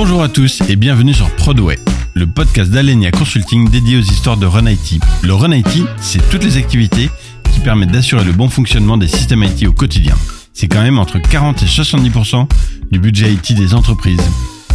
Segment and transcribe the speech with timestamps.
[0.00, 1.76] Bonjour à tous et bienvenue sur Prodway,
[2.14, 5.00] le podcast d'Alenia Consulting dédié aux histoires de Run IT.
[5.24, 7.10] Le Run IT, c'est toutes les activités
[7.52, 10.14] qui permettent d'assurer le bon fonctionnement des systèmes IT au quotidien.
[10.52, 12.46] C'est quand même entre 40 et 70%
[12.92, 14.22] du budget IT des entreprises.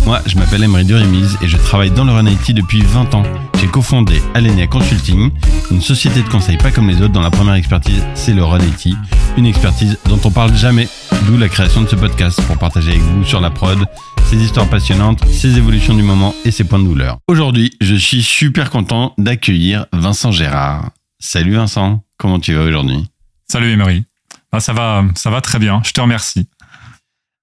[0.05, 3.23] Moi, je m'appelle Emery Durimise et je travaille dans le Run IT depuis 20 ans.
[3.59, 5.31] J'ai cofondé Alenia Consulting,
[5.71, 8.59] une société de conseil pas comme les autres dont la première expertise, c'est le Run
[8.59, 8.95] IT,
[9.37, 10.89] une expertise dont on parle jamais,
[11.25, 13.79] d'où la création de ce podcast pour partager avec vous sur la prod
[14.25, 17.19] ses histoires passionnantes, ses évolutions du moment et ses points de douleur.
[17.27, 20.89] Aujourd'hui, je suis super content d'accueillir Vincent Gérard.
[21.19, 23.05] Salut Vincent, comment tu vas aujourd'hui?
[23.49, 24.05] Salut Emery.
[24.51, 25.81] Ah, ça va, ça va très bien.
[25.85, 26.47] Je te remercie.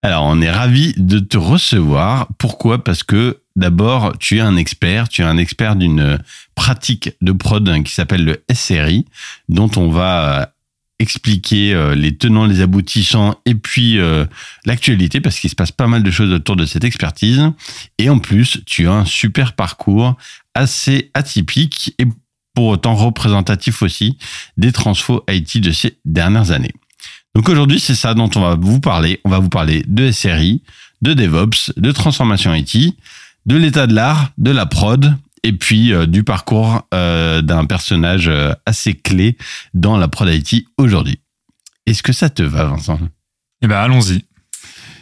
[0.02, 2.28] Alors, on est ravi de te recevoir.
[2.38, 2.82] Pourquoi?
[2.82, 5.08] Parce que d'abord, tu es un expert.
[5.08, 6.18] Tu es un expert d'une
[6.54, 9.04] pratique de prod qui s'appelle le SRI,
[9.48, 10.54] dont on va
[11.00, 14.26] expliquer euh, les tenants, les aboutissants et puis euh,
[14.66, 17.42] l'actualité parce qu'il se passe pas mal de choses autour de cette expertise.
[17.98, 20.16] Et en plus, tu as un super parcours
[20.54, 22.04] assez atypique et
[22.54, 24.18] pour autant représentatif aussi
[24.56, 26.74] des transfos IT de ces dernières années.
[27.34, 29.20] Donc aujourd'hui, c'est ça dont on va vous parler.
[29.24, 30.62] On va vous parler de SRI,
[31.02, 32.96] de DevOps, de transformation IT,
[33.46, 38.28] de l'état de l'art, de la prod et puis euh, du parcours euh, d'un personnage
[38.28, 39.36] euh, assez clé
[39.74, 41.20] dans la prod IT aujourd'hui.
[41.86, 43.00] Est-ce que ça te va, Vincent?
[43.62, 44.24] Eh ben, allons-y.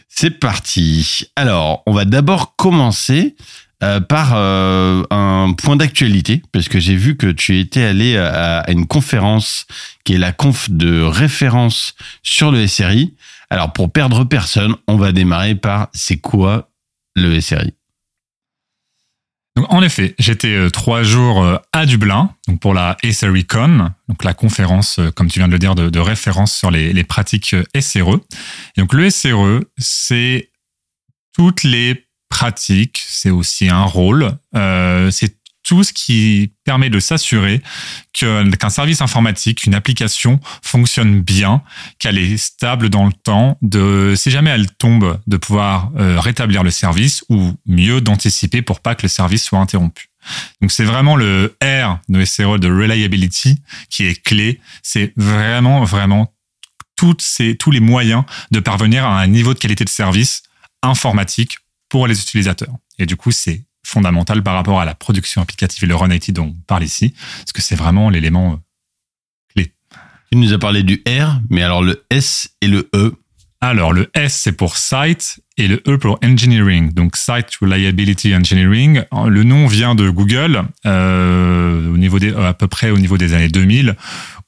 [0.08, 1.26] C'est parti.
[1.36, 3.36] Alors, on va d'abord commencer
[3.80, 8.86] par un point d'actualité, parce que j'ai vu que tu étais allé à, à, une
[8.86, 9.66] conférence
[10.04, 13.14] qui est la conf de référence sur le SRI.
[13.50, 16.70] Alors, pour perdre personne, on va démarrer par c'est quoi
[17.14, 17.72] le SRI
[19.68, 24.34] en effet, j'étais euh, trois jours euh, à Dublin donc pour la SRECon, donc la
[24.34, 28.20] conférence, euh, comme tu viens de le dire, de, référence sur les, pratiques SRE.
[28.76, 30.50] Et donc le SRE, c'est
[31.34, 34.36] toutes les pratiques, c'est aussi un rôle,
[35.10, 37.60] c'est tout ce qui permet de s'assurer
[38.14, 41.62] qu'un service informatique, une application fonctionne bien,
[41.98, 46.62] qu'elle est stable dans le temps, de si jamais elle tombe, de pouvoir euh, rétablir
[46.62, 50.08] le service ou mieux d'anticiper pour pas que le service soit interrompu.
[50.62, 54.60] Donc c'est vraiment le R de SRE de reliability qui est clé.
[54.82, 56.32] C'est vraiment vraiment
[56.96, 60.44] toutes ces, tous les moyens de parvenir à un niveau de qualité de service
[60.82, 62.74] informatique pour les utilisateurs.
[62.98, 66.32] Et du coup, c'est fondamental par rapport à la production applicative et le run IT
[66.32, 68.56] dont on parle ici, parce que c'est vraiment l'élément euh,
[69.54, 69.72] clé.
[70.30, 73.14] Tu nous as parlé du R, mais alors le S et le E
[73.60, 76.92] alors, le S, c'est pour Site et le E pour Engineering.
[76.92, 79.02] Donc, Site Reliability Engineering.
[79.26, 83.34] Le nom vient de Google, euh, au niveau des, à peu près au niveau des
[83.34, 83.96] années 2000,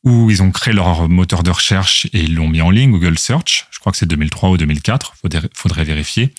[0.05, 3.19] où ils ont créé leur moteur de recherche et ils l'ont mis en ligne, Google
[3.19, 3.66] Search.
[3.71, 6.33] Je crois que c'est 2003 ou 2004, faudrait, faudrait vérifier.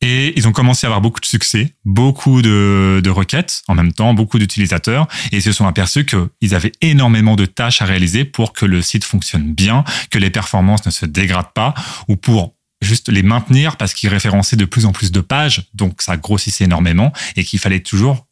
[0.00, 3.92] Et ils ont commencé à avoir beaucoup de succès, beaucoup de, de requêtes en même
[3.92, 8.24] temps, beaucoup d'utilisateurs, et ils se sont aperçus qu'ils avaient énormément de tâches à réaliser
[8.24, 11.74] pour que le site fonctionne bien, que les performances ne se dégradent pas,
[12.08, 16.02] ou pour juste les maintenir parce qu'ils référençaient de plus en plus de pages, donc
[16.02, 18.25] ça grossissait énormément, et qu'il fallait toujours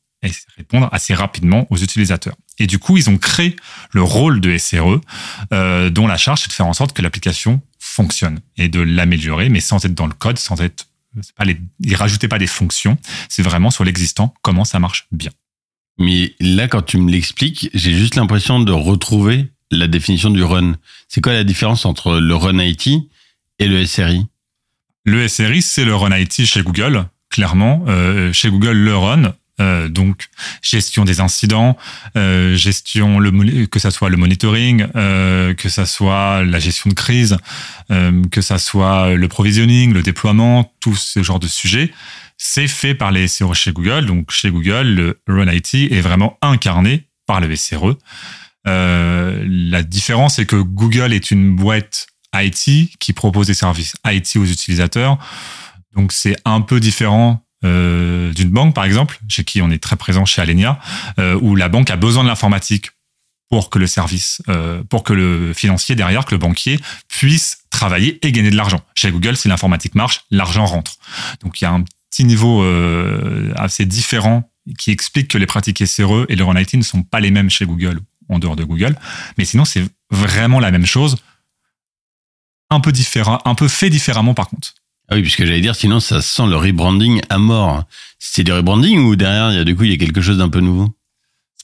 [0.57, 2.37] répondre assez rapidement aux utilisateurs.
[2.59, 3.57] Et du coup, ils ont créé
[3.93, 5.01] le rôle de SRE,
[5.53, 9.49] euh, dont la charge, c'est de faire en sorte que l'application fonctionne et de l'améliorer,
[9.49, 10.87] mais sans être dans le code, sans être,
[11.37, 12.97] pas les, ils rajoutaient pas des fonctions.
[13.29, 15.31] C'est vraiment sur l'existant, comment ça marche bien.
[15.99, 20.75] Mais là, quand tu me l'expliques, j'ai juste l'impression de retrouver la définition du run.
[21.09, 22.89] C'est quoi la différence entre le run IT
[23.59, 24.27] et le SRI
[25.05, 27.85] Le SRI, c'est le run IT chez Google, clairement.
[27.89, 30.26] Euh, chez Google, le run, euh, donc
[30.62, 31.76] gestion des incidents,
[32.16, 33.20] euh, gestion
[33.70, 37.37] que ça soit le monitoring, euh, que ça soit la gestion de crise,
[37.88, 41.93] que ça soit le provisioning, le déploiement, tout ce genre de sujets,
[42.37, 44.06] c'est fait par les SRE chez Google.
[44.06, 47.97] Donc chez Google, le Run IT est vraiment incarné par le SRE.
[48.64, 54.46] la différence est que Google est une boîte IT qui propose des services IT aux
[54.46, 55.19] utilisateurs.
[55.94, 59.96] Donc c'est un peu différent euh, d'une banque, par exemple, chez qui on est très
[59.96, 60.78] présent chez Alenia,
[61.19, 62.90] euh, où la banque a besoin de l'informatique
[63.50, 68.19] pour que le service, euh, pour que le financier derrière, que le banquier puisse travailler
[68.26, 68.81] et gagner de l'argent.
[68.94, 70.96] Chez Google, si l'informatique marche, l'argent rentre.
[71.43, 72.64] Donc il y a un petit niveau
[73.56, 77.31] assez différent qui explique que les pratiques SRE et le IT ne sont pas les
[77.31, 78.96] mêmes chez Google en dehors de Google.
[79.37, 81.17] Mais sinon, c'est vraiment la même chose,
[82.70, 84.75] un peu différent, un peu fait différemment par contre.
[85.09, 87.85] Ah oui, puisque j'allais dire, sinon ça sent le rebranding à mort.
[88.19, 90.39] C'est du rebranding ou derrière, il y a, du coup, il y a quelque chose
[90.39, 90.95] d'un peu nouveau?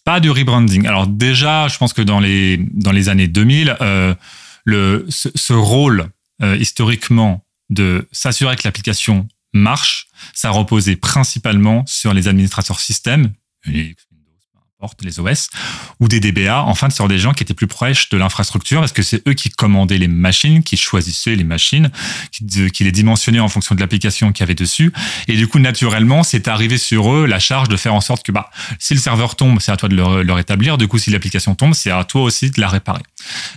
[0.04, 0.86] Pas du rebranding.
[0.86, 4.14] Alors déjà, je pense que dans les, dans les années 2000, euh,
[4.64, 6.08] le, ce, rôle
[6.42, 13.32] euh, historiquement de s'assurer que l'application marche, ça reposait principalement sur les administrateurs système,
[15.02, 15.48] les OS,
[16.00, 19.02] ou des DBA, enfin sur des gens qui étaient plus proches de l'infrastructure, parce que
[19.02, 21.90] c'est eux qui commandaient les machines, qui choisissaient les machines,
[22.30, 24.92] qui, les dimensionnaient en fonction de l'application qu'il y avait dessus.
[25.28, 28.32] Et du coup, naturellement, c'est arrivé sur eux la charge de faire en sorte que
[28.32, 30.78] bah, si le serveur tombe, c'est à toi de le, rétablir.
[30.78, 33.02] Du coup, si l'application tombe, c'est à toi aussi de la réparer.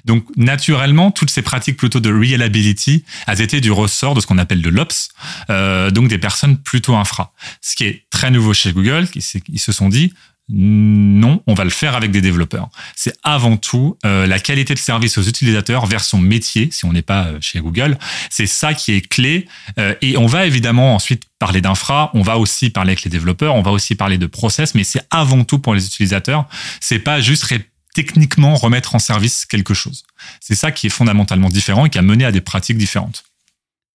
[0.06, 4.38] Donc, naturellement, toutes ces pratiques plutôt de reliability elles étaient du ressort de ce qu'on
[4.38, 5.10] appelle de l'ops,
[5.50, 7.34] euh, donc des personnes plutôt infra.
[7.62, 10.14] Ce qui est très nouveau chez Google, ils se sont dit,
[10.50, 12.70] non, on va le faire avec des développeurs.
[12.96, 16.92] C'est avant tout euh, la qualité de service aux utilisateurs vers son métier, si on
[16.92, 17.98] n'est pas euh, chez Google.
[18.30, 19.48] C'est ça qui est clé.
[19.80, 23.56] Euh, et on va évidemment ensuite parler d'infra, on va aussi parler avec les développeurs,
[23.56, 26.46] on va aussi parler de process, mais c'est avant tout pour les utilisateurs.
[26.82, 27.54] C'est pas juste
[27.94, 30.04] techniquement remettre en service quelque chose.
[30.42, 33.24] C'est ça qui est fondamentalement différent et qui a mené à des pratiques différentes.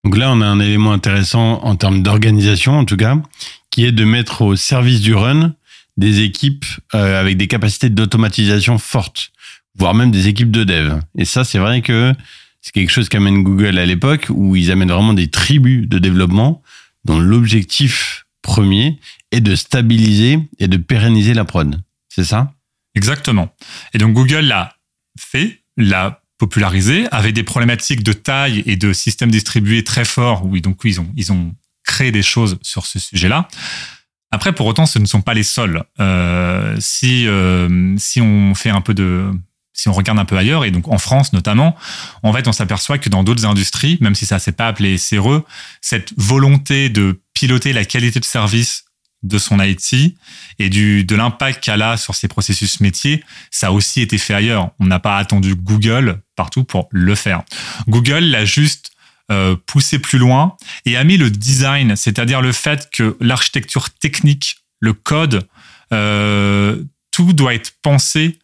[0.03, 3.17] Donc là, on a un élément intéressant en termes d'organisation, en tout cas,
[3.69, 5.53] qui est de mettre au service du run
[5.99, 6.65] des équipes
[6.95, 9.31] euh, avec des capacités d'automatisation fortes,
[9.77, 10.99] voire même des équipes de dev.
[11.17, 12.13] Et ça, c'est vrai que
[12.61, 16.63] c'est quelque chose qu'amène Google à l'époque, où ils amènent vraiment des tribus de développement
[17.05, 18.99] dont l'objectif premier
[19.31, 21.79] est de stabiliser et de pérenniser la prod.
[22.07, 22.53] C'est ça?
[22.95, 23.53] Exactement.
[23.93, 24.75] Et donc Google l'a
[25.19, 30.57] fait, l'a popularisé, avait des problématiques de taille et de systèmes distribués très forts, où
[30.59, 31.53] donc ils ont, ils ont
[31.83, 33.49] créé des choses sur ce sujet-là.
[34.31, 35.83] Après, pour autant, ce ne sont pas les seuls.
[35.99, 39.31] Euh, si euh, si on fait un peu de
[39.73, 41.75] si on regarde un peu ailleurs, et donc en France notamment,
[42.21, 44.97] en fait, on s'aperçoit que dans d'autres industries, même si ça ne s'est pas appelé
[44.97, 45.43] CRE,
[45.81, 48.83] cette volonté de piloter la qualité de service
[49.23, 50.15] de son IT
[50.59, 54.33] et du, de l'impact qu'elle a sur ses processus métiers, ça a aussi été fait
[54.33, 54.71] ailleurs.
[54.79, 57.43] On n'a pas attendu Google partout pour le faire.
[57.87, 58.91] Google l'a juste
[59.31, 64.57] euh, poussé plus loin et a mis le design, c'est-à-dire le fait que l'architecture technique,
[64.79, 65.47] le code,
[65.93, 68.39] euh, tout doit être pensé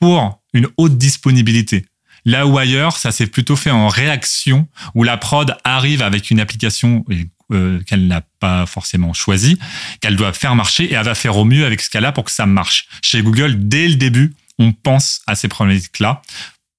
[0.00, 1.86] pour une haute disponibilité.
[2.24, 6.40] Là où ailleurs, ça s'est plutôt fait en réaction, où la prod arrive avec une
[6.40, 7.04] application
[7.52, 9.58] euh, qu'elle n'a pas forcément choisie,
[10.00, 12.24] qu'elle doit faire marcher et elle va faire au mieux avec ce qu'elle a pour
[12.24, 12.88] que ça marche.
[13.00, 16.22] Chez Google, dès le début, on pense à ces problématiques-là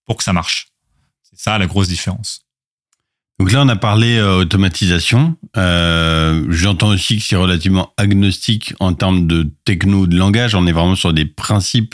[0.06, 0.68] pour que ça marche.
[1.24, 2.47] C'est ça la grosse différence.
[3.40, 5.36] Donc là, on a parlé euh, automatisation.
[5.58, 10.56] Euh, J'entends aussi que c'est relativement agnostique en termes de techno, de langage.
[10.56, 11.94] On est vraiment sur des principes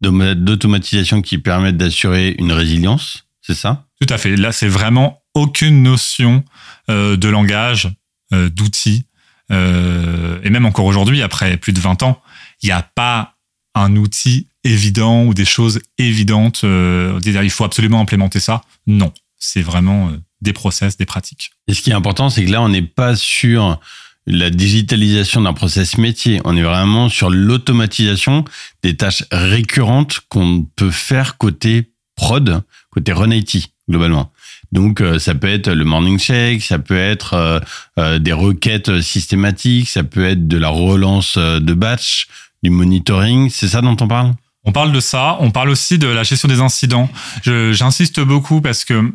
[0.00, 3.26] d'automatisation qui permettent d'assurer une résilience.
[3.42, 3.86] C'est ça?
[4.00, 4.36] Tout à fait.
[4.36, 6.44] Là, c'est vraiment aucune notion
[6.88, 7.88] euh, de langage,
[8.32, 9.04] euh, d'outils.
[9.52, 12.20] Euh, et même encore aujourd'hui, après plus de 20 ans,
[12.62, 13.36] il n'y a pas
[13.74, 16.64] un outil évident ou des choses évidentes.
[16.64, 18.62] il faut absolument implémenter ça.
[18.86, 20.10] Non, c'est vraiment
[20.40, 21.50] des process, des pratiques.
[21.66, 23.78] Et ce qui est important, c'est que là, on n'est pas sur
[24.26, 26.40] la digitalisation d'un process métier.
[26.44, 28.44] On est vraiment sur l'automatisation
[28.82, 34.32] des tâches récurrentes qu'on peut faire côté prod, côté run IT, globalement.
[34.72, 37.60] Donc, euh, ça peut être le morning check, ça peut être euh,
[37.98, 42.28] euh, des requêtes systématiques, ça peut être de la relance de batch,
[42.62, 43.50] du monitoring.
[43.50, 44.34] C'est ça dont on parle?
[44.64, 47.08] On parle de ça, on parle aussi de la gestion des incidents.
[47.44, 49.14] J'insiste beaucoup parce que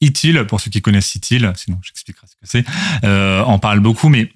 [0.00, 2.64] ITIL, pour ceux qui connaissent ITIL, sinon j'expliquerai ce que c'est,
[3.04, 4.32] euh, en parle beaucoup, mais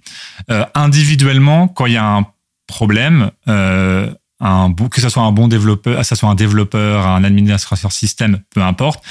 [0.50, 2.26] euh, individuellement, quand il y a un
[2.66, 7.92] problème, euh, un, que ce soit un bon développeur, que soit un développeur, un administrateur
[7.92, 9.02] système, peu importe,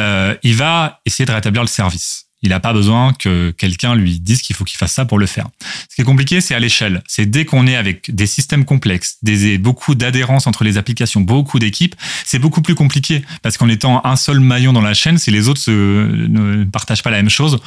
[0.00, 2.25] euh, il va essayer de rétablir le service.
[2.42, 5.26] Il n'a pas besoin que quelqu'un lui dise qu'il faut qu'il fasse ça pour le
[5.26, 5.48] faire.
[5.88, 7.02] Ce qui est compliqué, c'est à l'échelle.
[7.08, 11.58] C'est dès qu'on est avec des systèmes complexes, des, beaucoup d'adhérence entre les applications, beaucoup
[11.58, 15.30] d'équipes, c'est beaucoup plus compliqué parce qu'en étant un seul maillon dans la chaîne, si
[15.30, 17.58] les autres ne partagent pas la même chose,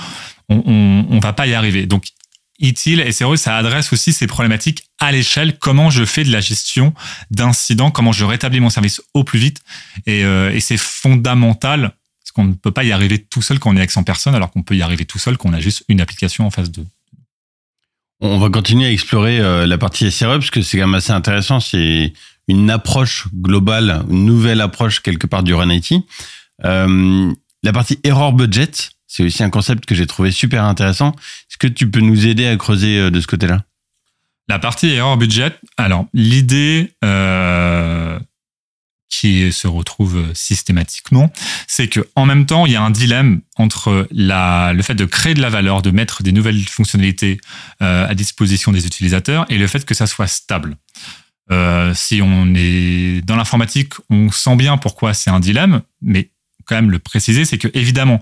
[0.49, 1.85] on, on, va pas y arriver.
[1.85, 2.05] Donc,
[2.59, 5.57] ITIL et SRE, ça adresse aussi ces problématiques à l'échelle.
[5.57, 6.93] Comment je fais de la gestion
[7.31, 9.61] d'incidents, comment je rétablis mon service au plus vite?
[10.05, 11.93] Et, euh, et c'est fondamental
[12.39, 14.51] on ne peut pas y arriver tout seul quand on est avec 100 personnes, alors
[14.51, 16.85] qu'on peut y arriver tout seul quand on a juste une application en face de.
[18.21, 21.11] On va continuer à explorer euh, la partie SRE parce que c'est quand même assez
[21.11, 21.59] intéressant.
[21.59, 22.13] C'est
[22.47, 25.93] une approche globale, une nouvelle approche quelque part du Run IT.
[26.65, 27.31] Euh,
[27.63, 28.71] la partie error budget,
[29.07, 31.11] c'est aussi un concept que j'ai trouvé super intéressant.
[31.49, 33.63] Est-ce que tu peux nous aider à creuser euh, de ce côté-là?
[34.49, 36.91] La partie error budget, alors l'idée,
[39.09, 41.31] qui se retrouve systématiquement,
[41.67, 45.33] c'est que en même temps, il y a un dilemme entre le fait de créer
[45.33, 47.41] de la valeur, de mettre des nouvelles fonctionnalités
[47.81, 50.77] euh, à disposition des utilisateurs, et le fait que ça soit stable.
[51.51, 56.29] Euh, si on est dans l'informatique, on sent bien pourquoi c'est un dilemme, mais
[56.65, 58.21] quand même le préciser, c'est que évidemment,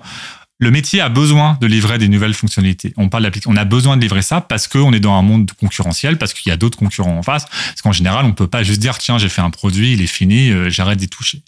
[0.60, 2.94] le métier a besoin de livrer des nouvelles fonctionnalités.
[2.98, 6.18] On parle on a besoin de livrer ça parce qu'on est dans un monde concurrentiel,
[6.18, 7.46] parce qu'il y a d'autres concurrents en face.
[7.46, 10.08] Parce qu'en général, on peut pas juste dire tiens, j'ai fait un produit, il est
[10.08, 11.42] fini, euh, j'arrête d'y toucher.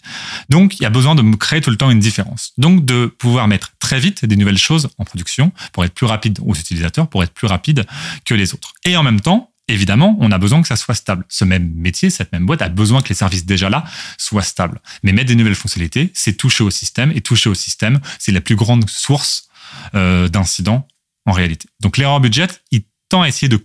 [0.48, 2.52] Donc, il y a besoin de créer tout le temps une différence.
[2.58, 6.38] Donc, de pouvoir mettre très vite des nouvelles choses en production pour être plus rapide
[6.44, 7.86] aux utilisateurs, pour être plus rapide
[8.24, 8.74] que les autres.
[8.84, 11.24] Et en même temps, évidemment, on a besoin que ça soit stable.
[11.28, 13.84] Ce même métier, cette même boîte a besoin que les services déjà là
[14.18, 14.80] soient stables.
[15.02, 17.12] Mais mettre des nouvelles fonctionnalités, c'est toucher au système.
[17.14, 19.48] Et toucher au système, c'est la plus grande source
[19.94, 20.86] euh, d'incidents
[21.26, 21.68] en réalité.
[21.80, 23.64] Donc l'erreur budget, il tend à essayer de,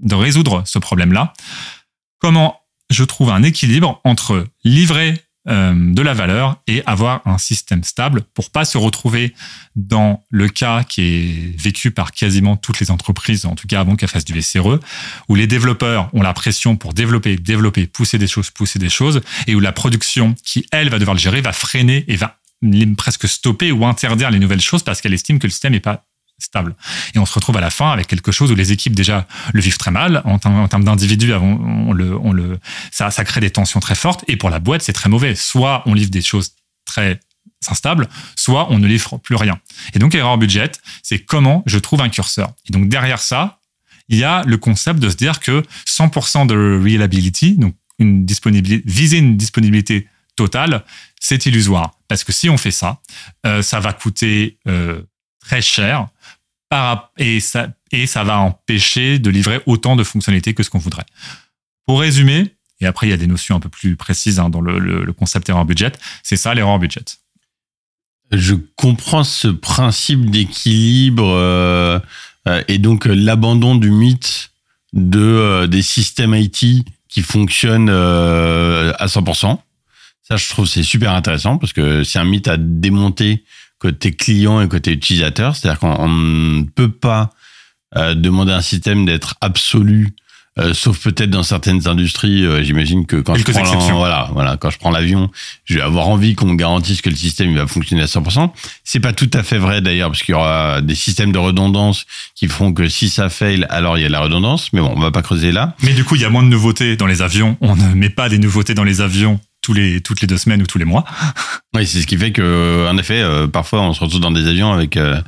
[0.00, 1.32] de résoudre ce problème-là.
[2.18, 7.82] Comment je trouve un équilibre entre livrer euh, de la valeur et avoir un système
[7.82, 9.32] stable pour pas se retrouver
[9.74, 13.96] dans le cas qui est vécu par quasiment toutes les entreprises, en tout cas avant
[13.96, 14.78] qu'elles fassent du VCRE,
[15.28, 19.22] où les développeurs ont la pression pour développer, développer, pousser des choses, pousser des choses,
[19.46, 22.36] et où la production, qui elle va devoir le gérer, va freiner et va
[22.96, 26.04] presque stopper ou interdire les nouvelles choses parce qu'elle estime que le système n'est pas
[26.40, 26.74] stable.
[27.14, 29.60] Et on se retrouve à la fin avec quelque chose où les équipes déjà le
[29.60, 31.32] vivent très mal en, termes d'individus.
[31.34, 32.58] On, le,
[32.90, 34.24] ça crée des tensions très fortes.
[34.28, 35.34] Et pour la boîte, c'est très mauvais.
[35.34, 36.52] Soit on livre des choses
[36.84, 37.20] très
[37.68, 39.58] instables, soit on ne livre plus rien.
[39.94, 42.52] Et donc, erreur budget, c'est comment je trouve un curseur.
[42.68, 43.60] Et donc, derrière ça,
[44.08, 48.82] il y a le concept de se dire que 100% de reliability, donc une disponibilité,
[48.86, 50.84] viser une disponibilité totale,
[51.20, 51.92] c'est illusoire.
[52.08, 53.00] Parce que si on fait ça,
[53.46, 55.02] euh, ça va coûter euh,
[55.40, 56.08] très cher
[57.18, 61.06] et ça, et ça va empêcher de livrer autant de fonctionnalités que ce qu'on voudrait.
[61.86, 64.60] Pour résumer, et après il y a des notions un peu plus précises hein, dans
[64.60, 67.04] le, concept erreur budget, c'est ça l'erreur budget.
[68.30, 71.98] Je comprends ce principe d'équilibre euh,
[72.46, 74.52] euh, et donc euh, l'abandon du mythe
[74.92, 79.58] de des systèmes IT qui fonctionnent à 100%.
[80.22, 83.44] Ça, je trouve c'est super intéressant parce que c'est un mythe à démonter
[83.80, 85.56] côté client et côté utilisateur.
[85.56, 87.30] C'est-à-dire qu'on ne peut pas
[87.96, 90.10] euh, demander à un système d'être absolu,
[90.58, 92.44] euh, sauf peut-être dans certaines industries.
[92.44, 95.30] Euh, j'imagine que quand je prends voilà, voilà, quand je prends l'avion,
[95.64, 98.52] je vais avoir envie qu'on me garantisse que le système il va fonctionner à 100%.
[98.84, 102.04] C'est pas tout à fait vrai d'ailleurs, parce qu'il y aura des systèmes de redondance
[102.34, 104.72] qui feront que si ça fail, alors il y a de la redondance.
[104.74, 105.74] Mais bon, on va pas creuser là.
[105.82, 107.56] Mais du coup, il y a moins de nouveautés dans les avions.
[107.62, 110.62] On ne met pas des nouveautés dans les avions tous les, toutes les deux semaines
[110.62, 111.04] ou tous les mois.
[111.72, 114.48] Oui, c'est ce qui fait que, en effet, euh, parfois on se retrouve dans des
[114.48, 115.20] avions avec, euh,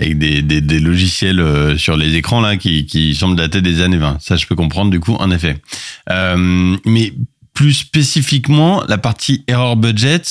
[0.00, 3.82] avec des, des, des logiciels euh, sur les écrans là qui, qui semblent dater des
[3.82, 4.16] années 20.
[4.18, 5.60] Ça, je peux comprendre du coup, en effet.
[6.08, 7.12] mais
[7.52, 10.22] plus spécifiquement, la partie error budget,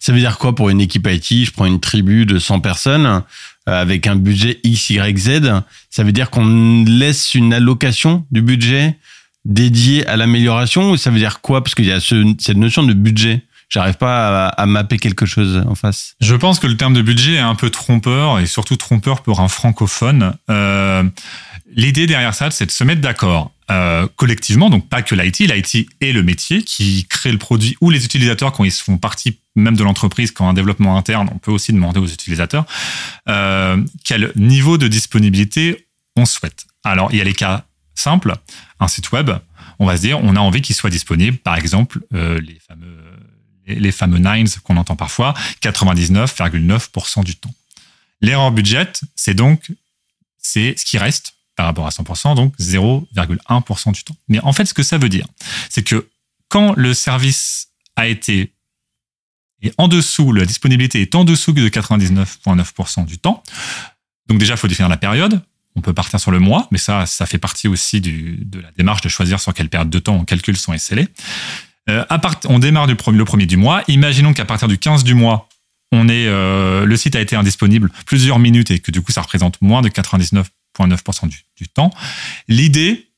[0.00, 3.22] ça veut dire quoi pour une équipe IT Je prends une tribu de 100 personnes
[3.66, 5.40] avec un budget X, Y, Z.
[5.90, 8.96] Ça veut dire qu'on laisse une allocation du budget
[9.44, 11.62] dédié à l'amélioration ou ça veut dire quoi?
[11.62, 13.42] Parce qu'il y a cette notion de budget.
[13.68, 16.14] J'arrive pas à, mapper quelque chose en face.
[16.20, 19.40] Je pense que le terme de budget est un peu trompeur et surtout trompeur pour
[19.40, 20.34] un francophone.
[20.50, 21.04] Euh,
[21.74, 25.88] L'idée derrière ça, c'est de se mettre d'accord euh, collectivement, donc pas que l'IT, l'IT
[26.00, 29.76] est le métier qui crée le produit ou les utilisateurs quand ils font partie même
[29.76, 32.66] de l'entreprise, quand un développement interne, on peut aussi demander aux utilisateurs
[33.28, 36.66] euh, quel niveau de disponibilité on souhaite.
[36.84, 38.34] Alors il y a les cas simples
[38.80, 39.30] un site web,
[39.78, 42.98] on va se dire, on a envie qu'il soit disponible, par exemple, euh, les fameux
[43.66, 47.54] les, fameux nines qu'on entend parfois, 99,9% du temps.
[48.20, 49.70] L'erreur budget, c'est donc
[50.38, 54.16] c'est ce qui reste par rapport à 100%, donc 0,1% du temps.
[54.28, 55.26] Mais en fait, ce que ça veut dire,
[55.70, 56.08] c'est que
[56.48, 58.52] quand le service a été
[59.64, 63.44] et en dessous, la disponibilité est en dessous de 99,9% du temps,
[64.26, 65.40] donc déjà, il faut définir la période.
[65.74, 69.08] On peut partir sur le mois, mais ça, fait partie aussi de la démarche de
[69.08, 71.02] choisir sur quelle période de temps on calcule son SLA.
[71.90, 72.04] Euh,
[72.46, 73.82] on démarre le premier du mois.
[73.88, 75.48] Imaginons qu'à partir du 15 du mois,
[75.92, 79.60] on euh, le site a été indisponible plusieurs minutes et que du coup, ça représente
[79.60, 81.90] moins de 99,9% du, du temps.
[82.48, 83.08] L'idée,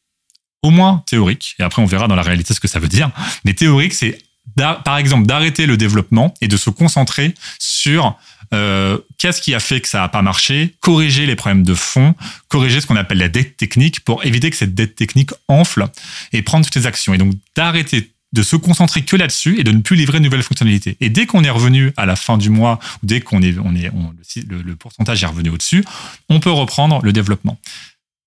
[0.62, 3.10] au moins théorique, et après on verra dans la réalité ce que ça veut dire,
[3.44, 4.18] mais théorique, c'est
[4.56, 8.18] par exemple d'arrêter le développement et de se concentrer sur
[8.52, 12.14] euh, qu'est-ce qui a fait que ça n'a pas marché, corriger les problèmes de fond,
[12.48, 15.88] corriger ce qu'on appelle la dette technique pour éviter que cette dette technique enfle
[16.32, 17.14] et prendre toutes les actions.
[17.14, 20.42] Et donc d'arrêter de se concentrer que là-dessus et de ne plus livrer de nouvelles
[20.42, 20.96] fonctionnalités.
[21.00, 24.62] Et dès qu'on est revenu à la fin du mois, ou dès qu'on est, le,
[24.62, 25.84] le pourcentage est revenu au-dessus,
[26.28, 27.60] on peut reprendre le développement.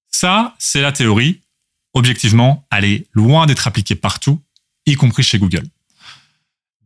[0.09, 1.41] Ça, c'est la théorie.
[1.93, 4.41] Objectivement, elle est loin d'être appliquée partout,
[4.85, 5.63] y compris chez Google.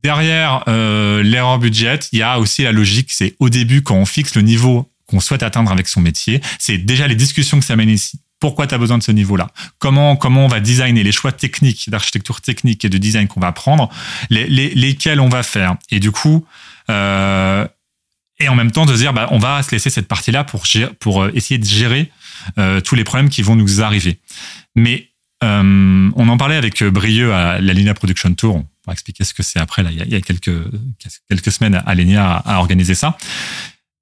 [0.04, 4.06] Derrière euh, l'erreur budget, il y a aussi la logique, c'est au début quand on
[4.06, 7.76] fixe le niveau qu'on souhaite atteindre avec son métier, c'est déjà les discussions que ça
[7.76, 8.20] mène ici.
[8.40, 9.48] Pourquoi tu as besoin de ce niveau-là?
[9.78, 13.52] Comment comment on va designer les choix techniques, d'architecture technique et de design qu'on va
[13.52, 13.90] prendre,
[14.32, 15.76] les, lesquels on va faire?
[15.92, 16.46] Et du coup,
[16.90, 17.68] euh,
[18.40, 20.64] et en même temps de dire bah, on va se laisser cette partie-là pour,
[21.00, 22.12] pour essayer de gérer
[22.84, 24.20] tous les problèmes qui vont nous arriver.
[24.76, 25.10] Mais
[25.44, 28.64] on en parlait avec Brieux à la Lina Production Tour.
[28.88, 29.84] Va expliquer ce que c'est après.
[29.84, 30.52] Là, il y a, quelques,
[31.30, 33.18] quelques semaines, Alenia a, organisé ça.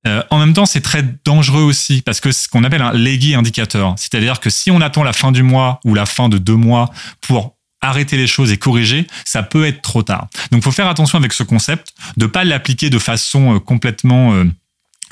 [0.07, 3.35] Euh, en même temps, c'est très dangereux aussi parce que ce qu'on appelle un leggy
[3.35, 6.55] indicateur, c'est-à-dire que si on attend la fin du mois ou la fin de deux
[6.55, 10.29] mois pour arrêter les choses et corriger, ça peut être trop tard.
[10.51, 14.33] Donc, faut faire attention avec ce concept, de pas l'appliquer de façon euh, complètement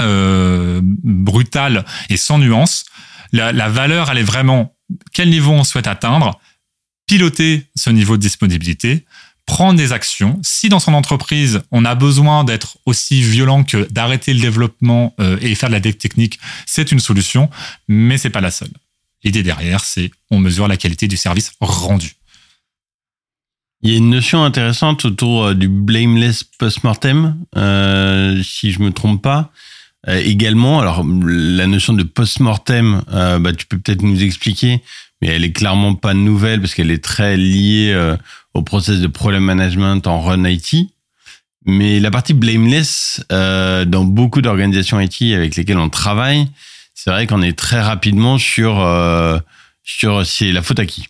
[0.01, 2.85] euh, brutale et sans nuance.
[3.33, 4.77] La valeur, elle est vraiment
[5.13, 6.39] quel niveau on souhaite atteindre,
[7.07, 9.05] piloter ce niveau de disponibilité,
[9.47, 10.39] prendre des actions.
[10.43, 15.37] Si dans son entreprise, on a besoin d'être aussi violent que d'arrêter le développement euh,
[15.41, 16.37] et faire de la dev technique,
[16.67, 17.49] c'est une solution,
[17.87, 18.69] mais c'est pas la seule.
[19.23, 22.13] L'idée derrière, c'est on mesure la qualité du service rendu.
[23.81, 28.91] Il y a une notion intéressante autour euh, du blameless post-mortem, euh, si je me
[28.91, 29.51] trompe pas.
[30.07, 34.81] également, alors la notion de post-mortem, bah, tu peux peut-être nous expliquer,
[35.21, 38.15] mais elle est clairement pas nouvelle parce qu'elle est très liée
[38.53, 40.89] au process de problem management en run IT.
[41.67, 46.47] Mais la partie blameless, euh, dans beaucoup d'organisations IT avec lesquelles on travaille,
[46.95, 49.37] c'est vrai qu'on est très rapidement sur euh,
[49.83, 51.07] sur c'est la faute à qui?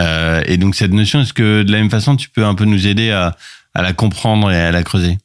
[0.00, 2.64] Euh, et donc cette notion, est-ce que de la même façon, tu peux un peu
[2.64, 3.36] nous aider à,
[3.72, 5.16] à la comprendre et à la creuser?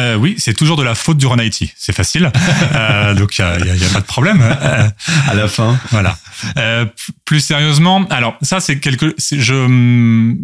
[0.00, 1.72] Euh, oui, c'est toujours de la faute du Run IT.
[1.76, 2.30] C'est facile.
[2.74, 4.42] euh, donc, il n'y a, y a, pas de problème.
[4.42, 5.78] À la fin.
[5.90, 6.18] Voilà.
[6.58, 6.86] Euh,
[7.24, 9.14] plus sérieusement, alors ça, c'est quelque...
[9.32, 10.38] Je, hum,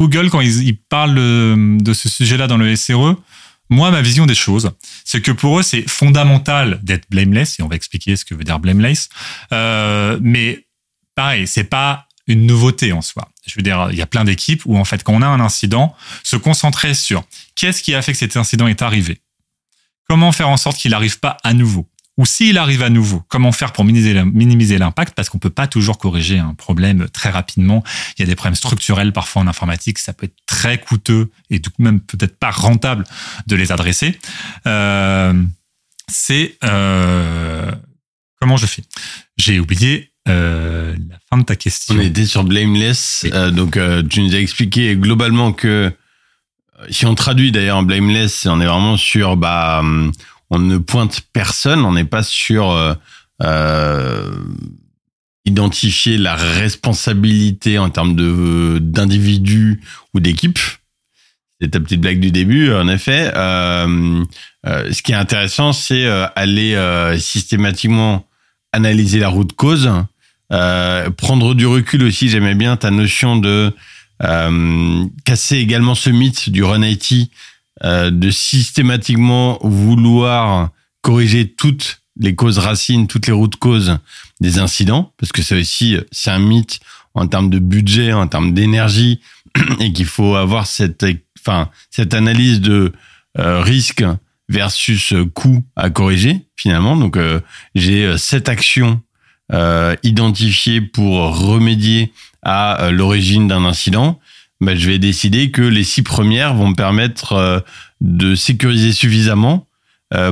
[0.00, 3.16] Google, quand ils, ils parlent de ce sujet-là dans le SRE,
[3.70, 4.70] moi, ma vision des choses,
[5.04, 8.44] c'est que pour eux, c'est fondamental d'être blameless, et on va expliquer ce que veut
[8.44, 9.08] dire blameless.
[9.52, 10.66] Euh, mais
[11.14, 13.28] pareil, c'est pas une nouveauté en soi.
[13.46, 15.40] Je veux dire, il y a plein d'équipes où, en fait, quand on a un
[15.40, 17.24] incident, se concentrer sur
[17.54, 19.20] qu'est-ce qui a fait que cet incident est arrivé
[20.08, 21.88] Comment faire en sorte qu'il n'arrive pas à nouveau?
[22.16, 25.14] Ou s'il arrive à nouveau, comment faire pour minimiser l'impact?
[25.14, 27.82] Parce qu'on peut pas toujours corriger un problème très rapidement.
[28.16, 29.98] Il y a des problèmes structurels parfois en informatique.
[29.98, 33.04] Ça peut être très coûteux et même peut-être pas rentable
[33.48, 34.18] de les adresser.
[34.66, 35.42] Euh,
[36.06, 36.56] c'est...
[36.62, 37.72] Euh,
[38.40, 38.84] comment je fais?
[39.36, 41.94] J'ai oublié euh, la fin de ta question.
[41.96, 43.26] On était sur Blameless.
[43.32, 45.92] Euh, donc, euh, tu nous as expliqué globalement que
[46.90, 49.82] si on traduit d'ailleurs en Blameless, on est vraiment sur, bah,
[50.50, 52.96] on ne pointe personne, on n'est pas sur
[55.46, 59.82] identifier la responsabilité en termes de d'individus
[60.14, 60.58] ou d'équipe.
[61.60, 63.30] C'est ta petite blague du début, en effet.
[63.34, 66.76] ce qui est intéressant, c'est aller
[67.18, 68.26] systématiquement
[68.72, 69.90] analyser la route cause
[70.52, 73.72] euh, prendre du recul aussi, j'aimais bien ta notion de
[74.22, 77.30] euh, casser également ce mythe du run IT,
[77.82, 83.98] euh, de systématiquement vouloir corriger toutes les causes racines, toutes les routes causes
[84.40, 86.80] des incidents, parce que c'est aussi c'est un mythe
[87.14, 89.20] en termes de budget, en termes d'énergie,
[89.80, 91.04] et qu'il faut avoir cette,
[91.40, 92.92] enfin, cette analyse de
[93.36, 94.04] risque
[94.48, 96.96] versus coût à corriger finalement.
[96.96, 97.18] Donc
[97.74, 99.00] j'ai cette action
[99.52, 104.18] euh, identifié pour remédier à euh, l'origine d'un incident,
[104.60, 107.60] bah, je vais décider que les six premières vont me permettre euh,
[108.00, 109.66] de sécuriser suffisamment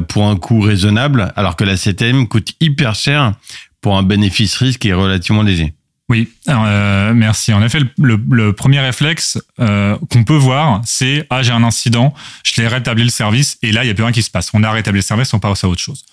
[0.07, 3.35] pour un coût raisonnable, alors que la septième coûte hyper cher
[3.81, 5.75] pour un bénéfice-risque qui est relativement léger.
[6.13, 7.55] Oui, euh, merci.
[7.55, 12.13] En effet, le, premier réflexe euh, qu'on peut voir, c'est ah j'ai un incident,
[12.45, 14.51] je l'ai rétabli le service et là il y a plus rien qui se passe.
[14.53, 16.05] On a rétabli le service, on passe à autre chose.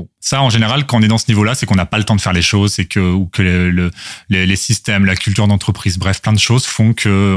[0.00, 2.04] Bon, ça, en général, quand on est dans ce niveau-là, c'est qu'on n'a pas le
[2.04, 3.90] temps de faire les choses, c'est que ou que le,
[4.30, 7.36] les, les, systèmes, la culture d'entreprise, bref, plein de choses font que euh,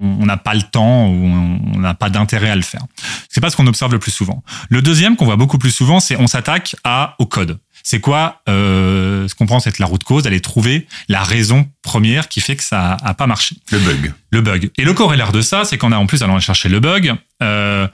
[0.00, 1.26] on n'a pas le temps ou
[1.74, 2.82] on n'a pas d'intérêt à le faire.
[3.28, 4.44] C'est pas ce qu'on observe le plus souvent.
[4.68, 7.58] Le deuxième qu'on voit beaucoup plus souvent, c'est on s'attaque à au code.
[7.82, 12.28] C'est quoi euh, ce qu'on pense être la route cause D'aller trouver la raison première
[12.28, 13.56] qui fait que ça a pas marché.
[13.72, 14.12] Le bug.
[14.30, 14.70] Le bug.
[14.78, 17.88] Et le corollaire de ça, c'est qu'on a en plus allant chercher le bug, euh,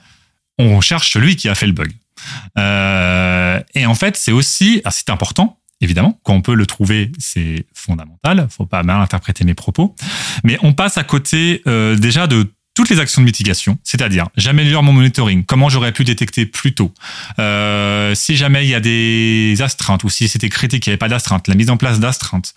[0.59, 1.91] on cherche celui qui a fait le bug.
[2.59, 7.67] Euh, et en fait, c'est aussi, c'est important, évidemment, quand on peut le trouver, c'est
[7.75, 8.49] fondamental.
[8.51, 9.95] Faut pas mal interpréter mes propos,
[10.45, 14.85] mais on passe à côté euh, déjà de toutes les actions de mitigation, c'est-à-dire j'améliore
[14.85, 16.95] mon monitoring, comment j'aurais pu détecter plus tôt,
[17.41, 20.99] euh, si jamais il y a des astreintes ou si c'était critique, il n'y avait
[20.99, 22.55] pas d'astreinte, la mise en place d'astreintes,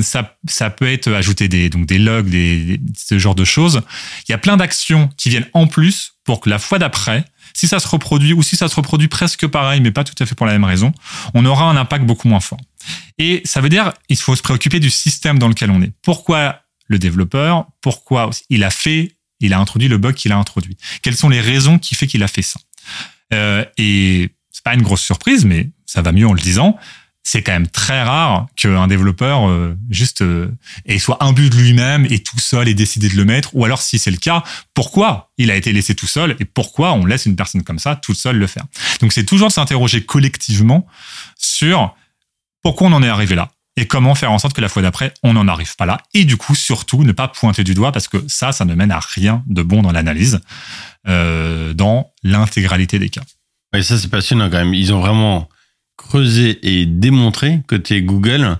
[0.00, 3.82] ça, ça peut être ajouter des, donc des logs, des, ce genre de choses.
[4.28, 7.68] Il y a plein d'actions qui viennent en plus pour que la fois d'après, si
[7.68, 10.34] ça se reproduit ou si ça se reproduit presque pareil, mais pas tout à fait
[10.34, 10.92] pour la même raison,
[11.34, 12.60] on aura un impact beaucoup moins fort.
[13.18, 15.92] Et ça veut dire, il faut se préoccuper du système dans lequel on est.
[16.02, 20.76] Pourquoi le développeur, pourquoi il a fait, il a introduit le bug qu'il a introduit?
[21.02, 22.60] Quelles sont les raisons qui fait qu'il a fait ça?
[23.32, 26.76] Euh, et c'est pas une grosse surprise, mais ça va mieux en le disant.
[27.24, 30.50] C'est quand même très rare qu'un développeur euh, juste euh,
[30.86, 33.54] ait soit but de lui-même et tout seul ait décidé de le mettre.
[33.54, 34.42] Ou alors, si c'est le cas,
[34.74, 37.94] pourquoi il a été laissé tout seul et pourquoi on laisse une personne comme ça
[37.96, 38.64] toute seule le faire?
[39.00, 40.86] Donc, c'est toujours de s'interroger collectivement
[41.38, 41.94] sur
[42.62, 45.14] pourquoi on en est arrivé là et comment faire en sorte que la fois d'après,
[45.22, 45.98] on n'en arrive pas là.
[46.14, 48.90] Et du coup, surtout, ne pas pointer du doigt parce que ça, ça ne mène
[48.90, 50.40] à rien de bon dans l'analyse,
[51.08, 53.22] euh, dans l'intégralité des cas.
[53.72, 54.74] Oui, ça, c'est passionnant quand même.
[54.74, 55.48] Ils ont vraiment
[56.08, 58.56] creusé et démontré, côté Google,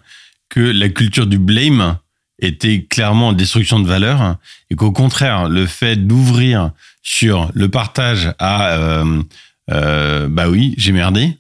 [0.49, 1.97] que la culture du blame
[2.39, 4.37] était clairement en destruction de valeur
[4.71, 9.23] et qu'au contraire, le fait d'ouvrir sur le partage à euh,
[9.71, 11.39] euh, bah oui, j'ai merdé,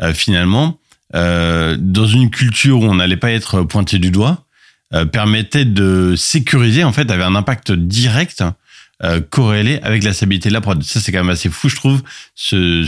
[0.00, 0.78] euh, finalement,
[1.12, 4.46] dans une culture où on n'allait pas être pointé du doigt,
[5.12, 8.42] permettait de sécuriser, en fait, avait un impact direct
[9.30, 10.82] corrélé avec la stabilité de la prod.
[10.82, 12.02] Ça, c'est quand même assez fou, je trouve,
[12.34, 12.84] ce,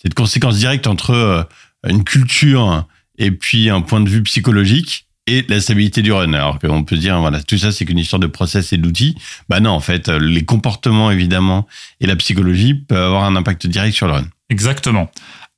[0.00, 1.42] cette conséquence directe entre euh,
[1.86, 2.86] une culture
[3.18, 6.32] et puis un point de vue psychologique et la stabilité du run.
[6.32, 9.16] Alors qu'on peut dire, voilà, tout ça, c'est qu'une histoire de process et d'outils.
[9.48, 11.66] Bah non, en fait, les comportements, évidemment,
[12.00, 14.28] et la psychologie peuvent avoir un impact direct sur le run.
[14.48, 15.10] Exactement.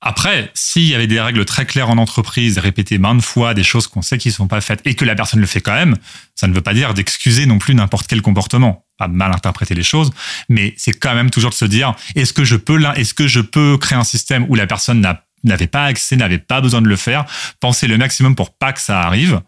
[0.03, 3.87] Après, s'il y avait des règles très claires en entreprise, répétées maintes fois, des choses
[3.87, 5.95] qu'on sait qui ne sont pas faites et que la personne le fait quand même,
[6.35, 8.87] ça ne veut pas dire d'excuser non plus n'importe quel comportement.
[9.01, 10.11] Pas mal interpréter les choses,
[10.51, 13.41] mais c'est quand même toujours de se dire est-ce que je peux est-ce que je
[13.41, 15.01] peux créer un système où la personne
[15.43, 17.25] n'avait pas accès, n'avait pas besoin de le faire,
[17.61, 19.41] penser le maximum pour pas que ça arrive,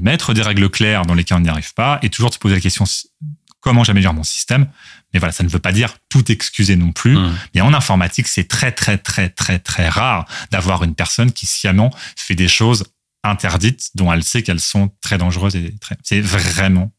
[0.00, 2.60] mettre des règles claires dans lesquelles on n'y arrive pas et toujours se poser la
[2.62, 2.86] question
[3.60, 4.66] comment j'améliore mon système?
[5.12, 7.16] Mais voilà, ça ne veut pas dire tout excuser non plus.
[7.16, 7.38] Mmh.
[7.54, 11.90] Mais en informatique, c'est très, très, très, très, très rare d'avoir une personne qui sciemment
[12.16, 12.84] fait des choses
[13.22, 15.96] interdites dont elle sait qu'elles sont très dangereuses et très.
[16.02, 16.92] C'est vraiment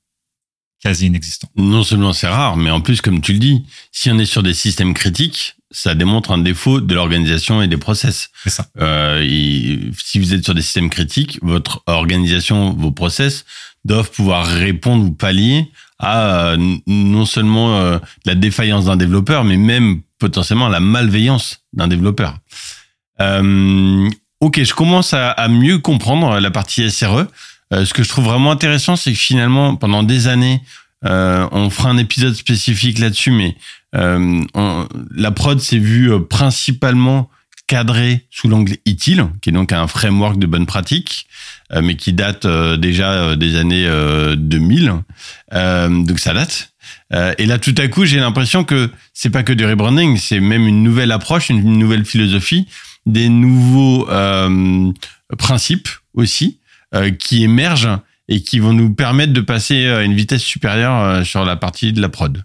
[0.85, 1.49] quasi inexistant.
[1.55, 4.43] Non seulement c'est rare, mais en plus, comme tu le dis, si on est sur
[4.43, 8.29] des systèmes critiques, ça démontre un défaut de l'organisation et des process.
[8.43, 8.67] C'est ça.
[8.79, 9.19] Euh,
[9.97, 13.45] si vous êtes sur des systèmes critiques, votre organisation, vos process
[13.83, 19.57] doivent pouvoir répondre ou pallier à euh, non seulement euh, la défaillance d'un développeur, mais
[19.57, 22.37] même potentiellement la malveillance d'un développeur.
[24.39, 27.25] Ok, je commence à, à, mieux comprendre la partie SRE.
[27.73, 30.61] Euh, ce que je trouve vraiment intéressant, c'est que finalement, pendant des années,
[31.03, 33.55] on fera un épisode spécifique là-dessus, mais
[33.93, 37.29] on, la prod s'est vue principalement
[37.67, 41.27] cadré sous l'angle ITIL, qui est donc un framework de bonne pratique,
[41.73, 43.87] euh, mais qui date euh, déjà euh, des années
[44.35, 44.93] 2000.
[45.51, 46.73] donc ça date.
[47.37, 50.67] et là, tout à coup, j'ai l'impression que c'est pas que du rebranding, c'est même
[50.67, 52.67] une nouvelle approche, une nouvelle philosophie,
[53.05, 54.07] des nouveaux
[55.37, 56.59] principes aussi
[57.19, 61.55] qui émergent et qui vont nous permettre de passer à une vitesse supérieure sur la
[61.55, 62.43] partie de la prod.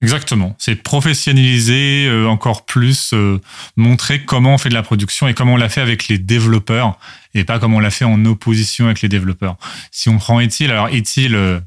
[0.00, 0.54] Exactement.
[0.58, 3.40] C'est professionnaliser euh, encore plus, euh,
[3.76, 6.98] montrer comment on fait de la production et comment on l'a fait avec les développeurs
[7.34, 9.56] et pas comment on l'a fait en opposition avec les développeurs.
[9.90, 11.58] Si on prend Etil, alors Etil, euh,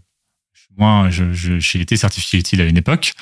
[0.78, 3.14] moi, j'ai été certifié Etil à une époque.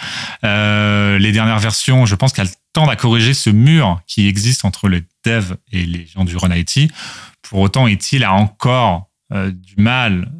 [0.43, 5.03] les dernières versions, je pense qu'elles tendent à corriger ce mur qui existe entre les
[5.25, 6.91] devs et les gens du Run IT.
[7.41, 10.31] Pour autant, Etil a encore du mal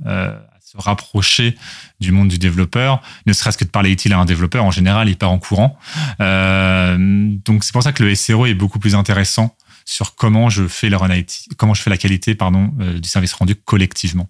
[0.70, 1.56] se rapprocher
[2.00, 5.10] du monde du développeur, ne serait-ce que de parler utile à un développeur, en général,
[5.10, 5.78] il part en courant.
[6.22, 6.98] Euh,
[7.46, 10.90] donc c'est pour ça que le SRO est beaucoup plus intéressant sur comment je fais
[10.90, 14.30] le run IT, comment je fais la qualité pardon, euh, du service rendu collectivement,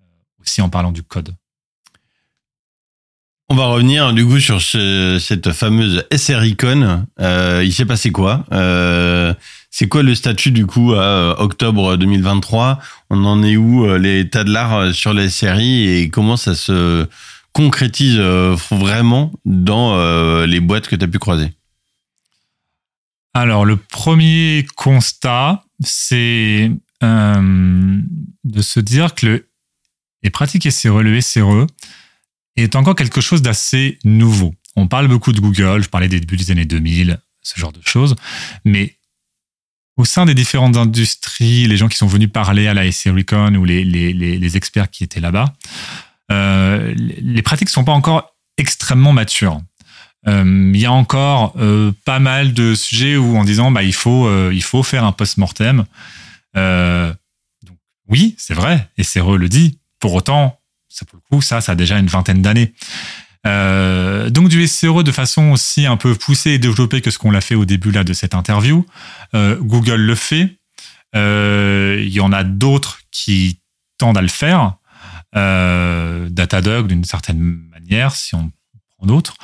[0.00, 0.04] euh,
[0.40, 1.36] aussi en parlant du code.
[3.52, 7.04] On va revenir du coup sur cette fameuse SR Icon.
[7.18, 8.44] Euh, il s'est passé quoi?
[8.52, 9.34] Euh,
[9.70, 12.80] C'est quoi le statut du coup à euh, octobre 2023
[13.10, 16.54] On en est où euh, les tas de l'art sur les SRI et comment ça
[16.54, 17.06] se
[17.52, 18.18] concrétise
[18.70, 21.52] vraiment dans les boîtes que tu as pu croiser?
[23.34, 26.70] Alors le premier constat, c'est
[27.02, 29.48] de se dire que le,
[30.22, 31.66] les pratiques SRE, le SRE,
[32.56, 34.54] est encore quelque chose d'assez nouveau.
[34.76, 37.80] On parle beaucoup de Google, je parlais des débuts des années 2000, ce genre de
[37.84, 38.16] choses,
[38.64, 38.96] mais
[40.00, 43.66] au sein des différentes industries, les gens qui sont venus parler à la SRICON ou
[43.66, 45.52] les, les, les, experts qui étaient là-bas,
[46.32, 49.60] euh, les pratiques ne sont pas encore extrêmement matures.
[50.26, 53.94] Euh, il y a encore euh, pas mal de sujets où en disant bah il
[53.94, 55.84] faut il faut faire un post-mortem.
[56.54, 57.76] Donc,
[58.08, 59.78] oui, c'est vrai, et le dit.
[59.98, 60.58] Pour autant,
[60.88, 62.72] ça pour le coup, ça, ça a déjà une vingtaine d'années.
[63.46, 67.30] Euh, donc du SEO de façon aussi un peu poussée et développée que ce qu'on
[67.30, 68.86] l'a fait au début là de cette interview.
[69.34, 70.56] Euh, Google le fait.
[71.16, 73.58] Euh, il y en a d'autres qui
[73.98, 74.74] tendent à le faire.
[75.32, 78.50] Datadog d'une certaine manière, si on
[78.96, 79.36] prend d'autres.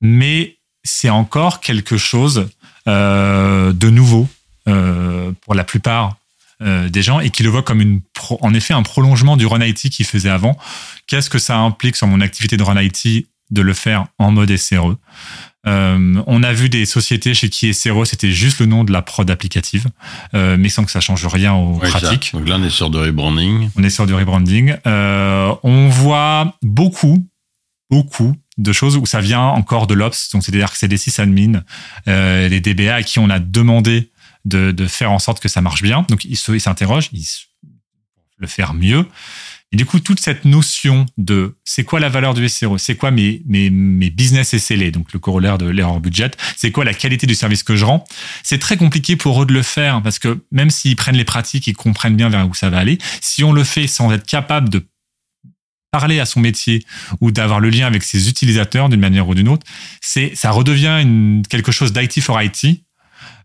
[0.00, 2.48] Mais c'est encore quelque chose
[2.86, 4.28] de nouveau
[4.64, 6.16] pour la plupart
[6.60, 8.00] des gens et qui le voient comme une
[8.40, 10.56] en effet un prolongement du Run IT qu'ils faisait avant.
[11.06, 14.56] Qu'est-ce que ça implique sur mon activité de Run IT de le faire en mode
[14.56, 14.96] SRE
[15.66, 19.02] euh, on a vu des sociétés chez qui SRE c'était juste le nom de la
[19.02, 19.86] prod applicative,
[20.34, 22.32] euh, mais sans que ça change rien aux pratiques.
[22.34, 23.70] Donc là on est sur du rebranding.
[23.76, 24.76] On est sur du rebranding.
[24.86, 27.26] Euh, on voit beaucoup,
[27.90, 31.62] beaucoup de choses où ça vient encore de l'ops, donc c'est-à-dire que c'est des sysadmins,
[32.06, 34.10] les DBA à qui on a demandé
[34.44, 36.04] de, de, faire en sorte que ça marche bien.
[36.08, 37.68] Donc ils s'interrogent, ils, ils
[38.38, 39.06] le faire mieux.
[39.74, 43.10] Et du coup, toute cette notion de c'est quoi la valeur du SRE, c'est quoi
[43.10, 47.26] mes, mes, mes business SLA, donc le corollaire de l'erreur budget, c'est quoi la qualité
[47.26, 48.04] du service que je rends,
[48.44, 51.66] c'est très compliqué pour eux de le faire parce que même s'ils prennent les pratiques,
[51.66, 52.98] ils comprennent bien vers où ça va aller.
[53.20, 54.86] Si on le fait sans être capable de
[55.90, 56.84] parler à son métier
[57.20, 59.66] ou d'avoir le lien avec ses utilisateurs d'une manière ou d'une autre,
[60.00, 62.83] c'est ça redevient quelque chose d'IT for IT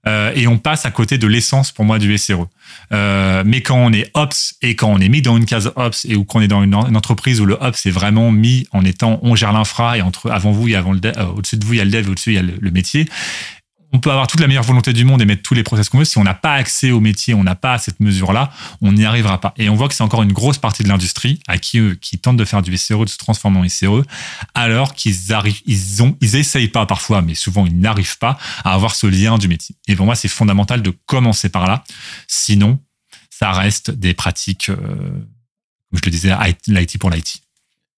[0.08, 2.48] euh, et on passe à côté de l'essence pour moi du SRE.
[2.92, 6.06] Euh, mais quand on est ops et quand on est mis dans une case ops
[6.06, 9.20] et ou qu'on est dans une, entreprise où le ops est vraiment mis en étant
[9.22, 11.78] on gère l'infra et entre avant vous et avant le euh, au-dessus de vous il
[11.78, 13.08] y a le dev au-dessus il y a le métier
[13.92, 15.98] on peut avoir toute la meilleure volonté du monde et mettre tous les process qu'on
[15.98, 16.06] veut.
[16.06, 19.42] Si on n'a pas accès au métier, on n'a pas cette mesure-là, on n'y arrivera
[19.42, 19.54] pas.
[19.58, 22.38] Et on voit que c'est encore une grosse partie de l'industrie à qui, qui tentent
[22.38, 24.04] de faire du SRE, de se transformer en SRE,
[24.54, 28.74] alors qu'ils arrivent, ils ont, ils essayent pas parfois, mais souvent ils n'arrivent pas à
[28.74, 29.76] avoir ce lien du métier.
[29.88, 31.84] Et pour moi, c'est fondamental de commencer par là.
[32.28, 32.80] Sinon,
[33.30, 36.34] ça reste des pratiques, euh, comme je le disais,
[36.68, 37.42] l'IT pour l'IT.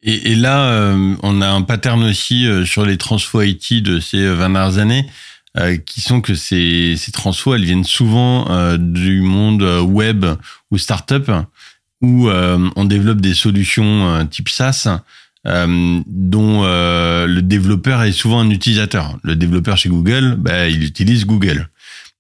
[0.04, 4.00] Et, et, là, euh, on a un pattern aussi euh, sur les transfo IT de
[4.00, 5.06] ces 20 dernières années.
[5.58, 10.26] Euh, qui sont que ces, ces transfos, elles viennent souvent euh, du monde euh, web
[10.72, 11.30] ou startup,
[12.02, 14.88] où on développe des solutions type SaaS,
[15.46, 19.20] dont le développeur est souvent un utilisateur.
[19.22, 21.70] Le développeur chez Google, bah, il utilise Google.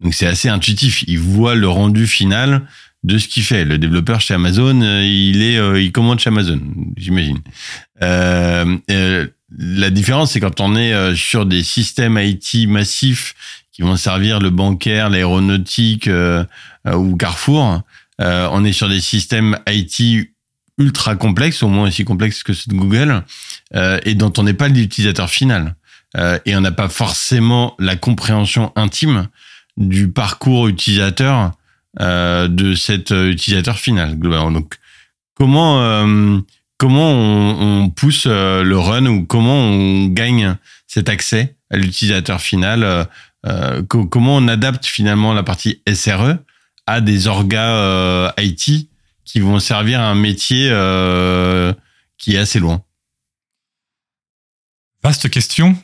[0.01, 1.03] Donc c'est assez intuitif.
[1.07, 2.67] Il voit le rendu final
[3.03, 3.65] de ce qu'il fait.
[3.65, 6.61] Le développeur chez Amazon, il est, il commande chez Amazon,
[6.95, 7.39] j'imagine.
[8.03, 8.77] Euh,
[9.57, 13.35] la différence, c'est quand on est euh, sur des systèmes IT massifs
[13.71, 16.43] qui vont servir le bancaire, l'aéronautique euh,
[16.87, 17.81] euh, ou Carrefour,
[18.19, 20.29] on est sur des systèmes IT
[20.77, 23.23] ultra complexes, au moins aussi complexes que ceux de Google,
[23.73, 25.75] et dont on n'est pas l'utilisateur final.
[26.45, 29.27] et on n'a pas forcément la compréhension intime
[29.75, 31.53] du parcours utilisateur
[31.99, 34.51] de cet utilisateur final globalement.
[34.51, 34.75] Donc,
[35.33, 36.43] comment
[36.81, 42.83] comment on, pousse euh, le run ou comment on gagne cet accès à l'utilisateur final
[42.83, 43.05] euh,
[43.45, 46.37] euh, Comment on adapte finalement la partie SRE
[46.87, 48.89] à des orgas IT
[49.25, 50.69] qui vont servir à un métier
[52.17, 52.81] qui est assez loin?
[55.03, 55.77] Vaste question.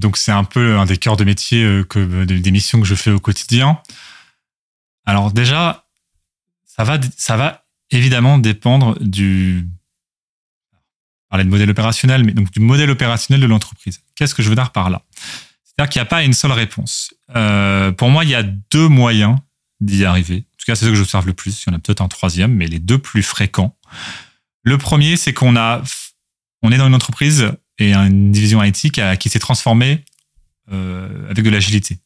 [0.00, 3.12] donc c'est un peu un des cœurs de métier que des missions que je fais
[3.12, 3.78] au quotidien.
[5.06, 5.84] Alors déjà,
[6.64, 7.61] ça va, ça va
[7.92, 9.68] évidemment dépendre du
[11.28, 14.00] parler de modèle opérationnel, mais donc du modèle opérationnel de l'entreprise.
[14.16, 15.02] Qu'est-ce que je veux dire par là?
[15.64, 17.14] C'est-à-dire qu'il n'y a pas une seule réponse.
[17.34, 19.38] Euh, pour moi, il y a deux moyens
[19.80, 20.36] d'y arriver.
[20.36, 21.62] En tout cas, c'est ce que j'observe le plus.
[21.62, 23.76] Il y en a peut-être un troisième, mais les deux plus fréquents.
[24.62, 25.82] Le premier, c'est qu'on a,
[26.60, 30.04] on est dans une entreprise et une division IT qui, s'est transformée
[30.70, 31.98] euh, avec de l'agilité.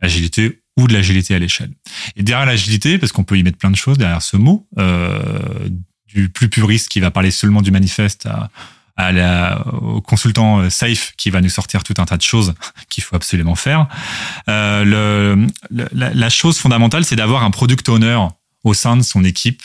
[0.00, 1.70] Agilité ou de l'agilité à l'échelle.
[2.16, 5.68] Et derrière l'agilité, parce qu'on peut y mettre plein de choses derrière ce mot, euh,
[6.06, 8.50] du plus puriste qui va parler seulement du manifeste à,
[8.96, 12.54] à la, au consultant euh, safe qui va nous sortir tout un tas de choses
[12.88, 13.88] qu'il faut absolument faire.
[14.48, 15.46] Euh, le,
[15.92, 18.18] la, la, chose fondamentale, c'est d'avoir un product owner
[18.64, 19.62] au sein de son équipe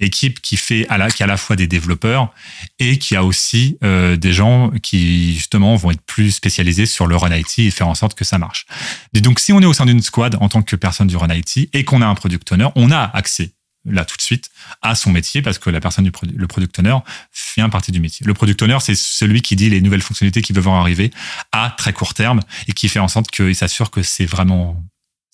[0.00, 2.32] équipe qui fait à la, qui a à la fois des développeurs
[2.78, 7.16] et qui a aussi euh, des gens qui justement vont être plus spécialisés sur le
[7.16, 8.66] run IT et faire en sorte que ça marche.
[9.14, 11.28] Et donc si on est au sein d'une squad en tant que personne du run
[11.32, 13.52] IT et qu'on a un product owner, on a accès
[13.84, 14.50] là tout de suite
[14.82, 16.96] à son métier parce que la personne du le product owner
[17.30, 18.26] fait partie du métier.
[18.26, 21.10] Le product owner, c'est celui qui dit les nouvelles fonctionnalités qui peuvent arriver
[21.52, 24.82] à très court terme et qui fait en sorte qu'il s'assure que c'est vraiment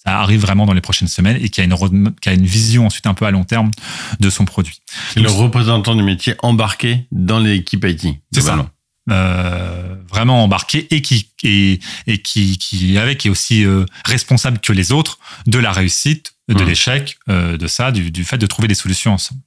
[0.04, 2.86] ça arrive vraiment dans les prochaines semaines et qui a une, qui a une vision
[2.86, 3.70] ensuite un peu à long terme
[4.18, 4.80] de son produit.
[5.12, 8.06] C'est le représentant du métier embarqué dans l'équipe IT.
[8.32, 8.70] C'est ça.
[9.10, 14.72] Euh, vraiment embarqué et qui et, et qui, qui avec est aussi euh, responsable que
[14.72, 16.66] les autres de la réussite, de mmh.
[16.66, 19.40] l'échec, euh, de ça, du, du fait de trouver des solutions ensemble,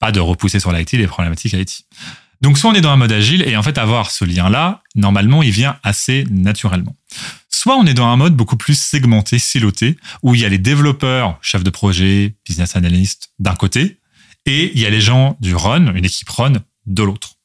[0.00, 1.86] pas de repousser sur l'IT les problématiques IT.
[2.40, 4.82] Donc soit on est dans un mode agile et en fait avoir ce lien là,
[4.94, 6.94] normalement il vient assez naturellement.
[7.48, 10.58] Soit on est dans un mode beaucoup plus segmenté, siloté, où il y a les
[10.58, 13.98] développeurs, chefs de projet, business analyst d'un côté,
[14.44, 16.52] et il y a les gens du run, une équipe run
[16.86, 17.36] de l'autre.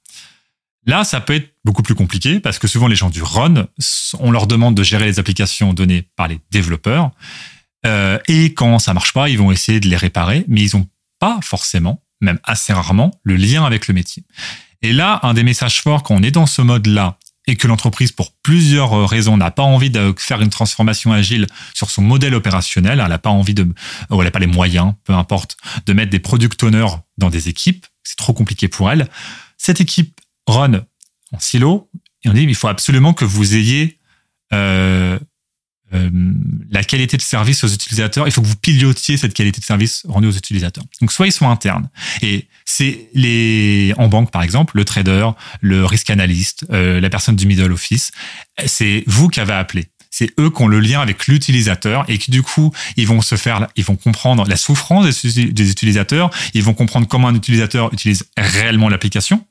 [0.86, 3.68] Là, ça peut être beaucoup plus compliqué parce que souvent les gens du run,
[4.20, 7.12] on leur demande de gérer les applications données par les développeurs.
[7.86, 10.88] Euh, et quand ça marche pas, ils vont essayer de les réparer, mais ils n'ont
[11.20, 14.24] pas forcément, même assez rarement, le lien avec le métier.
[14.82, 17.18] Et là, un des messages forts quand on est dans ce mode-là
[17.48, 21.48] et que l'entreprise, pour plusieurs euh, raisons, n'a pas envie de faire une transformation agile
[21.74, 23.64] sur son modèle opérationnel, elle n'a pas envie de,
[24.10, 27.50] ou elle n'a pas les moyens, peu importe, de mettre des product owners dans des
[27.50, 29.10] équipes, c'est trop compliqué pour elle.
[29.58, 30.86] Cette équipe run
[31.32, 31.90] en silo,
[32.24, 34.00] et on dit il faut absolument que vous ayez
[34.54, 35.18] euh,
[35.94, 36.10] euh,
[36.70, 38.28] la qualité de service aux utilisateurs.
[38.28, 40.84] Il faut que vous pilotiez cette qualité de service rendue aux utilisateurs.
[41.02, 41.90] Donc soit ils sont internes
[42.22, 47.36] et c'est les en banque par exemple le trader, le risk analyst, euh, la personne
[47.36, 48.12] du middle office,
[48.66, 52.32] c'est vous qui avez appelé c'est eux qui ont le lien avec l'utilisateur et qui
[52.32, 56.74] du coup ils vont se faire, ils vont comprendre la souffrance des utilisateurs, ils vont
[56.74, 59.46] comprendre comment un utilisateur utilise réellement l'application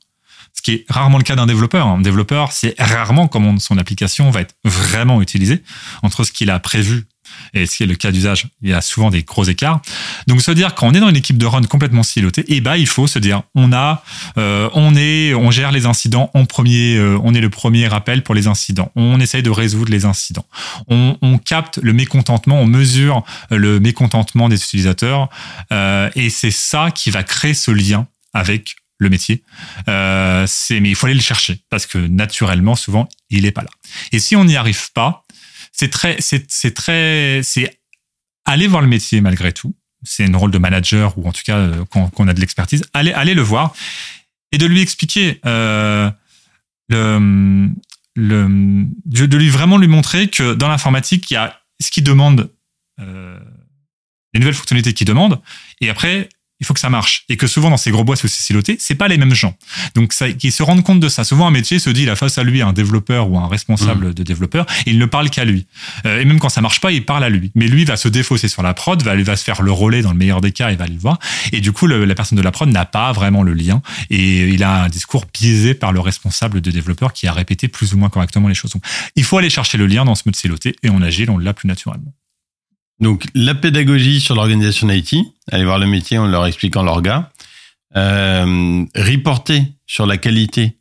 [0.61, 1.87] ce qui est rarement le cas d'un développeur.
[1.87, 5.63] Un développeur, c'est rarement comment son application va être vraiment utilisée
[6.03, 7.07] entre ce qu'il a prévu
[7.55, 8.45] et ce qui est le cas d'usage.
[8.61, 9.81] Il y a souvent des gros écarts.
[10.27, 12.75] Donc se dire quand on est dans une équipe de run complètement silotée, eh ben
[12.75, 14.03] il faut se dire on a,
[14.37, 18.21] euh, on est, on gère les incidents en premier, euh, on est le premier rappel
[18.21, 18.91] pour les incidents.
[18.95, 20.45] On essaye de résoudre les incidents.
[20.89, 25.27] On, on capte le mécontentement, on mesure le mécontentement des utilisateurs
[25.71, 29.43] euh, et c'est ça qui va créer ce lien avec le métier.
[29.89, 33.63] Euh, c'est, mais il faut aller le chercher parce que naturellement, souvent, il n'est pas
[33.63, 33.71] là.
[34.11, 35.25] Et si on n'y arrive pas,
[35.71, 37.81] c'est très, c'est, très, c'est
[38.45, 39.75] aller voir le métier malgré tout.
[40.03, 42.85] C'est un rôle de manager ou en tout cas euh, quand, on a de l'expertise.
[42.93, 43.73] Aller, aller le voir
[44.51, 46.11] et de lui expliquer euh,
[46.89, 47.67] le,
[48.15, 52.51] le, de lui vraiment lui montrer que dans l'informatique, il y a ce qui demande
[52.99, 55.41] les nouvelles fonctionnalités qui demandent
[55.79, 56.29] et après
[56.61, 57.25] il faut que ça marche.
[57.27, 59.55] Et que souvent, dans ces gros boîtes où c'est siloté, c'est pas les mêmes gens.
[59.95, 61.23] Donc, ça, qu'ils se rendent compte de ça.
[61.23, 64.09] Souvent, un métier se dit, il a face à lui un développeur ou un responsable
[64.09, 64.13] mmh.
[64.13, 65.65] de développeur, et il ne parle qu'à lui.
[66.05, 67.51] Euh, et même quand ça marche pas, il parle à lui.
[67.55, 70.11] Mais lui va se défausser sur la prod, va, va se faire le relais dans
[70.11, 71.19] le meilleur des cas, il va le voir.
[71.51, 73.81] Et du coup, la personne de la prod n'a pas vraiment le lien.
[74.09, 77.93] Et il a un discours biaisé par le responsable de développeur qui a répété plus
[77.93, 78.71] ou moins correctement les choses.
[78.71, 78.83] Donc,
[79.15, 81.53] il faut aller chercher le lien dans ce mode siloté, et en agile, on l'a
[81.53, 82.13] plus naturellement.
[83.01, 85.15] Donc, la pédagogie sur l'organisation IT,
[85.51, 87.31] aller voir le métier en leur expliquant l'orga,
[87.95, 90.77] euh, reporter sur la qualité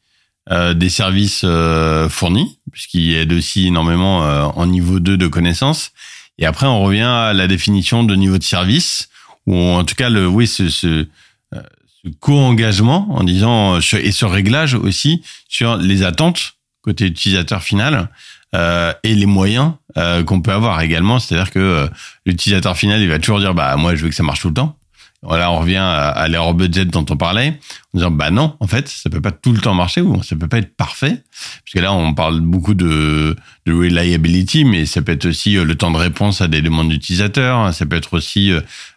[0.50, 5.92] euh, des services euh, fournis, puisqu'il aide aussi énormément euh, en niveau 2 de connaissances.
[6.36, 9.08] Et après, on revient à la définition de niveau de service,
[9.46, 11.06] ou en tout cas, le, oui, ce, ce,
[11.54, 11.62] euh,
[12.04, 18.08] ce co-engagement en disant, et ce réglage aussi sur les attentes côté utilisateur final
[18.54, 21.18] euh, et les moyens euh, qu'on peut avoir également.
[21.18, 21.86] C'est-à-dire que euh,
[22.26, 24.54] l'utilisateur final, il va toujours dire, bah moi, je veux que ça marche tout le
[24.54, 24.76] temps.
[25.22, 27.58] Voilà, on revient à, l'erreur budget dont on parlait,
[27.92, 30.34] en disant bah non, en fait, ça peut pas tout le temps marcher ou ça
[30.34, 35.02] peut pas être parfait, parce que là, on parle beaucoup de, de reliability, mais ça
[35.02, 38.50] peut être aussi le temps de réponse à des demandes d'utilisateurs, ça peut être aussi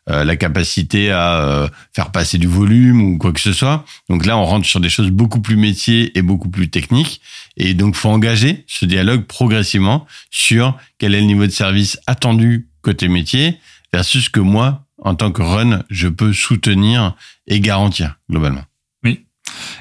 [0.07, 3.83] la capacité à faire passer du volume ou quoi que ce soit.
[4.09, 7.19] Donc là, on rentre sur des choses beaucoup plus métiers et beaucoup plus techniques,
[7.57, 12.69] et donc, faut engager ce dialogue progressivement sur quel est le niveau de service attendu
[12.81, 13.59] côté métier
[13.91, 18.63] versus ce que moi, en tant que run, je peux soutenir et garantir globalement.
[19.03, 19.25] Oui.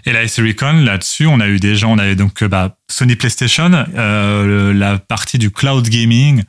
[0.05, 3.71] Et la SRECon, là-dessus, on a eu des gens, on avait donc bah, Sony PlayStation,
[3.73, 6.43] euh, la partie du cloud gaming,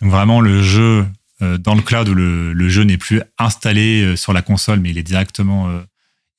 [0.00, 1.06] donc vraiment le jeu
[1.40, 4.90] euh, dans le cloud où le, jeu n'est plus installé euh, sur la console, mais
[4.90, 5.72] il est directement,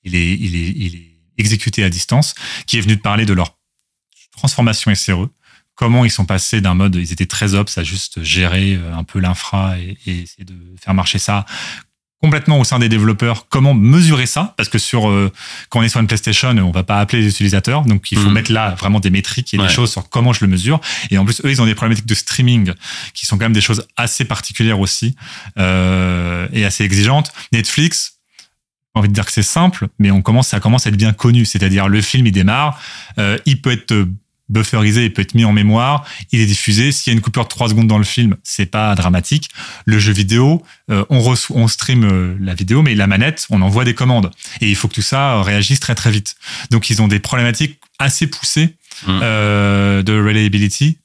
[0.03, 2.35] il est, il est exécuté à distance,
[2.67, 3.57] qui est venu de parler de leur
[4.37, 5.27] transformation SRE.
[5.79, 9.05] Comment ils sont passés d'un mode, ils étaient très ops à juste gérer euh, un
[9.05, 11.45] peu l'infra et, essayer de faire marcher ça
[12.21, 13.47] complètement au sein des développeurs.
[13.47, 14.55] Comment mesurer ça?
[14.57, 15.31] Parce que sur euh,
[15.69, 17.85] quand on est sur une PlayStation on va pas appeler les utilisateurs.
[17.85, 18.33] Donc il faut mhm.
[18.33, 20.81] mettre là vraiment des métriques et des choses sur comment je le mesure.
[21.11, 22.73] Et en plus eux ils ont des problématiques de streaming
[23.13, 25.15] qui sont quand même des choses assez particulières aussi
[25.57, 27.31] euh, et assez exigeantes.
[27.53, 28.15] Netflix
[28.95, 31.45] envie de dire que c'est simple, mais on commence, ça commence à être bien connu.
[31.45, 32.81] C'est-à-dire, le film, il démarre,
[33.45, 33.93] il peut être
[34.49, 36.91] bufferisé, il peut être mis en mémoire, il est diffusé.
[36.91, 39.49] S'il y a une coupure de 3 secondes dans le film, c'est pas dramatique.
[39.85, 43.61] Le jeu vidéo, euh, on, reçoit, on stream euh, la vidéo, mais la manette, on
[43.61, 44.31] envoie des commandes.
[44.61, 46.35] Et il faut que tout ça euh, réagisse très très vite.
[46.71, 48.75] Donc ils ont des problématiques assez poussées
[49.05, 49.19] mmh.
[49.19, 50.97] de reliability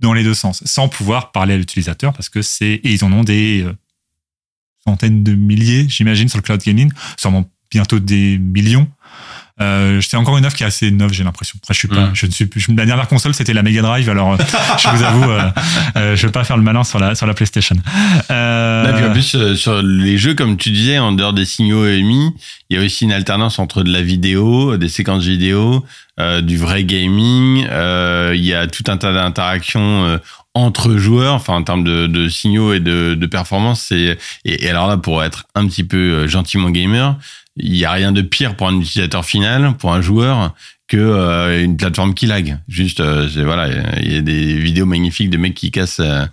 [0.00, 2.80] dans les deux sens, sans pouvoir parler à l'utilisateur, parce que c'est...
[2.82, 3.66] Et ils en ont des
[4.84, 8.88] centaines de milliers, j'imagine, sur le cloud gaming, sûrement bientôt des millions.
[9.60, 11.58] Euh, C'était encore une offre qui est assez neuve, j'ai l'impression.
[11.62, 12.10] Après, je suis pas, Mm.
[12.14, 12.66] je ne suis plus.
[12.76, 14.08] La dernière console, c'était la Mega Drive.
[14.08, 14.36] Alors, euh,
[14.78, 15.42] je vous avoue, euh,
[15.96, 17.76] euh, je vais pas faire le malin sur la sur la PlayStation.
[18.30, 21.44] Euh, Là, puis en plus, euh, sur les jeux, comme tu disais, en dehors des
[21.44, 22.30] signaux émis,
[22.70, 25.84] il y a aussi une alternance entre de la vidéo, des séquences vidéo,
[26.42, 27.66] du vrai gaming.
[27.66, 30.18] il y a tout un tas d'interactions euh,
[30.54, 33.82] entre joueurs, enfin en termes de, de signaux et de, de performance.
[33.88, 37.16] C'est et, et alors là, pour être un petit peu euh, gentiment gamer,
[37.56, 40.54] il y a rien de pire pour un utilisateur final, pour un joueur,
[40.90, 42.58] que euh, une plateforme qui lag.
[42.68, 43.68] Juste, euh, voilà,
[44.02, 46.26] il y a des vidéos magnifiques de mecs qui cassent euh,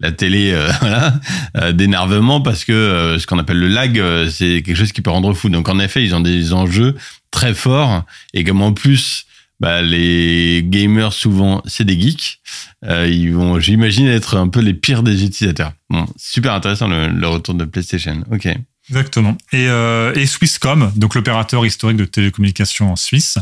[0.00, 4.92] la télé, euh, voilà, d'énervement parce que ce qu'on appelle le lag, c'est quelque chose
[4.92, 5.48] qui peut rendre fou.
[5.48, 6.96] Donc en effet, ils ont des enjeux
[7.30, 8.02] très forts
[8.34, 9.26] et comme en plus,
[9.60, 12.40] bah, les gamers souvent c'est des geeks,
[12.86, 15.72] euh, ils vont, j'imagine, être un peu les pires des utilisateurs.
[15.90, 18.24] Bon, super intéressant le, retour de PlayStation.
[18.32, 18.48] Ok.
[18.88, 19.36] Exactement.
[19.52, 23.38] Et, euh, et Swisscom, donc l'opérateur historique de télécommunications en Suisse,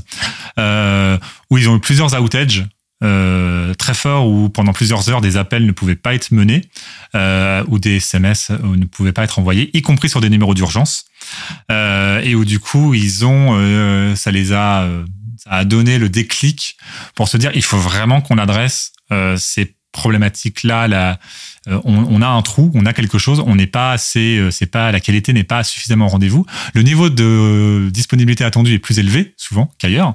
[0.58, 1.16] euh,
[1.48, 2.66] où ils ont eu plusieurs outages
[3.00, 6.62] très forts, où pendant plusieurs heures des appels ne pouvaient pas être menés,
[7.14, 11.04] ou des SMS ne pouvaient pas être envoyés, y compris sur des numéros d'urgence,
[11.70, 14.88] et où du coup ils ont, ça les a,
[15.48, 16.76] ça a donné le déclic
[17.14, 21.18] pour se dire il faut vraiment qu'on adresse euh, ces problématiques-là, la,
[21.66, 24.50] euh, on, on a un trou, on a quelque chose, on n'est pas assez, euh,
[24.50, 26.44] c'est pas la qualité n'est pas suffisamment au rendez-vous.
[26.74, 30.14] Le niveau de disponibilité attendu est plus élevé souvent qu'ailleurs,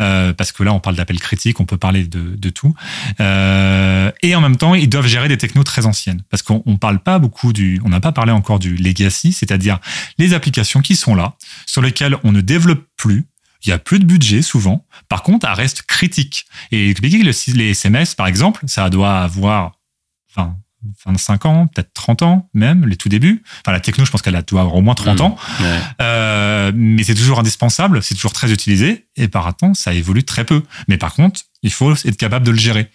[0.00, 2.74] euh, parce que là on parle d'appels critiques, on peut parler de, de tout.
[3.18, 6.76] Euh, et en même temps, ils doivent gérer des technos très anciennes, parce qu'on on
[6.76, 9.80] parle pas beaucoup du, on n'a pas parlé encore du legacy, c'est-à-dire
[10.18, 11.34] les applications qui sont là,
[11.66, 13.24] sur lesquelles on ne développe plus.
[13.64, 14.84] Il y a plus de budget souvent.
[15.08, 16.46] Par contre, elle reste critique.
[16.70, 19.78] Et expliquer que le- les SMS, par exemple, ça doit avoir
[20.36, 20.56] 20,
[21.06, 23.42] 25 ans, peut-être 30 ans même, les tout débuts.
[23.64, 25.22] Enfin, la techno, je pense qu'elle doit avoir au moins 30 Mmh.
[25.22, 25.36] ans.
[25.60, 25.78] Ouais.
[26.02, 29.06] Euh, mais c'est toujours indispensable, c'est toujours très utilisé.
[29.16, 30.62] Et par contre, ça évolue très peu.
[30.88, 32.90] Mais par contre, il faut être capable de le gérer.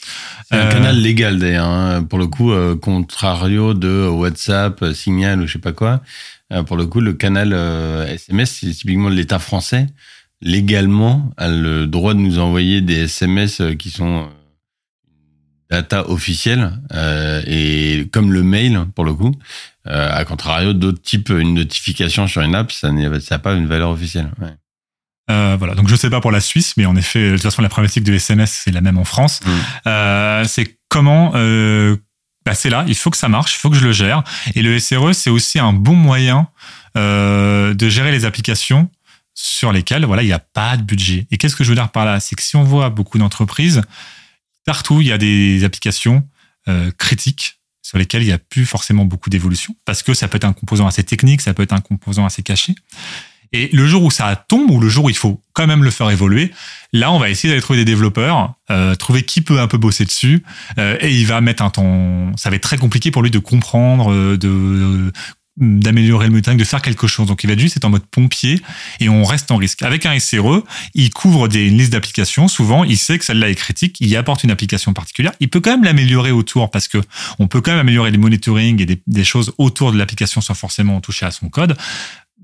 [0.51, 5.41] C'est un Euh, canal légal d'ailleurs, hein, pour le coup, euh, contrario de WhatsApp, Signal
[5.41, 6.01] ou je sais pas quoi.
[6.67, 7.53] Pour le coup, le canal
[8.07, 9.85] SMS, c'est typiquement de l'État français.
[10.41, 14.25] Légalement, a le droit de nous envoyer des SMS euh, qui sont euh,
[15.69, 19.33] data officielle euh, et comme le mail pour le coup.
[19.87, 23.89] Euh, à contrario d'autres types, une notification sur une app, ça n'a pas une valeur
[23.89, 24.31] officielle.
[24.41, 24.53] Ouais.
[25.31, 27.61] Euh, voilà, donc je sais pas pour la Suisse, mais en effet, de toute façon,
[27.61, 29.41] la problématique de SMS, c'est la même en France.
[29.45, 30.43] Mm.
[30.45, 31.33] C'est comment,
[32.45, 34.23] bah c'est là, il faut que ça marche, il faut que je le gère.
[34.55, 36.47] Et le SRE, c'est aussi un bon moyen
[36.97, 38.89] euh, de gérer les applications
[39.41, 41.25] sur lesquelles, voilà, il n'y a pas de budget.
[41.31, 42.19] Et qu'est-ce que je veux dire par là?
[42.19, 43.81] C'est que si on voit beaucoup d'entreprises,
[44.65, 46.27] partout, il y a des applications
[46.67, 50.35] euh, critiques sur lesquelles il n'y a plus forcément beaucoup d'évolution, parce que ça peut
[50.35, 52.75] être un composant assez technique, ça peut être un composant assez caché.
[53.53, 55.89] Et le jour où ça tombe, ou le jour où il faut quand même le
[55.89, 56.51] faire évoluer,
[56.91, 60.03] là, on va essayer d'aller trouver des développeurs, euh, trouver qui peut un peu bosser
[60.03, 60.43] dessus,
[60.77, 62.35] euh, et il va mettre un temps.
[62.35, 65.11] Ça va être très compliqué pour lui de comprendre, de
[65.59, 67.27] d'améliorer le monitoring, de faire quelque chose.
[67.27, 68.61] Donc il va juste être en mode pompier
[68.99, 69.83] et on reste en risque.
[69.83, 72.47] Avec un SRE, il couvre des, une liste d'applications.
[72.47, 75.33] Souvent, il sait que celle-là est critique, il y apporte une application particulière.
[75.39, 76.97] Il peut quand même l'améliorer autour parce que
[77.39, 80.53] on peut quand même améliorer les monitoring et des, des choses autour de l'application sans
[80.53, 81.77] forcément toucher à son code.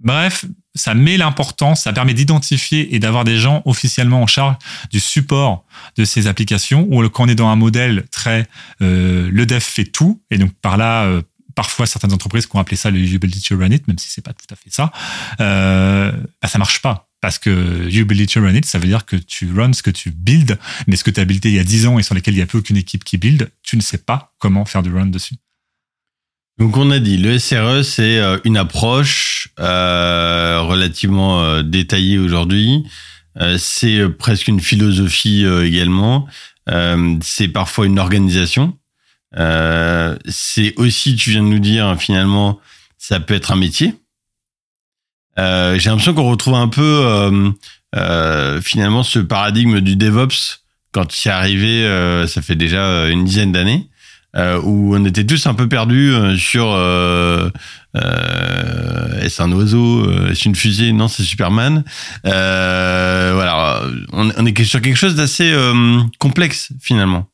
[0.04, 0.46] Bref,
[0.76, 4.56] ça met l'importance, ça permet d'identifier et d'avoir des gens officiellement en charge
[4.92, 5.66] du support
[5.98, 8.48] de ces applications, ou quand on est dans un modèle très
[8.82, 11.22] euh, le dev fait tout, et donc par là, euh,
[11.56, 14.22] parfois certaines entreprises qui ont appelé ça le usability to run it, même si c'est
[14.22, 14.92] pas tout à fait ça,
[15.40, 17.10] euh, bah, ça marche pas.
[17.22, 20.12] Parce que usability to run it, ça veut dire que tu runs ce que tu
[20.12, 22.36] builds, mais ce que tu as buildé il y a 10 ans et sur lesquels
[22.36, 24.94] il n'y a plus aucune équipe qui build, tu ne sais pas comment faire du
[24.94, 25.36] run dessus.
[26.58, 32.84] Donc on a dit, le SRE, c'est euh, une approche euh, relativement euh, détaillée aujourd'hui.
[33.58, 36.26] C'est presque une philosophie également.
[37.22, 38.78] C'est parfois une organisation.
[39.38, 42.60] Euh, c'est aussi, tu viens de nous dire, finalement,
[42.98, 43.96] ça peut être un métier.
[45.38, 47.52] Euh, J'ai l'impression qu'on retrouve un peu
[47.96, 50.62] euh, finalement ce paradigme du DevOps
[50.92, 53.90] quand il est arrivé, ça fait déjà une dizaine d'années
[54.64, 56.68] où on était tous un peu perdus sur
[59.22, 60.94] est-ce un oiseau, est-ce une fusée?
[60.94, 61.84] Non, c'est Superman.
[62.24, 63.82] Voilà,
[64.14, 65.54] on, est sur quelque chose d'assez
[66.18, 67.30] complexe finalement.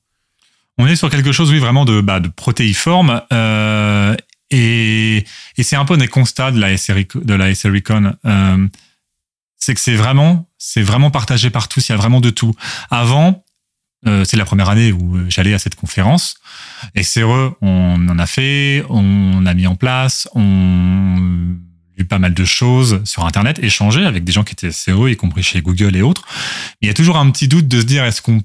[0.78, 3.22] On est sur quelque chose, oui, vraiment de, bah, de protéiforme.
[3.32, 4.16] Euh,
[4.50, 5.26] et,
[5.58, 8.16] et c'est un peu des constats de la SRI, de la SRICon.
[8.26, 8.68] Euh,
[9.58, 11.88] c'est que c'est vraiment, c'est vraiment partagé par tous.
[11.88, 12.56] Il y a vraiment de tout.
[12.90, 13.46] Avant,
[14.08, 16.36] euh, c'est la première année où j'allais à cette conférence.
[16.96, 21.58] Et SRE, on en a fait, on a mis en place, on
[22.04, 25.44] pas mal de choses sur Internet, échanger avec des gens qui étaient SEO, y compris
[25.44, 26.26] chez Google et autres.
[26.82, 28.42] Il y a toujours un petit doute de se dire est-ce qu'on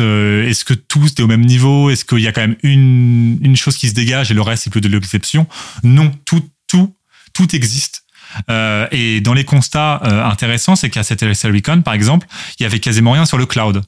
[0.00, 1.90] euh, est-ce que tous est au même niveau?
[1.90, 4.64] Est-ce qu'il y a quand même une, une chose qui se dégage et le reste
[4.64, 5.46] c'est plus de l'exception
[5.82, 6.94] Non, tout, tout,
[7.32, 8.04] tout existe.
[8.50, 12.26] Euh, et dans les constats euh, intéressants, c'est qu'à cette LSLRecon, par exemple,
[12.58, 13.82] il y avait quasiment rien sur le cloud.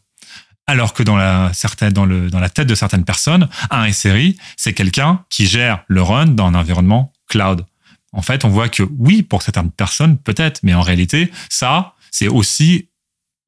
[0.68, 4.36] Alors que dans la, certaine, dans, le, dans la tête de certaines personnes, un SRI,
[4.56, 7.64] c'est quelqu'un qui gère le run dans un environnement cloud.
[8.12, 12.28] En fait, on voit que oui, pour certaines personnes, peut-être, mais en réalité, ça, c'est
[12.28, 12.88] aussi,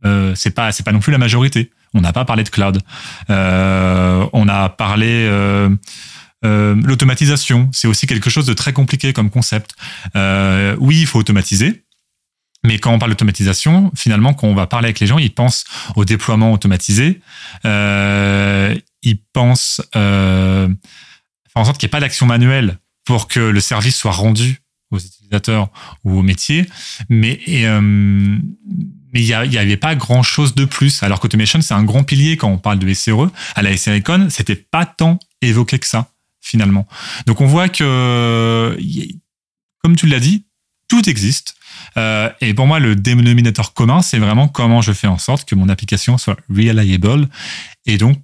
[0.05, 1.71] euh, c'est pas, pas non plus la majorité.
[1.95, 2.81] On n'a pas parlé de cloud.
[3.31, 5.69] Euh, on a parlé euh,
[6.45, 7.69] euh, l'automatisation.
[7.73, 9.75] C'est aussi quelque chose de très compliqué comme concept.
[10.15, 11.85] Oui, il faut automatiser.
[12.65, 15.65] Mais quand on parle d'automatisation, finalement, quand on va parler avec les gens, ils pensent
[15.95, 17.21] au déploiement automatisé.
[17.65, 20.69] Ils pensent faire
[21.55, 24.61] en sorte qu'il n'y ait pas d'action manuelle pour que le service soit rendu
[24.91, 25.71] aux utilisateurs
[26.05, 26.67] ou aux métiers.
[27.09, 27.41] Mais
[29.13, 31.03] mais il n'y avait pas grand chose de plus.
[31.03, 33.31] Alors qu'automation, c'est un grand pilier quand on parle de SRE.
[33.55, 36.87] À la SRECon, c'était pas tant évoqué que ça, finalement.
[37.27, 38.77] Donc on voit que,
[39.83, 40.45] comme tu l'as dit,
[40.89, 41.55] tout existe.
[41.97, 45.55] Euh, et pour moi, le dénominateur commun, c'est vraiment comment je fais en sorte que
[45.55, 47.29] mon application soit reliable.
[47.87, 48.19] Et donc,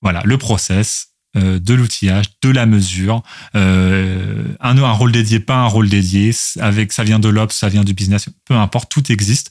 [0.00, 3.22] voilà, le process, euh, de l'outillage, de la mesure,
[3.56, 6.30] euh, un, un rôle dédié, pas un rôle dédié,
[6.60, 9.50] avec ça vient de l'ops, ça vient du business, peu importe, tout existe.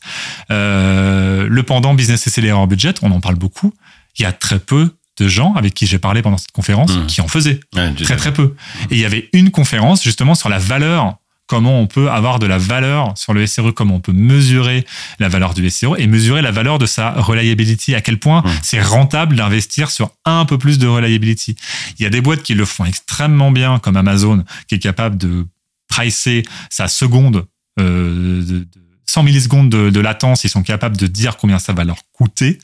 [0.52, 3.74] Euh, le pendant business accélérateur budget, on en parle beaucoup.
[4.18, 7.06] Il y a très peu de gens avec qui j'ai parlé pendant cette conférence Mmh.
[7.08, 7.60] qui en faisaient.
[7.76, 8.56] Ouais, Très très peu.
[8.90, 11.18] Et il y avait une conférence justement sur la valeur,
[11.48, 14.86] comment on peut avoir de la valeur sur le SRE, comment on peut mesurer
[15.20, 18.50] la valeur du SRE et mesurer la valeur de sa reliability, à quel point Mm.
[18.62, 21.56] c'est rentable d'investir sur un peu plus de reliability.
[22.00, 25.18] Il y a des boîtes qui le font extrêmement bien, comme Amazon, qui est capable
[25.18, 25.46] de
[25.88, 27.46] pricer sa seconde
[27.80, 28.68] euh, de, de
[29.06, 32.60] 100 millisecondes de, de latence, ils sont capables de dire combien ça va leur coûter.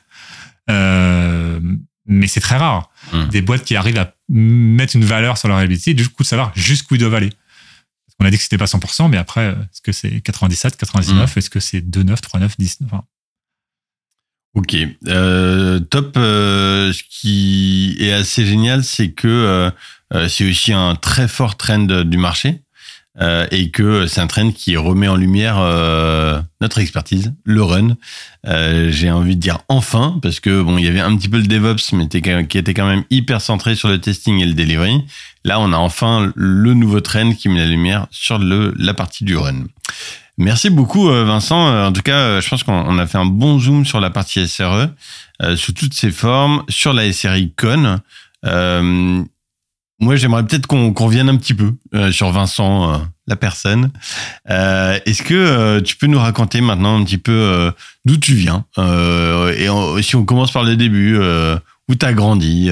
[0.70, 1.60] Euh,
[2.06, 2.90] mais c'est très rare.
[3.14, 3.28] Mm.
[3.30, 6.52] Des boîtes qui arrivent à mettre une valeur sur leur reliability, du coup, de savoir
[6.56, 7.32] jusqu'où ils doivent aller.
[8.20, 11.38] Qu'on a dit que c'était pas 100%, mais après, euh, est-ce que c'est 97, 99,
[11.38, 13.04] est-ce que c'est 2, 9, 3, 9, 10 enfin,
[14.56, 14.76] Ok,
[15.08, 16.18] Euh, top.
[16.18, 19.72] euh, ce qui est assez génial, c'est que euh,
[20.14, 22.62] euh, c'est aussi un très fort trend du marché
[23.22, 27.98] euh, et que c'est un trend qui remet en lumière euh, notre expertise, le run.
[28.48, 31.38] Euh, J'ai envie de dire enfin, parce que bon, il y avait un petit peu
[31.38, 35.04] le DevOps, mais qui était quand même hyper centré sur le testing et le delivery.
[35.44, 39.36] Là, on a enfin le nouveau trend qui met la lumière sur la partie du
[39.36, 39.66] run.
[40.38, 41.86] Merci beaucoup Vincent.
[41.88, 44.48] En tout cas, je pense qu'on on a fait un bon zoom sur la partie
[44.48, 44.88] SRE,
[45.58, 48.00] sous toutes ses formes, sur la SRI Con.
[50.00, 52.98] Moi, j'aimerais peut-être qu'on qu'on revienne un petit peu euh, sur Vincent, euh,
[53.28, 53.92] la personne.
[54.50, 57.72] Euh, Est-ce que euh, tu peux nous raconter maintenant un petit peu euh,
[58.06, 59.68] d'où tu viens Et
[60.02, 62.70] si on commence par le début, où tu as grandi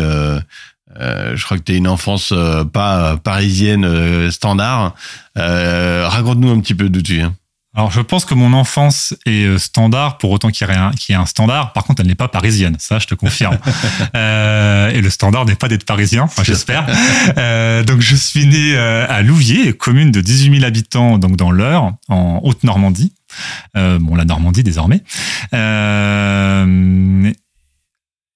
[0.99, 2.34] je crois que tu une enfance
[2.73, 4.95] pas parisienne standard.
[5.36, 7.36] Raconte-nous un petit peu d'où tu viens.
[7.78, 10.89] Alors, je pense que mon enfance est euh, standard, pour autant qu'il y ait un,
[10.93, 11.73] qu'il y ait un standard.
[11.73, 13.57] Par contre, elle n'est pas parisienne, ça, je te confirme.
[14.15, 16.88] Euh, et le standard n'est pas d'être parisien, enfin, j'espère.
[17.38, 21.93] Euh, donc, je suis né à Louviers, commune de 18 000 habitants, donc dans l'Eure,
[22.07, 23.13] en Haute-Normandie.
[23.75, 25.03] Euh, bon, la Normandie désormais.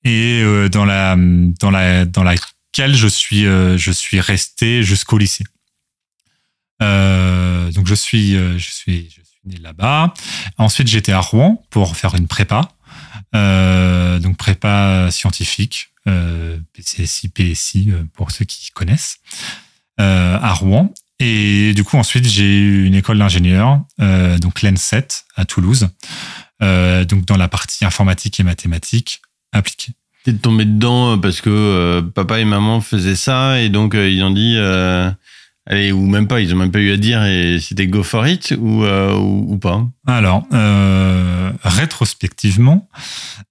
[0.04, 5.46] Et dans la dans la dans laquelle je suis je suis resté jusqu'au lycée.
[6.82, 10.14] Euh, donc je suis je suis je suis né là-bas.
[10.58, 12.70] Ensuite j'étais à Rouen pour faire une prépa,
[13.36, 19.18] euh, donc prépa scientifique, euh, PCSI, PSI euh, pour ceux qui connaissent,
[20.00, 20.94] euh, à Rouen.
[21.20, 25.90] Et du coup ensuite j'ai eu une école d'ingénieur, donc l'EN7 à Toulouse,
[26.60, 29.22] donc dans la partie informatique et mathématiques
[29.52, 29.94] appliquées.
[30.24, 34.58] T'es tombé dedans parce que papa et maman faisaient ça et donc ils ont dit
[35.66, 38.28] allez ou même pas ils ont même pas eu à dire et c'était go for
[38.28, 39.88] it ou euh, ou, ou pas.
[40.08, 42.90] Alors, euh, rétrospectivement,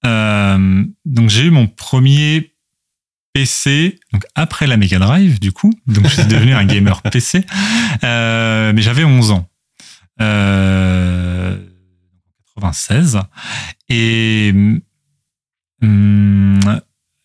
[0.04, 2.54] euh, donc j'ai eu mon premier
[3.32, 7.44] PC donc après la Mega Drive du coup, donc je suis devenu un gamer PC,
[8.02, 9.48] mais j'avais 11 ans,
[10.20, 11.56] euh,
[12.56, 13.20] 96
[13.88, 14.52] et
[15.82, 16.60] hum,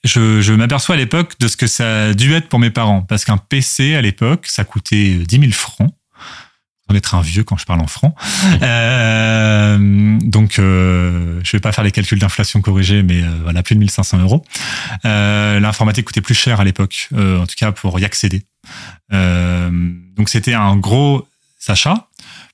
[0.05, 3.01] je, je m'aperçois à l'époque de ce que ça a dû être pour mes parents
[3.01, 5.91] parce qu'un PC à l'époque ça coûtait 10 000 francs.
[6.87, 8.15] On être un vieux quand je parle en francs.
[8.61, 13.75] Euh, donc, euh, je vais pas faire les calculs d'inflation corrigés, mais euh, voilà, plus
[13.75, 14.45] de 1500 euros.
[15.03, 18.43] Euh, L'informatique coûtait plus cher à l'époque, euh, en tout cas pour y accéder.
[19.13, 19.69] Euh,
[20.15, 21.27] donc, c'était un gros
[21.59, 22.07] Sacha.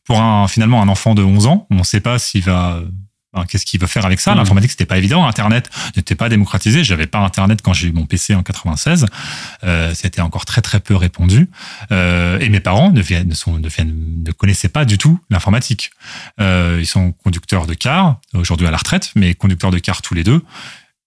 [0.06, 2.82] Pour un, finalement un enfant de 11 ans, on ne sait pas s'il va
[3.48, 4.34] qu'est-ce qu'il va faire avec ça?
[4.34, 4.38] Mmh.
[4.38, 5.26] L'informatique, c'était pas évident.
[5.26, 6.84] Internet n'était pas démocratisé.
[6.84, 9.06] J'avais pas Internet quand j'ai eu mon PC en 96.
[9.64, 11.50] Euh, c'était encore très très peu répandu.
[11.92, 15.20] Euh, et mes parents ne, viennent, ne, sont, ne, viennent, ne connaissaient pas du tout
[15.30, 15.92] l'informatique.
[16.40, 20.14] Euh, ils sont conducteurs de car, aujourd'hui à la retraite, mais conducteurs de car tous
[20.14, 20.42] les deux.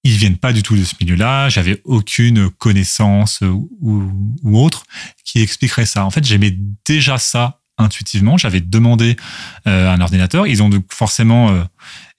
[0.02, 1.48] Ils viennent pas du tout de ce milieu-là.
[1.48, 3.70] J'avais aucune connaissance ou,
[4.42, 4.84] ou autre
[5.24, 6.04] qui expliquerait ça.
[6.04, 6.54] En fait, j'aimais
[6.86, 8.36] déjà ça intuitivement.
[8.36, 9.16] J'avais demandé
[9.66, 10.46] euh, un ordinateur.
[10.46, 11.64] Ils ont donc forcément euh,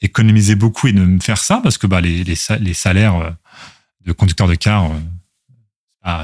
[0.01, 3.30] économisé beaucoup et de me faire ça parce que bah, les, les, salaires euh,
[4.06, 4.91] de conducteurs de car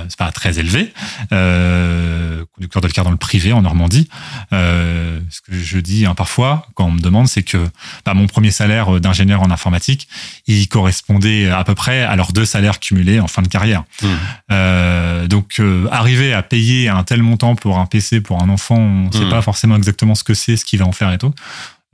[0.08, 0.94] c'est pas très élevé.
[1.32, 4.08] Euh, conducteur de car dans le privé en Normandie.
[4.54, 7.68] Euh, ce que je dis hein, parfois quand on me demande, c'est que
[8.06, 10.08] bah, mon premier salaire d'ingénieur en informatique,
[10.48, 13.84] il correspondait à peu près à leurs deux salaires cumulés en fin de carrière.
[14.02, 14.08] Mmh.
[14.52, 18.78] Euh, donc euh, arriver à payer un tel montant pour un PC pour un enfant,
[18.78, 19.30] on ne sait mmh.
[19.30, 21.34] pas forcément exactement ce que c'est, ce qu'il va en faire et tout.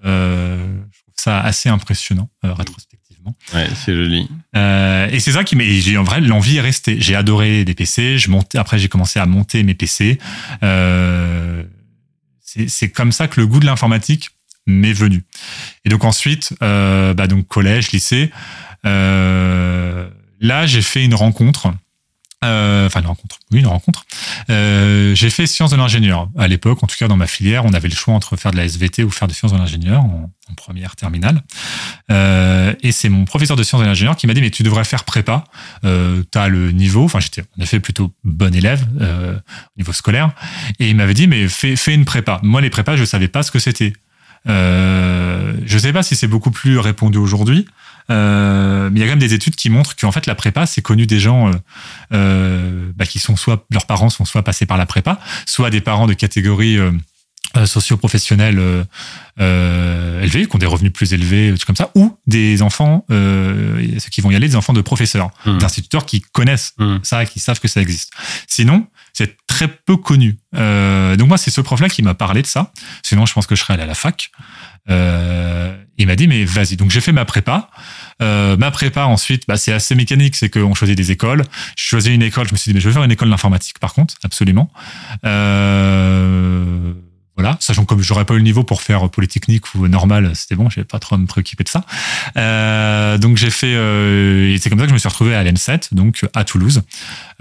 [0.06, 2.54] Euh, je trouve ça assez impressionnant euh,
[3.28, 3.36] rétrospectivement.
[3.54, 4.30] Ouais, c'est joli.
[4.56, 5.64] Euh, et c'est ça qui m'a.
[5.64, 6.98] J'ai en vrai l'envie est restée.
[7.00, 8.18] J'ai adoré les PC.
[8.18, 8.58] Je montais.
[8.58, 10.18] Après, j'ai commencé à monter mes PC.
[10.64, 11.64] Euh,
[12.42, 14.32] c'est comme ça que le goût de l'informatique
[14.66, 15.24] m'est venu.
[15.86, 18.32] Et donc ensuite, euh, bah donc collège, lycée.
[18.84, 21.74] Là, j'ai fait une rencontre
[22.44, 24.06] enfin une rencontre, oui une rencontre.
[24.50, 26.30] Euh, j'ai fait sciences de l'ingénieur.
[26.38, 28.58] À l'époque, en tout cas dans ma filière, on avait le choix entre faire de
[28.58, 31.44] la SVT ou faire de sciences de l'ingénieur en, première terminale.
[32.10, 34.86] Euh, et c'est mon professeur de sciences de l'ingénieur qui m'a dit mais tu devrais
[34.86, 35.44] faire prépa.
[35.84, 37.04] Euh, T'as le niveau.
[37.04, 40.32] Enfin j'étais en effet plutôt bon élève euh, au niveau scolaire.
[40.80, 42.40] Et il m'avait dit mais fais, fais une prépa.
[42.44, 43.94] Moi les prépas je savais pas ce que c'était.
[44.48, 47.68] Euh, je sais pas si c'est beaucoup plus répondu aujourd'hui.
[48.10, 50.66] Euh, mais il y a quand même des études qui montrent qu'en fait la prépa
[50.66, 51.52] c'est connu des gens euh,
[52.14, 55.82] euh, bah, qui sont soit leurs parents sont soit passés par la prépa, soit des
[55.82, 56.92] parents de catégorie euh,
[57.58, 58.86] euh socio-professionnels
[59.40, 64.22] euh, élevés, qui ont des revenus plus élevés, comme ça, ou des enfants, ceux qui
[64.22, 65.58] vont y aller, des enfants de professeurs, mmh.
[65.58, 66.98] d'instituteurs qui connaissent mmh.
[67.04, 68.12] ça, qui savent que ça existe.
[68.48, 70.38] Sinon, c'est très peu connu.
[70.54, 72.72] donc moi, c'est ce prof-là qui m'a parlé de ça.
[73.02, 74.32] Sinon, je pense que je serais allé à la fac.
[75.98, 76.76] Il m'a dit mais vas-y.
[76.76, 77.70] Donc j'ai fait ma prépa.
[78.22, 81.44] Euh, ma prépa ensuite, bah, c'est assez mécanique, c'est qu'on choisit des écoles.
[81.76, 83.80] Je choisis une école, je me suis dit mais je vais faire une école d'informatique
[83.80, 84.72] par contre, absolument.
[85.26, 86.94] Euh,
[87.38, 90.56] voilà, sachant que comme j'aurais pas eu le niveau pour faire polytechnique ou normal, c'était
[90.56, 91.86] bon, j'avais pas trop à me préoccuper de ça.
[92.36, 95.44] Euh, donc j'ai fait, euh, et c'est comme ça que je me suis retrouvé à
[95.44, 96.82] l'M7, donc à Toulouse,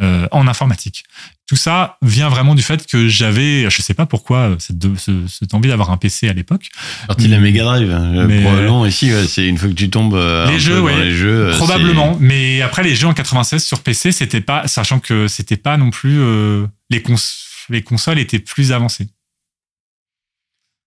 [0.01, 1.05] euh, en informatique.
[1.49, 4.85] Tout ça vient vraiment du fait que j'avais, je sais pas pourquoi, cette,
[5.29, 6.69] cette envie d'avoir un PC à l'époque.
[7.07, 8.27] Partie de la Mega Drive, hein.
[8.27, 11.53] mais probablement ici, c'est une fois que tu tombes euh, les jeux, ouais, les jeux,
[11.57, 12.19] probablement.
[12.21, 15.91] Mais après les jeux en 96 sur PC, c'était pas, sachant que c'était pas non
[15.91, 17.15] plus euh, les cons
[17.69, 19.09] les consoles étaient plus avancées.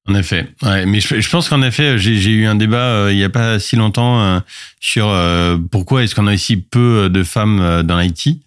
[0.09, 0.47] En effet,
[0.87, 3.75] mais je, pense qu'en effet, j'ai eu un débat euh, il n'y a pas si
[3.75, 4.39] longtemps euh,
[4.79, 8.39] sur euh, pourquoi est-ce qu'on a aussi peu de femmes dans l'IT.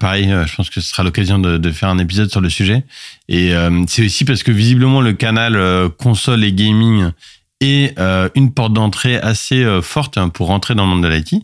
[0.00, 2.84] pareil, je pense que ce sera l'occasion de, faire un épisode sur le sujet.
[3.28, 3.52] Et
[3.86, 7.10] c'est aussi parce que visiblement le canal console et gaming
[7.60, 7.98] est
[8.34, 11.34] une porte d'entrée assez forte pour rentrer dans le monde de l'IT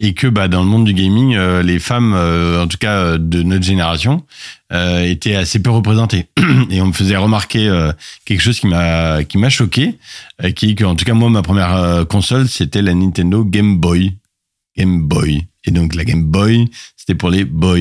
[0.00, 2.98] et que bah dans le monde du gaming, euh, les femmes, euh, en tout cas
[2.98, 4.24] euh, de notre génération,
[4.70, 6.28] étaient assez peu représentées.
[6.70, 7.90] et on me faisait remarquer
[8.26, 9.98] quelque chose qui m'a qui m'a choqué,
[10.54, 14.12] qui est que en tout cas moi ma première console c'était la Nintendo Game Boy,
[14.76, 15.46] Game Boy.
[15.64, 17.78] Et donc la Game Boy c'était pour les boys.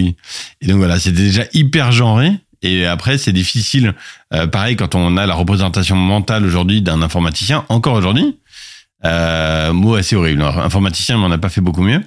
[0.62, 2.32] Et donc voilà c'était déjà hyper genré.
[2.64, 3.94] Et après, c'est difficile.
[4.52, 8.38] pareil, quand on a la représentation mentale aujourd'hui d'un informaticien, encore aujourd'hui,
[9.08, 10.42] euh, mot assez horrible.
[10.42, 12.02] informaticien, mais on n'a pas fait beaucoup mieux.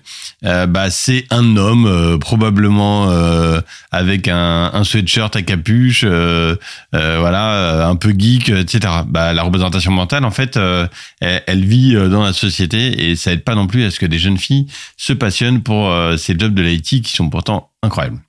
[0.44, 6.56] Euh, bah, c'est un homme euh, probablement euh, avec un, un, sweatshirt à capuche, euh,
[6.92, 8.92] voilà, un peu geek, etc.
[9.06, 13.44] Bah, la représentation mentale, en fait, elle, elle, vit dans la société et ça aide
[13.44, 16.62] pas non plus à ce que des jeunes filles se passionnent pour ces jobs de
[16.62, 18.20] l'IT qui sont pourtant incroyables.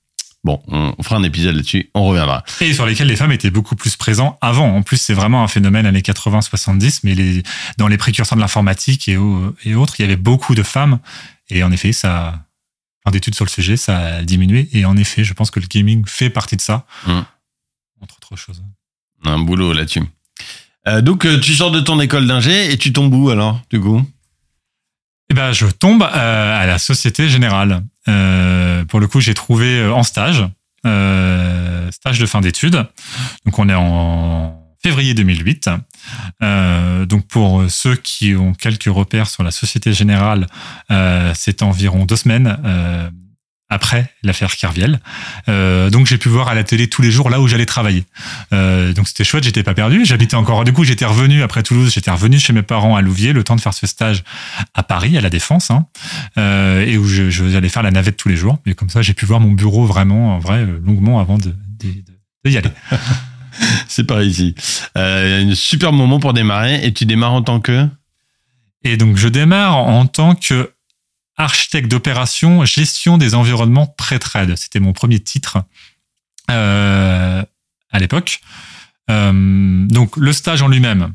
[0.44, 2.42] Bon, on fera un épisode là-dessus, on reviendra.
[2.60, 4.74] Et sur lesquels les femmes étaient beaucoup plus présentes avant.
[4.74, 7.44] En plus, c'est vraiment un phénomène années 80-70, mais les,
[7.78, 9.18] dans les précurseurs de l'informatique et,
[9.64, 10.98] et, autres, il y avait beaucoup de femmes.
[11.48, 12.44] Et en effet, ça,
[13.04, 14.68] plein d'études sur le sujet, ça a diminué.
[14.72, 17.20] Et en effet, je pense que le gaming fait partie de ça, mmh.
[18.00, 18.64] entre autres choses.
[19.24, 20.02] Un boulot là-dessus.
[20.88, 23.80] Euh, donc, euh, tu sors de ton école d'ingé et tu tombes où alors, du
[23.80, 24.04] coup?
[25.30, 27.84] Eh ben, je tombe euh, à la Société Générale.
[28.08, 30.44] Euh, pour le coup, j'ai trouvé euh, en stage,
[30.84, 32.84] stage de fin d'études.
[33.44, 35.70] Donc, on est en février 2008.
[36.40, 40.48] donc, pour ceux qui ont quelques repères sur la Société Générale,
[41.34, 42.58] c'est environ deux semaines
[43.72, 45.00] après l'affaire Kerviel.
[45.48, 48.04] Euh, donc j'ai pu voir à la télé tous les jours là où j'allais travailler.
[48.52, 50.04] Euh, donc c'était chouette, j'étais pas perdu.
[50.04, 50.64] J'habitais encore.
[50.64, 53.56] Du coup, j'étais revenu après Toulouse, j'étais revenu chez mes parents à Louviers, le temps
[53.56, 54.24] de faire ce stage
[54.74, 55.86] à Paris, à la Défense, hein,
[56.36, 58.58] euh, et où je, je, allais faire la navette tous les jours.
[58.66, 61.88] Et comme ça, j'ai pu voir mon bureau vraiment, en vrai, longuement avant de, de,
[62.44, 62.70] de y aller.
[63.88, 64.54] C'est par ici.
[64.94, 66.84] Un super moment pour démarrer.
[66.84, 67.86] Et tu démarres en tant que?
[68.84, 70.72] Et donc je démarre en tant que
[71.42, 74.56] architecte d'opération, gestion des environnements pré-trade.
[74.56, 75.58] C'était mon premier titre
[76.50, 77.42] euh,
[77.90, 78.40] à l'époque.
[79.10, 81.12] Euh, donc le stage en lui-même.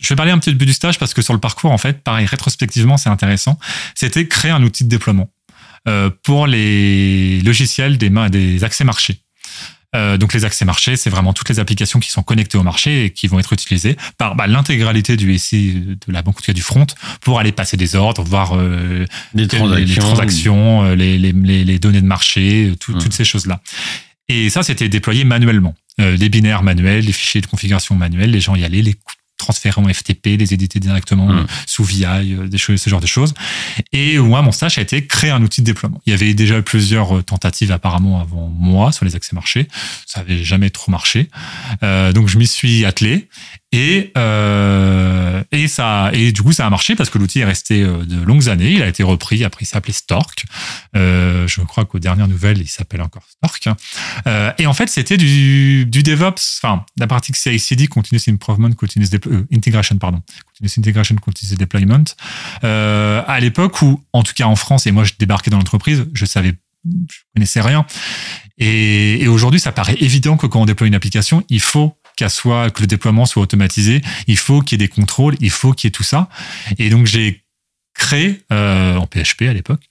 [0.00, 2.02] Je vais parler un petit peu du stage parce que sur le parcours, en fait,
[2.02, 3.58] pareil, rétrospectivement, c'est intéressant.
[3.94, 5.30] C'était créer un outil de déploiement
[5.88, 9.20] euh, pour les logiciels des, des accès marchés.
[9.94, 13.04] Euh, donc les accès marchés, c'est vraiment toutes les applications qui sont connectées au marché
[13.04, 16.46] et qui vont être utilisées par bah, l'intégralité du SI de la banque, en tout
[16.46, 16.86] cas du front,
[17.20, 22.00] pour aller passer des ordres, voir euh, transactions, les, transactions, euh, les, les, les, données
[22.00, 23.60] de marché, tout, toutes ces choses-là.
[24.28, 25.74] Et ça, c'était déployé manuellement.
[26.00, 28.94] Euh, les binaires manuels, les fichiers de configuration manuels, les gens y allaient, les
[29.42, 31.46] transférer en FTP, les éditer directement mmh.
[31.66, 33.34] sous VI, euh, des choses, ce genre de choses.
[33.92, 36.00] Et moi, mon stage a été créer un outil de déploiement.
[36.06, 39.68] Il y avait déjà plusieurs euh, tentatives apparemment avant moi sur les accès marchés.
[40.06, 41.28] Ça avait jamais trop marché.
[41.82, 43.28] Euh, donc je m'y suis attelé
[43.72, 47.82] et euh, et ça et du coup ça a marché parce que l'outil est resté
[47.82, 48.72] euh, de longues années.
[48.72, 49.44] Il a été repris.
[49.44, 50.44] Après il s'appelait Stork.
[50.94, 53.68] Euh, je crois qu'aux dernières nouvelles il s'appelle encore Stork.
[54.26, 56.60] Euh, et en fait c'était du du DevOps.
[56.62, 62.04] Enfin la partie CI/CD Continuous Improvement, Continuous euh, Integration pardon, Continuous Integration, Continuous Deployment.
[62.64, 66.06] Euh, à l'époque où en tout cas en France et moi je débarquais dans l'entreprise,
[66.12, 66.54] je savais
[66.84, 67.86] je connaissais rien.
[68.58, 71.96] Et aujourd'hui, ça paraît évident que quand on déploie une application, il faut
[72.28, 74.02] soit, que le déploiement soit automatisé.
[74.26, 76.28] Il faut qu'il y ait des contrôles, il faut qu'il y ait tout ça.
[76.78, 77.42] Et donc j'ai
[77.94, 79.82] créé euh, en PHP à l'époque.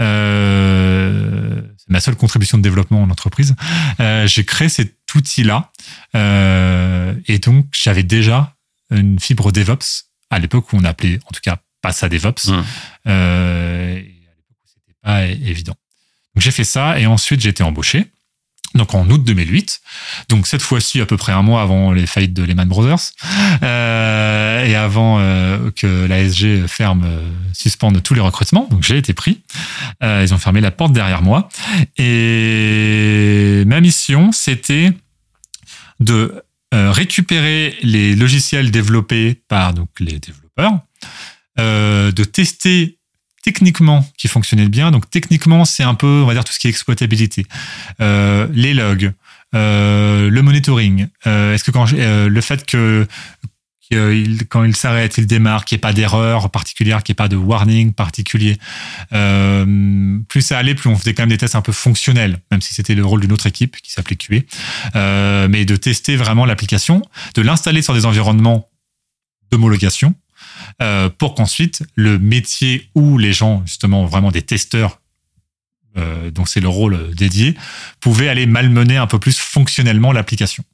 [0.00, 3.54] Euh, c'est ma seule contribution de développement en entreprise.
[4.00, 5.70] Euh, j'ai créé cet outil-là,
[6.14, 8.54] et donc j'avais déjà
[8.90, 12.48] une fibre DevOps à l'époque où on appelait, en tout cas, pas ça DevOps.
[12.48, 12.64] Mmh.
[13.06, 15.74] Et à l'époque où c'était pas évident.
[16.34, 18.06] Donc j'ai fait ça, et ensuite j'ai été embauché
[18.74, 19.80] donc en août 2008.
[20.28, 23.12] Donc cette fois-ci à peu près un mois avant les faillites de Lehman Brothers
[23.62, 28.66] euh, et avant euh, que l'ASG ferme, euh, suspende tous les recrutements.
[28.70, 29.40] Donc j'ai été pris.
[30.02, 31.48] Euh, ils ont fermé la porte derrière moi
[31.96, 34.92] et ma mission c'était
[36.00, 36.42] de
[36.72, 40.80] récupérer les logiciels développés par donc les développeurs,
[41.56, 42.97] de tester
[43.48, 44.90] techniquement qui fonctionnait bien.
[44.90, 47.46] Donc techniquement, c'est un peu, on va dire, tout ce qui est exploitabilité,
[47.98, 49.12] euh, les logs,
[49.54, 51.06] euh, le monitoring.
[51.26, 53.06] Euh, Est-ce que quand le fait que
[54.50, 57.28] quand il s'arrête, il démarre, qu'il n'y ait pas d'erreur particulière, qu'il n'y ait pas
[57.28, 58.58] de warning particulier.
[59.08, 62.74] Plus ça allait, plus on faisait quand même des tests un peu fonctionnels, même si
[62.74, 64.40] c'était le rôle d'une autre équipe qui s'appelait QA.
[64.94, 67.00] Euh, mais de tester vraiment l'application,
[67.34, 68.68] de l'installer sur des environnements
[69.50, 70.14] d'homologation,
[70.82, 75.00] euh, pour qu'ensuite le métier où les gens, justement, vraiment des testeurs,
[75.96, 77.56] euh, dont c'est le rôle dédié,
[78.00, 80.64] pouvaient aller malmener un peu plus fonctionnellement l'application.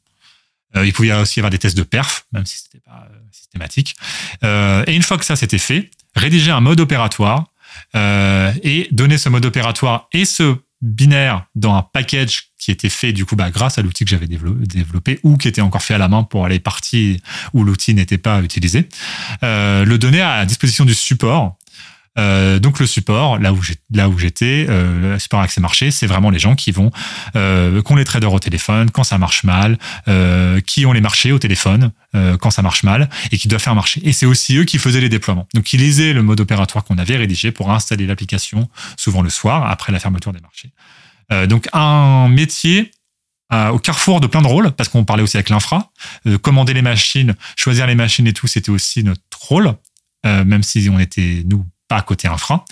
[0.77, 3.19] Euh, il pouvait aussi y avoir des tests de perf, même si c'était pas euh,
[3.31, 3.97] systématique.
[4.43, 7.47] Euh, et une fois que ça c'était fait, rédiger un mode opératoire
[7.95, 13.13] euh, et donner ce mode opératoire et ce binaire dans un package qui était fait
[13.13, 15.99] du coup bah, grâce à l'outil que j'avais développé ou qui était encore fait à
[15.99, 17.23] la main pour les parties
[17.55, 18.89] où l'outil n'était pas utilisé,
[19.43, 21.57] euh, le donner à disposition du support.
[22.19, 23.61] Euh, donc le support, là où
[23.93, 26.91] là où j'étais, euh, support accès marché, c'est vraiment les gens qui vont,
[27.35, 31.01] euh, qui ont les traders au téléphone quand ça marche mal, euh, qui ont les
[31.01, 34.01] marchés au téléphone euh, quand ça marche mal et qui doivent faire marcher.
[34.05, 35.49] Et c'est aussi eux qui faisaient les déploiements.
[35.55, 39.69] Donc ils lisaient le mode opératoire qu'on avait rédigé pour installer l'application, souvent le soir
[39.69, 40.71] après la fermeture des marchés.
[41.33, 42.93] Euh, donc un métier
[43.73, 45.93] au carrefour de plein de rôles, parce qu'on parlait aussi avec l'infra,
[46.27, 49.75] euh, commander les machines, choisir les machines et tout, c'était aussi notre rôle,
[50.27, 52.65] euh, même si on était nous pas côté infra.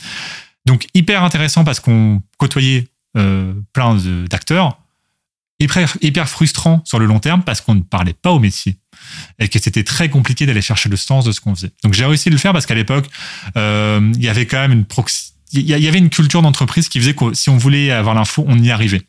[0.66, 3.96] Donc hyper intéressant parce qu'on côtoyait euh, plein
[4.28, 4.78] d'acteurs.
[5.60, 8.78] Hyper, frustrant sur le long terme parce qu'on ne parlait pas au métier
[9.38, 11.70] et que c'était très compliqué d'aller chercher le sens de ce qu'on faisait.
[11.84, 13.08] Donc j'ai réussi à le faire parce qu'à l'époque,
[13.56, 14.84] euh, il y avait quand même une
[15.52, 18.58] il y avait une culture d'entreprise qui faisait que si on voulait avoir l'info, on
[18.58, 19.02] y arrivait.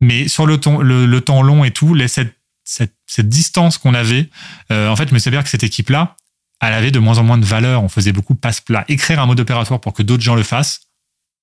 [0.00, 4.30] Mais sur le temps, le, temps long et tout, cette, cette distance qu'on avait,
[4.70, 6.16] euh, en fait, je me souviens que cette équipe-là,
[6.62, 7.82] elle avait de moins en moins de valeur.
[7.82, 8.84] On faisait beaucoup passe-plat.
[8.88, 10.80] Écrire un mode opératoire pour que d'autres gens le fassent,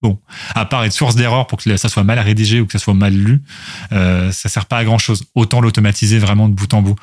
[0.01, 0.19] bon,
[0.55, 2.93] à part être source d'erreur pour que ça soit mal rédigé ou que ça soit
[2.93, 3.41] mal lu,
[3.91, 5.25] euh, ça sert pas à grand chose.
[5.35, 6.95] Autant l'automatiser vraiment de bout en bout.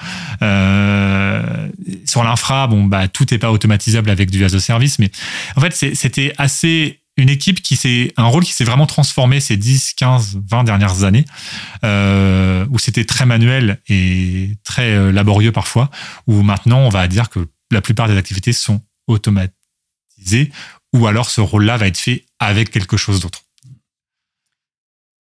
[0.43, 1.69] Euh,
[2.07, 5.11] sur l'infra, bon, bah, tout n'est pas automatisable avec du as a service, mais
[5.57, 9.57] en fait, c'était assez une équipe qui s'est un rôle qui s'est vraiment transformé ces
[9.57, 11.25] 10, 15, 20 dernières années,
[11.85, 15.91] euh, où c'était très manuel et très euh, laborieux parfois,
[16.27, 20.53] où maintenant on va dire que la plupart des activités sont automatisées,
[20.93, 23.43] ou alors ce rôle-là va être fait avec quelque chose d'autre.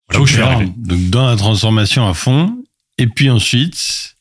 [0.08, 0.72] Voilà où je suis arrivé.
[0.76, 2.64] Donc dans la transformation à fond,
[2.98, 4.14] et puis ensuite.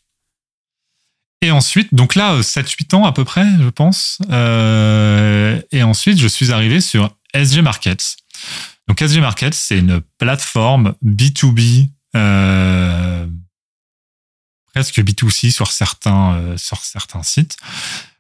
[1.42, 4.18] Et ensuite, donc là, 7-8 ans à peu près, je pense.
[4.32, 8.16] Euh, et ensuite, je suis arrivé sur SG Markets.
[8.88, 13.28] Donc SG Markets, c'est une plateforme B2B, euh,
[14.74, 18.15] presque B2C sur certains, euh, sur certains sites, euh,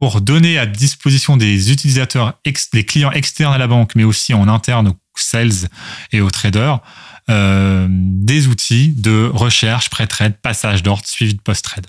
[0.00, 2.40] pour donner à disposition des utilisateurs,
[2.72, 5.68] des clients externes à la banque, mais aussi en interne aux sales
[6.12, 6.80] et aux traders,
[7.28, 11.86] des outils de recherche, pré-trade, passage d'ordre, suivi de post-trade.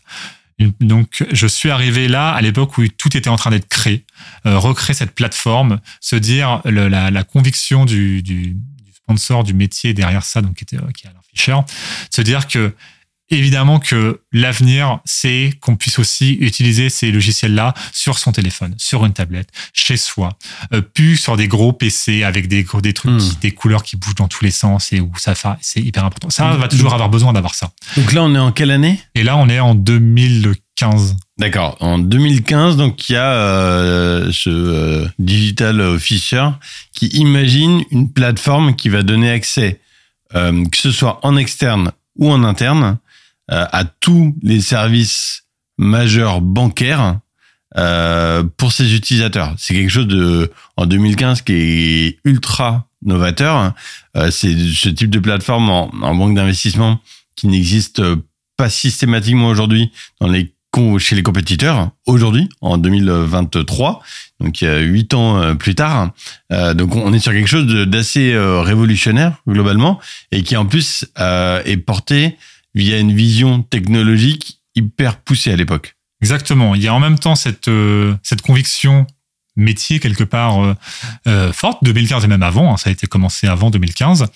[0.80, 4.06] Donc, je suis arrivé là à l'époque où tout était en train d'être créé,
[4.46, 8.56] euh, recréer cette plateforme, se dire la, conviction du,
[8.94, 11.58] sponsor du métier derrière ça, donc qui euh, qui est Alain Fischer,
[12.10, 12.74] se dire que
[13.30, 19.14] évidemment que l'avenir, c'est qu'on puisse aussi utiliser ces logiciels-là sur son téléphone, sur une
[19.14, 20.38] tablette, chez soi,
[20.74, 23.40] euh, plus sur des gros PC avec des, des trucs, hmm.
[23.42, 26.30] des couleurs qui bougent dans tous les sens et où ça c'est hyper important.
[26.30, 27.72] Ça va toujours avoir besoin d'avoir ça.
[27.98, 29.00] Donc là, on est en quelle année?
[29.16, 31.16] Et là, on est en 2015.
[31.38, 31.78] D'accord.
[31.80, 36.48] En 2015, donc il y a euh, ce euh, digital officer
[36.94, 39.80] qui imagine une plateforme qui va donner accès,
[40.34, 42.96] que ce soit en externe ou en interne, euh,
[43.48, 45.46] à tous les services
[45.78, 47.20] majeurs bancaires
[47.78, 49.54] euh, pour ses utilisateurs.
[49.58, 53.74] C'est quelque chose de en 2015 qui est ultra novateur.
[54.16, 57.02] Euh, c'est ce type de plateforme en, banque d'investissement
[57.36, 58.02] qui n'existe
[58.56, 59.92] pas systématiquement aujourd'hui
[60.22, 60.52] dans les
[60.98, 64.04] chez les compétiteurs aujourd'hui en 2023
[64.42, 66.12] donc il y a huit ans plus tard
[66.50, 70.02] donc on est sur quelque chose d'assez révolutionnaire globalement
[70.34, 72.36] et qui en plus est porté
[72.76, 75.96] via une vision technologique hyper poussée à l'époque.
[76.22, 76.76] Exactement.
[76.76, 79.08] Il y a en même temps cette, euh, cette conviction
[79.56, 80.76] métier quelque part euh,
[81.28, 84.28] euh, forte, 2015 et même avant, hein, ça a été commencé avant 2015,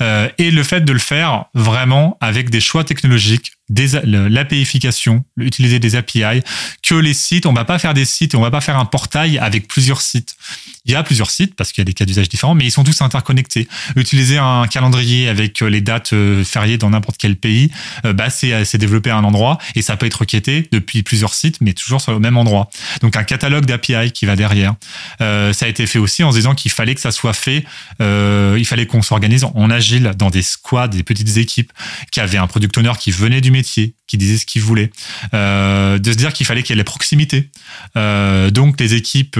[0.00, 5.96] euh, et le fait de le faire vraiment avec des choix technologiques, l'APIification, utiliser des
[5.96, 6.42] API,
[6.82, 8.84] que les sites, on va pas faire des sites et on va pas faire un
[8.84, 10.36] portail avec plusieurs sites.
[10.84, 12.70] Il y a plusieurs sites parce qu'il y a des cas d'usage différents, mais ils
[12.70, 13.66] sont tous interconnectés.
[13.96, 16.14] Utiliser un calendrier avec les dates
[16.44, 17.70] fériées dans n'importe quel pays,
[18.04, 21.72] bah c'est développé à un endroit et ça peut être requêté depuis plusieurs sites, mais
[21.72, 22.70] toujours sur le même endroit.
[23.00, 24.76] Donc un catalogue d'API qui va derrière
[25.20, 27.64] euh, ça a été fait aussi en se disant qu'il fallait que ça soit fait,
[28.00, 31.72] euh, il fallait qu'on s'organise en agile dans des squads, des petites équipes,
[32.10, 34.90] qui avaient un product owner qui venait du qui disait ce qu'il voulait,
[35.34, 37.50] euh, de se dire qu'il fallait qu'il y ait la proximité.
[37.94, 39.38] donc les équipes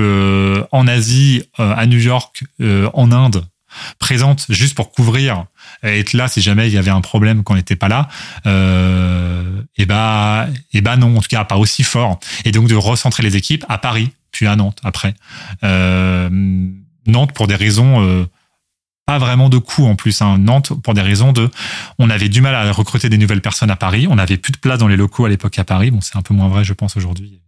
[0.72, 3.46] en Asie, à New York, en Inde,
[3.98, 5.44] présentes juste pour couvrir
[5.82, 8.08] et être là si jamais il y avait un problème qu'on n'était pas là
[9.76, 13.22] et bah et bah non en tout cas pas aussi fort et donc de recentrer
[13.22, 15.14] les équipes à Paris puis à Nantes après.
[15.64, 16.28] Euh,
[17.06, 18.26] Nantes pour des raisons euh,
[19.06, 20.20] pas vraiment de coût en plus.
[20.20, 20.36] Hein.
[20.38, 21.48] Nantes pour des raisons de,
[21.98, 24.06] on avait du mal à recruter des nouvelles personnes à Paris.
[24.10, 25.92] On n'avait plus de place dans les locaux à l'époque à Paris.
[25.92, 27.40] Bon, c'est un peu moins vrai, je pense aujourd'hui.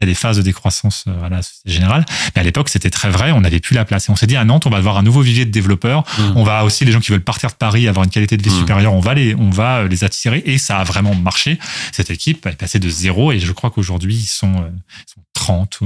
[0.00, 2.04] Il y a des phases de décroissance euh, à la société générale,
[2.34, 3.30] mais à l'époque c'était très vrai.
[3.30, 5.04] On n'avait plus la place et on s'est dit à Nantes, on va avoir un
[5.04, 6.00] nouveau vivier de développeurs.
[6.00, 6.22] Mmh.
[6.34, 8.50] On va aussi les gens qui veulent partir de Paris, avoir une qualité de vie
[8.50, 8.58] mmh.
[8.58, 8.92] supérieure.
[8.92, 11.60] On va les, on va les attirer et ça a vraiment marché.
[11.92, 14.64] Cette équipe est passée de zéro et je crois qu'aujourd'hui ils sont,
[15.34, 15.80] 30.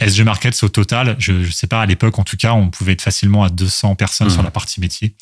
[0.00, 2.92] SG Markets, au total, je ne sais pas, à l'époque, en tout cas, on pouvait
[2.92, 4.44] être facilement à 200 personnes sur hmm.
[4.44, 5.14] la partie métier.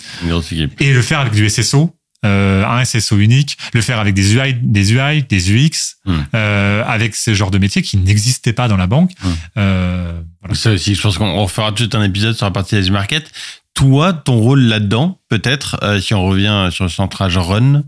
[0.80, 4.54] Et le faire avec du SSO, euh, un SSO unique, le faire avec des UI,
[4.54, 6.18] des UI, des UX, hmm.
[6.34, 9.12] euh, avec ce genre de métier qui n'existait pas dans la banque.
[9.56, 10.20] Euh,
[10.52, 13.30] Ça aussi, je pense qu'on refera tout un épisode sur la partie SG Market.
[13.74, 17.84] Toi, ton rôle là-dedans, peut-être, si on revient sur le centrage run?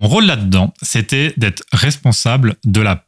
[0.00, 3.04] Mon rôle là-dedans, c'était d'être responsable de la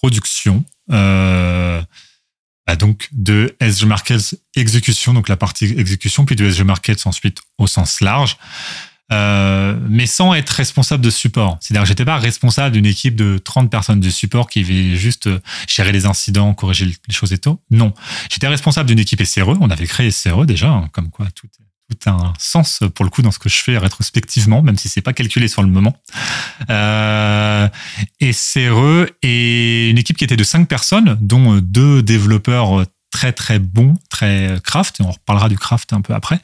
[0.00, 7.06] production bah donc de SG Markets exécution, donc la partie exécution, puis de SG Markets
[7.06, 8.36] ensuite au sens large,
[9.12, 11.58] euh, mais sans être responsable de support.
[11.60, 15.28] C'est-à-dire que j'étais pas responsable d'une équipe de 30 personnes de support qui avait juste
[15.68, 17.58] gérer les incidents, corriger les choses et tout.
[17.70, 17.92] Non,
[18.30, 19.56] j'étais responsable d'une équipe SRE.
[19.60, 21.48] On avait créé SRE déjà, hein, comme quoi tout
[22.06, 25.12] un sens pour le coup dans ce que je fais rétrospectivement, même si c'est pas
[25.12, 25.96] calculé sur le moment.
[26.70, 27.68] Euh,
[28.20, 33.58] et CRE est une équipe qui était de cinq personnes, dont deux développeurs très très
[33.60, 36.40] bons, très craft, et on reparlera du craft un peu après,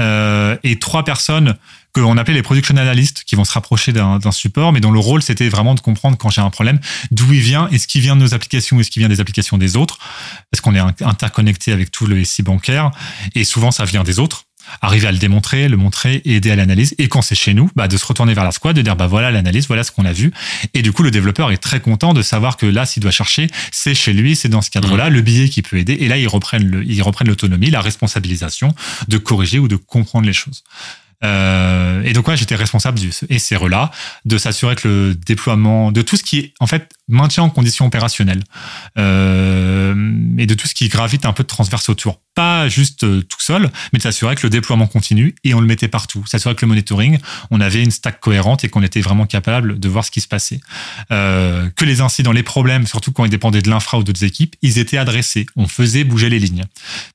[0.00, 1.54] euh, et trois personnes
[1.92, 5.22] qu'on appelait les production analysts qui vont se rapprocher d'un support, mais dont le rôle
[5.22, 6.80] c'était vraiment de comprendre quand j'ai un problème
[7.10, 9.76] d'où il vient, est-ce qu'il vient de nos applications, est-ce qu'il vient des applications des
[9.76, 9.98] autres,
[10.50, 12.90] parce qu'on est interconnecté avec tout le SI bancaire,
[13.34, 14.44] et souvent ça vient des autres
[14.80, 16.94] arriver à le démontrer, le montrer, aider à l'analyse.
[16.98, 19.06] Et quand c'est chez nous, bah, de se retourner vers la squad, de dire bah
[19.06, 20.32] voilà l'analyse, voilà ce qu'on a vu.
[20.74, 23.48] Et du coup, le développeur est très content de savoir que là, s'il doit chercher,
[23.70, 25.12] c'est chez lui, c'est dans ce cadre-là, mmh.
[25.12, 25.94] le billet qui peut aider.
[25.94, 28.74] Et là, ils reprennent le, ils reprennent l'autonomie, la responsabilisation
[29.08, 30.64] de corriger ou de comprendre les choses.
[31.24, 33.90] Euh, et donc, ouais, j'étais responsable du SRE-là,
[34.24, 37.86] de s'assurer que le déploiement, de tout ce qui est, en fait, maintien en condition
[37.86, 38.42] opérationnelle,
[38.98, 39.94] euh,
[40.38, 42.20] et de tout ce qui gravite un peu de transverse autour.
[42.34, 45.66] Pas juste euh, tout seul, mais de s'assurer que le déploiement continue et on le
[45.66, 46.24] mettait partout.
[46.26, 47.18] S'assurer que le monitoring,
[47.50, 50.28] on avait une stack cohérente et qu'on était vraiment capable de voir ce qui se
[50.28, 50.60] passait.
[51.12, 54.54] Euh, que les incidents, les problèmes, surtout quand ils dépendaient de l'infra ou d'autres équipes,
[54.60, 55.46] ils étaient adressés.
[55.56, 56.64] On faisait bouger les lignes.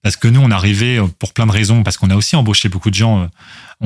[0.01, 2.89] Parce que nous, on arrivait pour plein de raisons, parce qu'on a aussi embauché beaucoup
[2.89, 3.29] de gens.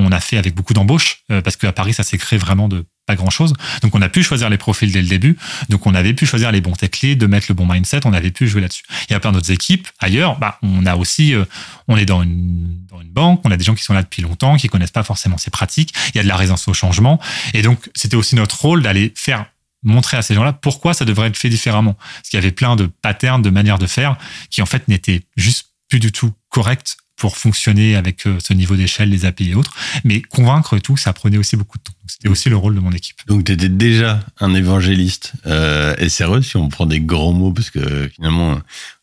[0.06, 3.14] On a fait avec beaucoup d'embauches, parce qu'à Paris, ça s'est créé vraiment de pas
[3.14, 3.54] grand chose.
[3.82, 5.38] Donc on a pu choisir les profils dès le début.
[5.68, 8.00] Donc on avait pu choisir les bons tech leads, de mettre le bon mindset.
[8.04, 8.84] On avait pu jouer là-dessus.
[9.08, 10.38] Il y a plein d'autres équipes ailleurs.
[10.38, 11.44] Bah, on a aussi, euh,
[11.88, 13.40] on est dans une, dans une banque.
[13.44, 15.94] On a des gens qui sont là depuis longtemps, qui connaissent pas forcément ces pratiques.
[16.14, 17.20] Il y a de la résistance au changement.
[17.54, 19.46] Et donc c'était aussi notre rôle d'aller faire
[19.82, 21.94] montrer à ces gens-là pourquoi ça devrait être fait différemment.
[21.94, 24.16] Parce qu'il y avait plein de patterns, de manières de faire
[24.50, 28.76] qui en fait n'étaient juste plus du tout correctes pour fonctionner avec euh, ce niveau
[28.76, 29.74] d'échelle, les API et autres.
[30.04, 31.92] Mais convaincre et tout, ça prenait aussi beaucoup de temps.
[32.06, 33.16] C'était aussi le rôle de mon équipe.
[33.26, 37.70] Donc, tu étais déjà un évangéliste euh, SRE, si on prend des grands mots, parce
[37.70, 38.58] que finalement,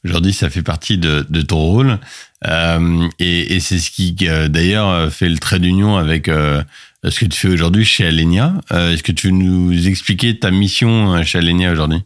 [0.06, 2.00] aujourd'hui, ça fait partie de, de ton rôle.
[2.48, 6.64] Euh, et, et c'est ce qui, euh, d'ailleurs, fait le trait d'union avec euh,
[7.08, 8.54] ce que tu fais aujourd'hui chez Alenia.
[8.72, 12.02] Est-ce que tu veux nous expliquer ta mission chez Alenia aujourd'hui?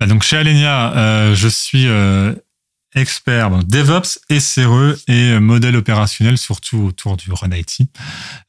[0.00, 1.86] Bah, donc chez Alenia, je suis
[2.94, 7.88] expert DevOps, SRE et modèle opérationnel, surtout autour du Run IT,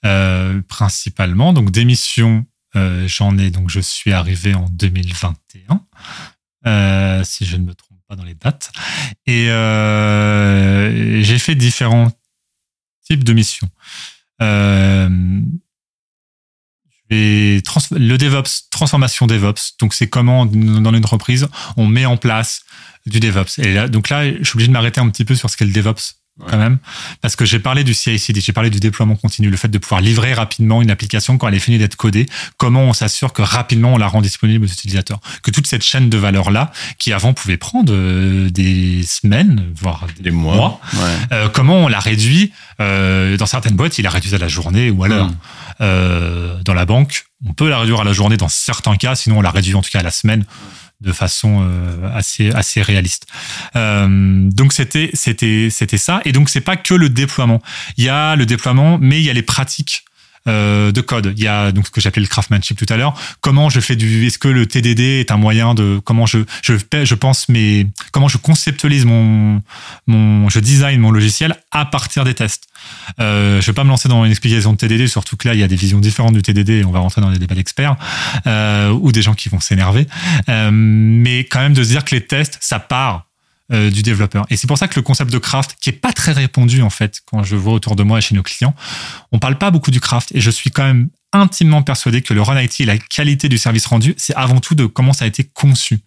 [0.05, 1.53] euh, principalement.
[1.53, 5.85] Donc des missions, euh, j'en ai, donc je suis arrivé en 2021,
[6.65, 8.71] euh, si je ne me trompe pas dans les dates.
[9.25, 9.45] Et
[11.23, 12.11] j'ai fait différents
[13.05, 13.69] types de missions.
[17.13, 19.75] Le DevOps, transformation DevOps.
[19.79, 21.47] Donc, c'est comment, dans une entreprise,
[21.77, 22.61] on met en place
[23.05, 23.59] du DevOps.
[23.59, 25.65] Et là, donc là, je suis obligé de m'arrêter un petit peu sur ce qu'est
[25.65, 26.15] le DevOps
[26.47, 26.79] quand même,
[27.21, 30.01] parce que j'ai parlé du CI/CD, j'ai parlé du déploiement continu, le fait de pouvoir
[30.01, 32.25] livrer rapidement une application quand elle est finie d'être codée.
[32.57, 36.09] Comment on s'assure que rapidement on la rend disponible aux utilisateurs, que toute cette chaîne
[36.09, 40.81] de valeur là, qui avant pouvait prendre euh, des semaines, voire des, mois,
[41.31, 44.89] euh, comment on la réduit euh, dans certaines boîtes, il la réduit à la journée
[44.89, 45.29] ou à l'heure.
[45.79, 46.61] Hmm.
[46.63, 49.41] dans la banque, on peut la réduire à la journée dans certains cas, sinon on
[49.41, 50.45] la réduit en tout cas à la semaine
[51.03, 53.27] de façon euh, assez réaliste.
[53.75, 55.11] Euh, donc c'était
[55.97, 57.61] ça et donc c'est pas que le déploiement.
[57.97, 60.05] Il y a le déploiement, mais il y a les pratiques
[60.47, 61.33] euh, de code.
[61.37, 63.13] Il y a donc ce que j'appelais le craftsmanship tout à l'heure.
[63.41, 66.73] Comment je fais du, est-ce que le TDD est un moyen de, comment je, je,
[67.03, 69.61] je pense mais comment je conceptualise mon,
[70.07, 72.67] mon, je design mon logiciel à partir des tests.
[73.19, 75.59] Euh, je vais pas me lancer dans une explication de TDD, surtout que là il
[75.59, 77.95] y a des visions différentes du TDD et on va rentrer dans des débats d'experts
[78.47, 80.07] euh, ou des gens qui vont s'énerver.
[80.49, 83.27] Euh, mais quand même de se dire que les tests, ça part
[83.73, 84.45] euh, du développeur.
[84.49, 86.89] Et c'est pour ça que le concept de craft, qui est pas très répandu en
[86.89, 88.75] fait quand je vois autour de moi et chez nos clients,
[89.31, 90.31] on parle pas beaucoup du craft.
[90.35, 93.57] Et je suis quand même intimement persuadé que le run IT et la qualité du
[93.57, 95.99] service rendu, c'est avant tout de comment ça a été conçu.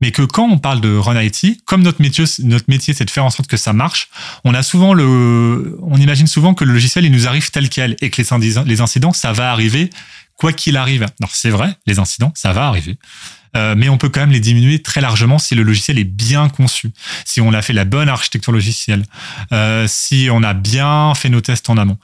[0.00, 3.10] Mais que quand on parle de run IT, comme notre métier, notre métier, c'est de
[3.10, 4.08] faire en sorte que ça marche,
[4.44, 7.96] on a souvent le, on imagine souvent que le logiciel, il nous arrive tel quel
[8.00, 9.90] et que les, les incidents, ça va arriver
[10.36, 11.06] quoi qu'il arrive.
[11.20, 12.96] Alors c'est vrai, les incidents, ça va arriver.
[13.56, 16.48] Euh, mais on peut quand même les diminuer très largement si le logiciel est bien
[16.48, 16.90] conçu,
[17.24, 19.04] si on a fait la bonne architecture logicielle,
[19.52, 21.98] euh, si on a bien fait nos tests en amont.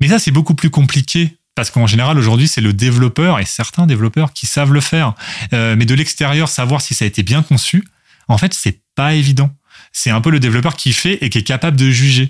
[0.00, 3.84] Mais ça, c'est beaucoup plus compliqué parce qu'en général aujourd'hui c'est le développeur et certains
[3.84, 5.14] développeurs qui savent le faire,
[5.52, 7.82] euh, mais de l'extérieur savoir si ça a été bien conçu,
[8.28, 9.50] en fait c'est pas évident.
[9.90, 12.28] C'est un peu le développeur qui fait et qui est capable de juger.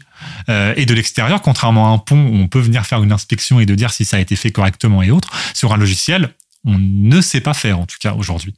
[0.48, 3.61] Euh, et de l'extérieur, contrairement à un pont où on peut venir faire une inspection
[3.61, 6.30] et de dire si ça a été fait correctement et autres, sur un logiciel,
[6.68, 8.54] on ne sait pas faire en tout cas aujourd'hui.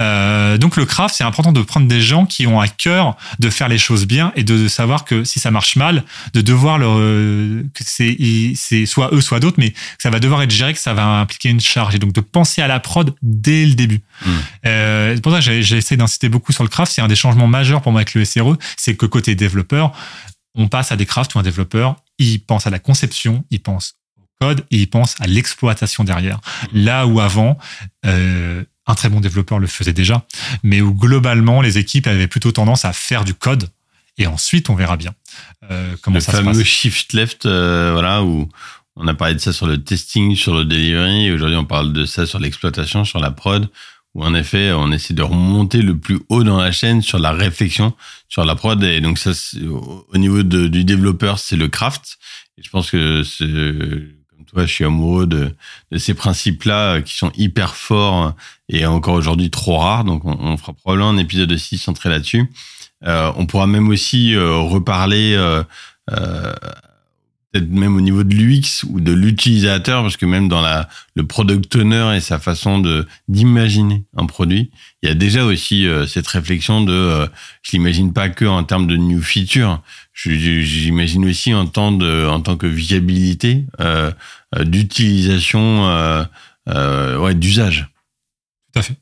[0.00, 3.50] Euh, donc le craft, c'est important de prendre des gens qui ont à cœur de
[3.50, 7.66] faire les choses bien et de savoir que si ça marche mal, de devoir le,
[7.74, 11.04] que c'est, soit eux, soit d'autres, mais ça va devoir être géré, que ça va
[11.04, 14.00] impliquer une charge et donc de penser à la prod dès le début.
[14.24, 14.30] Hmm.
[14.66, 16.90] Euh, c'est pour ça que j'ai, essayé d'insister beaucoup sur le craft.
[16.90, 19.92] C'est un des changements majeurs pour moi avec le SRE, c'est que côté développeur,
[20.54, 23.94] on passe à des crafts ou un développeur, il pense à la conception, il pense
[24.42, 26.38] code et il pense à l'exploitation derrière.
[26.72, 27.58] Là où avant,
[28.06, 30.16] euh, un très bon développeur le faisait déjà,
[30.62, 33.64] mais où globalement les équipes avaient plutôt tendance à faire du code
[34.18, 35.14] et ensuite on verra bien
[35.70, 36.68] euh, comment le ça fameux se passe.
[36.68, 38.48] shift left, euh, voilà, où
[38.96, 41.92] on a parlé de ça sur le testing, sur le delivery, et aujourd'hui on parle
[41.92, 43.70] de ça sur l'exploitation, sur la prod,
[44.14, 47.32] où en effet on essaie de remonter le plus haut dans la chaîne sur la
[47.32, 47.94] réflexion,
[48.28, 49.30] sur la prod, et donc ça,
[49.66, 52.18] au au niveau de- du développeur, c'est le craft,
[52.58, 53.46] et je pense que c'est,
[54.56, 55.54] je suis amoureux de,
[55.90, 58.34] de ces principes-là euh, qui sont hyper forts
[58.68, 62.50] et encore aujourd'hui trop rares, donc on, fera probablement un épisode aussi centré là-dessus.
[63.04, 65.62] Euh, on pourra même aussi euh, reparler euh,
[66.10, 66.52] euh,
[67.52, 71.26] peut-être même au niveau de l'UX ou de l'utilisateur, parce que même dans la, le
[71.26, 74.70] product owner et sa façon de d'imaginer un produit,
[75.02, 77.26] il y a déjà aussi euh, cette réflexion de, euh,
[77.62, 79.82] je l'imagine pas que en termes de new feature,
[80.14, 84.12] j'imagine aussi en tant de, en tant que viabilité euh, euh,
[84.60, 86.24] d'utilisation, euh,
[86.68, 87.88] euh, ouais, d'usage.
[88.72, 88.96] Tout à fait.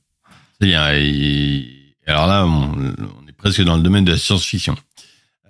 [0.74, 1.66] A- et-
[2.06, 4.76] alors là, on, on est presque dans le domaine de la science-fiction.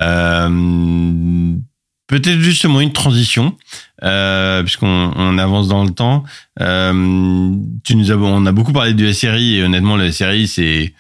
[0.01, 1.55] Euh,
[2.07, 3.57] Peut-être justement une transition,
[4.03, 6.25] euh, puisqu'on on avance dans le temps.
[6.61, 10.93] Euh, tu nous as, on a beaucoup parlé du SRI et honnêtement, le SRI c'est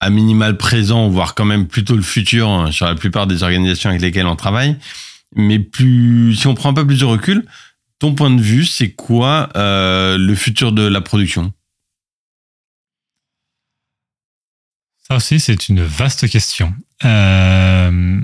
[0.00, 3.88] à minimal présent, voire quand même plutôt le futur hein, sur la plupart des organisations
[3.88, 4.76] avec lesquelles on travaille.
[5.34, 7.46] Mais plus, si on prend un peu plus de recul,
[8.00, 11.52] ton point de vue, c'est quoi euh, le futur de la production?
[15.06, 16.74] Ça aussi, c'est une vaste question.
[17.04, 18.20] Euh,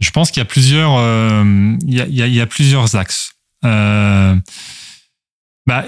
[0.00, 3.34] je, pense qu'il y a plusieurs, euh, il y, a, plusieurs axes.
[3.62, 4.36] Bah,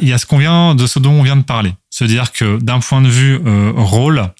[0.02, 2.32] il y a ce qu'on vient de ce dont on vient de parler, se dire
[2.32, 3.36] que d'un point de vue
[3.76, 4.30] rôle,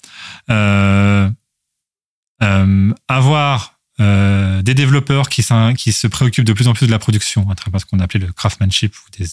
[3.07, 5.45] avoir euh, des développeurs qui,
[5.77, 8.25] qui se préoccupent de plus en plus de la production, à travers ce qu'on appelait
[8.25, 9.27] le craftsmanship ou des,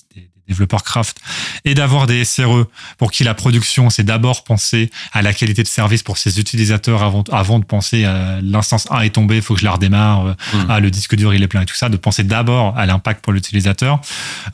[0.48, 1.18] développeurs craft,
[1.64, 5.68] et d'avoir des SRE pour qui la production, c'est d'abord penser à la qualité de
[5.68, 9.54] service pour ses utilisateurs avant, avant de penser à l'instance 1 est tombée, il faut
[9.54, 10.66] que je la redémarre, euh, Mm.
[10.68, 13.22] ah, le disque dur il est plein et tout ça, de penser d'abord à l'impact
[13.24, 14.00] pour l'utilisateur.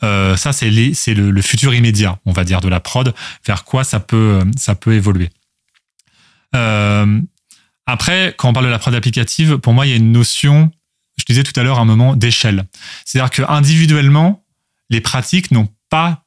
[0.03, 3.13] Euh, ça, c'est le, le futur immédiat, on va dire, de la prod,
[3.45, 5.29] vers quoi ça peut, ça peut évoluer.
[6.55, 7.19] Euh,
[7.85, 10.71] après, quand on parle de la prod applicative, pour moi, il y a une notion,
[11.17, 12.65] je disais tout à l'heure, un moment d'échelle.
[13.05, 14.45] C'est-à-dire que individuellement,
[14.89, 16.23] les pratiques n'ont pas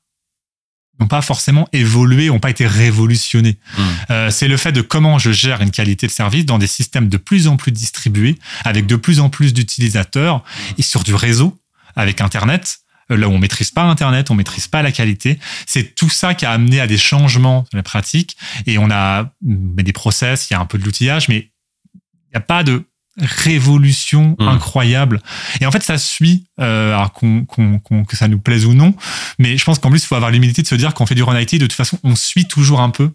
[0.98, 3.58] n'ont pas forcément évolué, n'ont pas été révolutionnées.
[3.76, 3.82] Mm.
[4.10, 7.10] Euh, c'est le fait de comment je gère une qualité de service dans des systèmes
[7.10, 10.42] de plus en plus distribués, avec de plus en plus d'utilisateurs
[10.78, 11.58] et sur du réseau,
[11.96, 12.78] avec Internet.
[13.10, 15.38] Euh, Là où on maîtrise pas Internet, on maîtrise pas la qualité.
[15.66, 18.36] C'est tout ça qui a amené à des changements dans les pratiques.
[18.66, 21.50] Et on a mais des process, il y a un peu de l'outillage, mais
[21.94, 22.84] il n'y a pas de
[23.18, 24.48] révolution Mm.
[24.48, 25.22] incroyable.
[25.60, 28.74] Et en fait, ça suit, euh, alors qu'on, qu'on- qu'on- que ça nous plaise ou
[28.74, 28.94] non.
[29.38, 31.22] Mais je pense qu'en plus, il faut avoir l'humilité de se dire qu'on fait du
[31.22, 33.10] run IT, de toute façon, on suit toujours un peu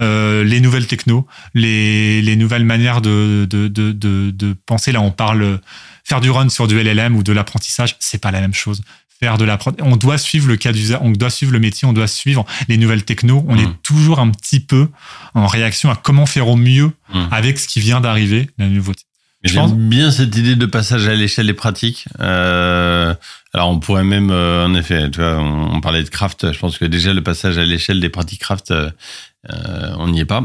[0.00, 4.92] euh, les nouvelles techno, les, les nouvelles manières de, de, de, de, de penser.
[4.92, 5.60] Là, on parle
[6.04, 8.80] faire du run sur du LLM ou de l'apprentissage, c'est pas la même chose.
[9.20, 11.88] Faire de la prod- on doit suivre le cas d'usage, on doit suivre le métier,
[11.88, 13.44] on doit suivre les nouvelles techno.
[13.48, 13.58] On Mm.
[13.58, 14.88] est toujours un petit peu
[15.34, 17.26] en réaction à comment faire au mieux Mm.
[17.32, 19.02] avec ce qui vient d'arriver, la nouveauté.
[19.44, 22.06] Je J'aime pense- bien cette idée de passage à l'échelle des pratiques.
[22.20, 23.14] Euh,
[23.54, 26.52] alors on pourrait même, euh, en effet, tu vois, on, on parlait de craft.
[26.52, 28.90] Je pense que déjà le passage à l'échelle des pratiques craft, euh,
[29.98, 30.44] on n'y est pas.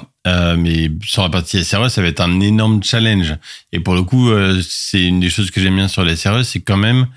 [0.57, 3.36] Mais sur la partie SRE, ça va être un énorme challenge.
[3.71, 4.30] Et pour le coup,
[4.67, 7.07] c'est une des choses que j'aime bien sur les SRE, c'est quand même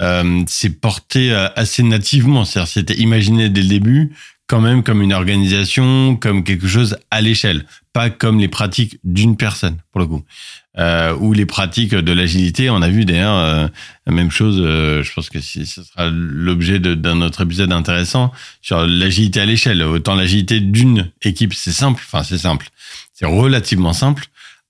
[0.00, 2.44] euh, c'est porté euh, assez nativement.
[2.44, 4.12] C'est-à-dire, c'était imaginé dès le début
[4.46, 9.36] quand même comme une organisation, comme quelque chose à l'échelle, pas comme les pratiques d'une
[9.36, 10.24] personne, pour le coup.
[10.78, 13.68] Euh, ou les pratiques de l'agilité, on a vu d'ailleurs
[14.06, 18.32] la même chose, je pense que ce sera l'objet d'un autre épisode intéressant
[18.62, 19.82] sur l'agilité à l'échelle.
[19.82, 22.68] Autant l'agilité d'une équipe, c'est simple, enfin c'est simple,
[23.12, 24.28] c'est relativement simple.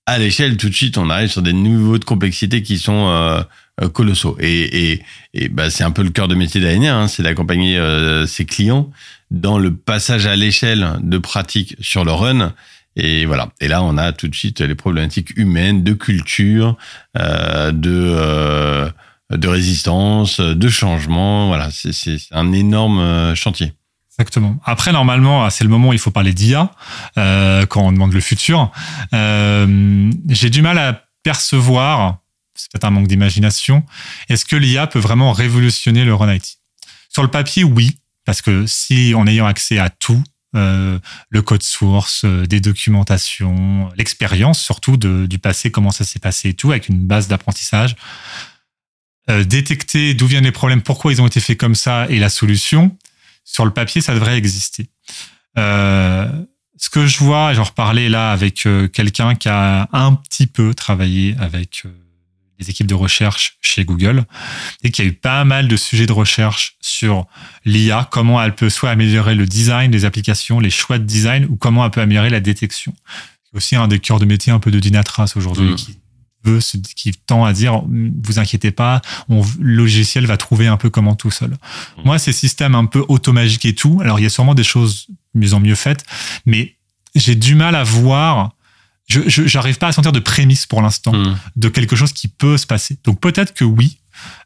[0.08, 3.42] À l'échelle, tout de suite, on arrive sur des niveaux de complexité qui sont euh,
[3.82, 4.38] euh, colossaux.
[4.40, 5.02] Et, et,
[5.34, 8.46] et bah, c'est un peu le cœur de métier d'Aenia, hein, c'est d'accompagner euh, ses
[8.46, 8.90] clients
[9.30, 12.54] dans le passage à l'échelle de pratique sur le run.
[12.96, 13.50] Et voilà.
[13.60, 16.78] Et là, on a tout de suite les problématiques humaines, de culture,
[17.18, 18.88] euh, de euh,
[19.30, 21.48] de résistance, de changement.
[21.48, 23.74] Voilà, c'est c'est un énorme euh, chantier.
[24.18, 24.58] Exactement.
[24.64, 26.72] Après, normalement, c'est le moment où il faut parler d'IA
[27.18, 28.72] euh, quand on demande le futur.
[29.14, 32.18] Euh, J'ai du mal à percevoir,
[32.54, 33.84] c'est peut-être un manque d'imagination,
[34.28, 36.58] est-ce que l'IA peut vraiment révolutionner le run IT
[37.08, 40.22] Sur le papier, oui, parce que si en ayant accès à tout,
[40.56, 46.18] euh, le code source, euh, des documentations, l'expérience surtout de, du passé, comment ça s'est
[46.18, 47.94] passé et tout, avec une base d'apprentissage,
[49.30, 52.30] euh, détecter d'où viennent les problèmes, pourquoi ils ont été faits comme ça et la
[52.30, 52.96] solution,
[53.50, 54.88] sur le papier, ça devrait exister.
[55.56, 56.28] Euh,
[56.76, 60.74] ce que je vois, j'en reparlais là avec euh, quelqu'un qui a un petit peu
[60.74, 61.88] travaillé avec euh,
[62.58, 64.24] les équipes de recherche chez Google
[64.84, 67.26] et qui a eu pas mal de sujets de recherche sur
[67.64, 71.56] l'IA, comment elle peut soit améliorer le design des applications, les choix de design ou
[71.56, 72.94] comment elle peut améliorer la détection.
[73.44, 75.74] C'est aussi un des cœurs de métier un peu de Dynatrace aujourd'hui Mm.
[75.74, 75.98] qui
[76.44, 76.60] veut,
[76.94, 81.14] qui tend à dire, vous inquiétez pas, on, le logiciel va trouver un peu comment
[81.14, 81.50] tout seul.
[81.50, 82.02] Mm.
[82.04, 85.08] Moi, ces systèmes un peu automagiques et tout, alors il y a sûrement des choses
[85.34, 86.04] mieux en mieux faites,
[86.46, 86.76] mais
[87.14, 88.52] j'ai du mal à voir
[89.08, 91.36] je j'arrive pas à sentir de prémisse pour l'instant Hmm.
[91.56, 92.98] de quelque chose qui peut se passer.
[93.04, 93.98] Donc peut-être que oui,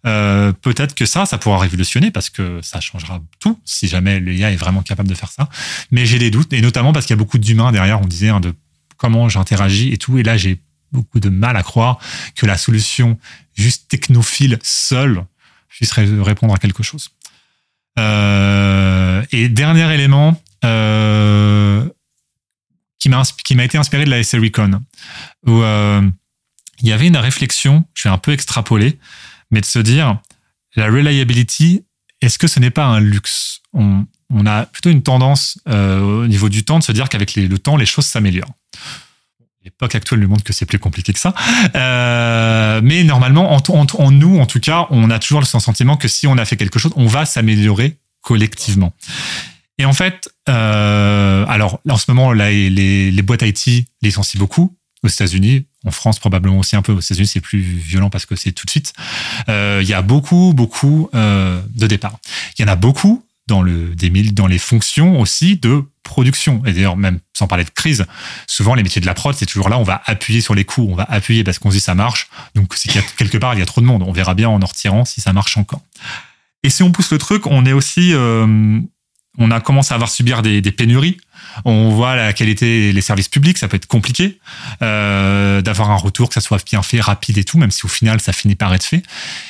[0.07, 4.53] euh, peut-être que ça, ça pourra révolutionner parce que ça changera tout si jamais l'IA
[4.53, 5.49] est vraiment capable de faire ça.
[5.91, 8.01] Mais j'ai des doutes et notamment parce qu'il y a beaucoup d'humains derrière.
[8.01, 8.55] On disait hein, de
[8.97, 10.19] comment j'interagis et tout.
[10.19, 10.61] Et là, j'ai
[10.93, 11.99] beaucoup de mal à croire
[12.35, 13.19] que la solution
[13.55, 15.25] juste technophile seule
[15.69, 17.11] puisse ré- répondre à quelque chose.
[17.99, 20.41] Euh, et dernier élément.
[20.65, 21.89] Euh,
[22.99, 24.81] qui m'a été inspiré de la Recon
[25.45, 26.09] où euh,
[26.81, 28.97] il y avait une réflexion, je vais un peu extrapoler,
[29.51, 30.21] mais de se dire
[30.77, 31.85] la reliability,
[32.21, 33.61] est-ce que ce n'est pas un luxe?
[33.73, 34.07] On,
[34.47, 37.87] a plutôt une tendance au niveau du temps de se dire qu'avec le temps, les
[37.87, 38.55] choses s'améliorent.
[39.65, 41.35] L'époque actuelle nous montre que c'est plus compliqué que ça.
[41.77, 45.97] Euh, mais normalement, en, en- en nous, en tout cas, on a toujours le sentiment
[45.97, 48.93] que si on a fait quelque chose, on va s'améliorer collectivement.
[49.79, 54.75] Et en fait, euh, alors en ce moment, là, les, les boîtes IT licencient beaucoup
[55.05, 55.67] aux États-Unis.
[55.85, 56.93] En France, probablement aussi un peu.
[56.93, 58.93] Aux États-Unis, c'est plus violent parce que c'est tout de suite.
[59.49, 62.19] Euh, Il y a beaucoup, beaucoup euh, de départs.
[62.59, 66.63] Il y en a beaucoup dans, le, des, mille- dans les fonctions aussi de production.
[66.67, 68.07] Et d'ailleurs, même sans parler de crise,
[68.47, 70.87] souvent les métiers de la prod, c'est toujours là, on va appuyer sur les coûts,
[70.91, 72.29] on va appuyer parce qu'on dit ça marche.
[72.55, 72.75] Donc,
[73.17, 74.03] quelque part, il y a trop de monde.
[74.03, 75.83] On verra bien en en retirant si ça marche encore.
[76.65, 78.81] Et si on pousse le truc, on est aussi, euh,
[79.39, 81.17] on a commencé à avoir subir des, des pénuries.
[81.65, 84.39] On voit la qualité, les services publics, ça peut être compliqué
[84.83, 87.89] euh, d'avoir un retour, que ça soit bien fait, rapide et tout, même si au
[87.89, 89.03] final ça finit par être fait.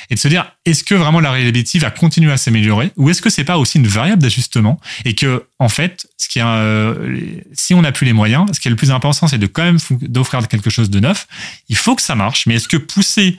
[0.09, 3.21] Et de se dire, est-ce que vraiment la reliability va continuer à s'améliorer, ou est-ce
[3.21, 6.07] que c'est pas aussi une variable d'ajustement et que en fait,
[6.37, 9.47] euh, si on n'a plus les moyens, ce qui est le plus important, c'est de
[9.47, 11.27] quand même d'offrir quelque chose de neuf.
[11.69, 13.37] Il faut que ça marche, mais est-ce que pousser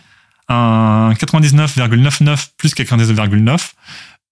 [0.48, 3.58] un 99,99 plus 99,9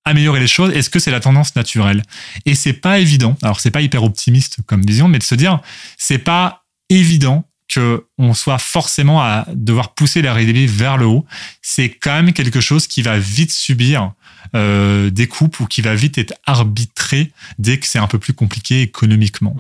[0.05, 2.03] améliorer les choses, est-ce que c'est la tendance naturelle?
[2.45, 3.37] Et c'est pas évident.
[3.43, 5.61] Alors c'est pas hyper optimiste comme vision, mais de se dire
[5.99, 11.25] c'est pas évident que on soit forcément à devoir pousser la réalité vers le haut.
[11.63, 14.13] C'est quand même quelque chose qui va vite subir
[14.55, 18.35] euh, des coupes ou qui va vite être arbitré dès que c'est un peu plus
[18.35, 19.57] compliqué économiquement.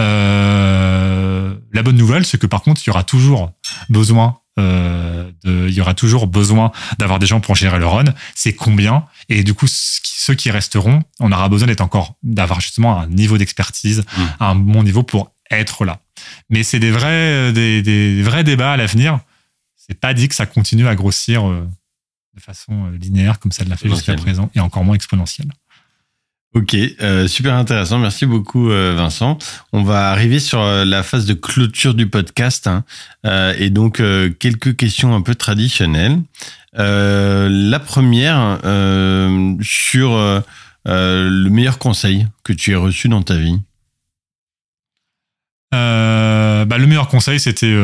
[0.00, 3.52] Euh, la bonne nouvelle, c'est que par contre, il y aura toujours
[3.88, 8.04] besoin euh, de, il y aura toujours besoin d'avoir des gens pour gérer le run.
[8.34, 9.04] C'est combien?
[9.28, 13.38] Et du coup, ceux qui resteront, on aura besoin d'être encore, d'avoir justement un niveau
[13.38, 14.22] d'expertise, Mm.
[14.40, 16.00] un bon niveau pour être là.
[16.48, 19.20] Mais c'est des vrais, des, des vrais débats à l'avenir.
[19.76, 21.66] C'est pas dit que ça continue à grossir euh,
[22.40, 25.48] de façon euh, linéaire comme ça l'a fait jusqu'à présent et encore moins exponentielle.
[26.52, 27.98] Ok, euh, super intéressant.
[27.98, 29.38] Merci beaucoup, euh, Vincent.
[29.72, 32.66] On va arriver sur euh, la phase de clôture du podcast.
[32.66, 32.84] hein.
[33.56, 34.02] Et donc,
[34.40, 36.20] quelques questions un peu traditionnelles.
[36.72, 38.58] La première,
[39.62, 40.42] sur
[40.84, 43.60] le meilleur conseil que tu aies reçu dans ta vie.
[45.70, 47.76] Bah, le meilleur conseil, c'était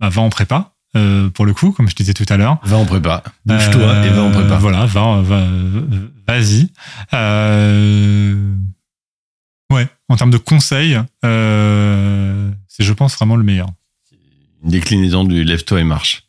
[0.00, 0.71] bah, va en prépa.
[0.96, 2.58] Euh, pour le coup, comme je disais tout à l'heure.
[2.64, 3.22] Va en prépa.
[3.46, 4.56] Bouge-toi Euh, et va en prépa.
[4.56, 5.46] Voilà, va, va,
[6.28, 6.68] vas-y.
[7.14, 8.54] Euh,
[9.72, 13.68] ouais, en termes de conseils, euh, c'est, je pense, vraiment le meilleur.
[14.64, 16.22] Une déclinaison du lève-toi et marche.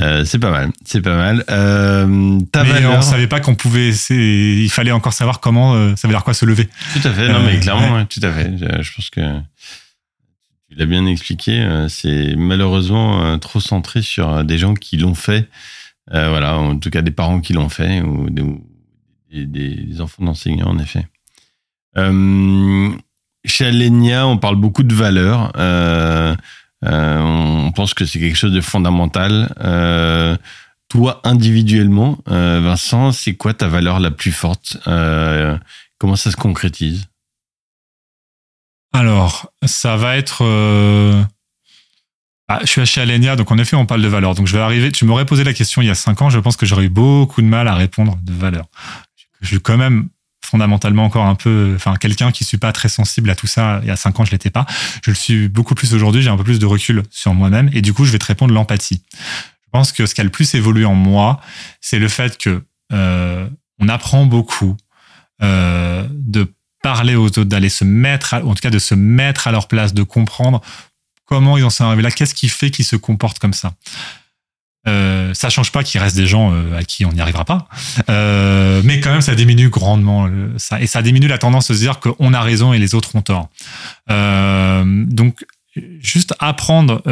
[0.00, 0.70] Euh, c'est pas mal.
[0.84, 1.44] C'est pas mal.
[1.50, 2.98] Euh, ta Mais valeur.
[2.98, 3.90] on savait pas qu'on pouvait.
[4.10, 5.74] Il fallait encore savoir comment.
[5.74, 6.68] euh, ça veut dire quoi se lever.
[6.94, 8.06] Tout à fait, non Euh, mais clairement, ouais.
[8.06, 8.50] tout à fait.
[8.58, 9.20] Je, je pense que
[10.76, 11.60] l'as bien expliqué.
[11.60, 15.48] euh, C'est malheureusement euh, trop centré sur euh, des gens qui l'ont fait.
[16.08, 21.04] Voilà, en tout cas des parents qui l'ont fait ou des, enfants d'enseignants en effet.
[23.44, 25.50] Chez Alenia, on parle beaucoup de valeurs.
[26.80, 29.52] On pense que c'est quelque chose de fondamental.
[30.88, 34.78] Toi, individuellement, Vincent, c'est quoi ta valeur la plus forte?
[35.98, 37.08] Comment ça se concrétise?
[38.92, 40.42] Alors, ça va être.
[40.42, 41.22] euh,
[42.48, 44.34] ah, je suis chez Alenia, donc en effet, on parle de valeur.
[44.34, 44.92] Donc, je vais arriver.
[44.92, 46.88] Tu m'aurais posé la question il y a cinq ans, je pense que j'aurais eu
[46.88, 48.66] beaucoup de mal à répondre de valeur.
[49.40, 50.08] Je suis quand même
[50.44, 53.80] fondamentalement encore un peu, enfin, quelqu'un qui suis pas très sensible à tout ça.
[53.82, 54.64] Il y a cinq ans, je l'étais pas.
[55.04, 56.22] Je le suis beaucoup plus aujourd'hui.
[56.22, 58.54] J'ai un peu plus de recul sur moi-même, et du coup, je vais te répondre
[58.54, 59.02] l'empathie.
[59.12, 61.40] Je pense que ce qui a le plus évolué en moi,
[61.80, 63.48] c'est le fait que euh,
[63.80, 64.76] on apprend beaucoup
[65.42, 66.50] euh, de
[66.86, 69.92] parler aux autres, d'aller se mettre, en tout cas de se mettre à leur place,
[69.92, 70.60] de comprendre
[71.24, 73.74] comment ils en sont arrivés là, qu'est-ce qui fait qu'ils se comportent comme ça.
[74.86, 77.66] Euh, ça change pas qu'il reste des gens euh, à qui on n'y arrivera pas,
[78.08, 81.80] euh, mais quand même ça diminue grandement ça et ça diminue la tendance à se
[81.80, 83.48] dire qu'on a raison et les autres ont tort.
[84.08, 85.44] Euh, donc
[85.98, 87.02] juste apprendre,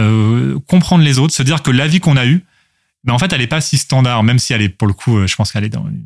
[0.68, 2.44] comprendre les autres, se dire que la vie qu'on a eue,
[3.02, 5.26] mais en fait elle est pas si standard, même si elle est pour le coup,
[5.26, 5.98] je pense qu'elle est dans, elle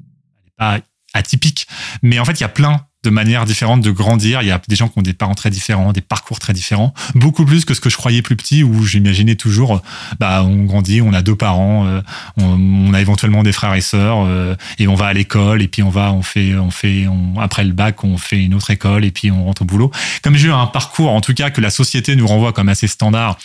[0.56, 0.80] pas
[1.14, 1.66] atypique,
[2.02, 4.42] mais en fait il y a plein de manières différentes de grandir.
[4.42, 6.92] Il y a des gens qui ont des parents très différents, des parcours très différents,
[7.14, 9.82] beaucoup plus que ce que je croyais plus petit, où j'imaginais toujours,
[10.18, 12.00] bah, on grandit, on a deux parents, euh,
[12.36, 15.82] on, a éventuellement des frères et sœurs, euh, et on va à l'école, et puis
[15.82, 19.04] on va, on fait, on fait, on, après le bac, on fait une autre école,
[19.04, 19.92] et puis on rentre au boulot.
[20.22, 22.88] Comme j'ai eu un parcours, en tout cas, que la société nous renvoie comme assez
[22.88, 23.38] standard,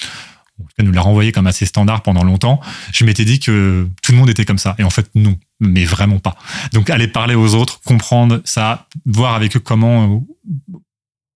[0.59, 2.59] en nous l'a renvoyé comme assez standard pendant longtemps,
[2.91, 4.75] je m'étais dit que tout le monde était comme ça.
[4.77, 6.35] Et en fait, non, mais vraiment pas.
[6.73, 10.21] Donc aller parler aux autres, comprendre ça, voir avec eux comment
[10.71, 10.77] euh,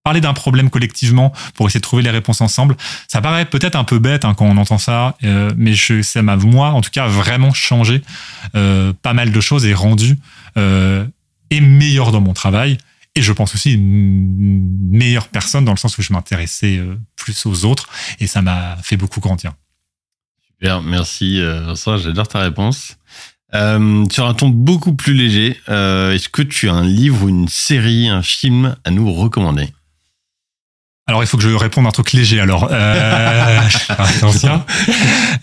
[0.04, 2.78] parler d'un problème collectivement pour essayer de trouver les réponses ensemble.
[3.08, 6.22] Ça paraît peut-être un peu bête hein, quand on entend ça, euh, mais je, ça
[6.22, 8.02] m'a moi en tout cas vraiment changé
[8.56, 10.18] euh, pas mal de choses et rendu
[11.50, 12.80] et meilleur dans mon travail
[13.18, 17.48] et je pense aussi une meilleure personne dans le sens où je m'intéressais euh, plus
[17.48, 17.90] aux autres
[18.20, 19.54] et ça m'a fait beaucoup grandir.
[20.46, 22.98] Super, merci euh, Vincent, j'adore ta réponse.
[23.56, 28.08] Euh, sur un ton beaucoup plus léger, est-ce que tu as un livre une série,
[28.08, 29.70] un film à nous recommander?
[31.08, 32.68] Alors il faut que je réponde un truc léger alors.
[32.70, 34.64] Euh, attention.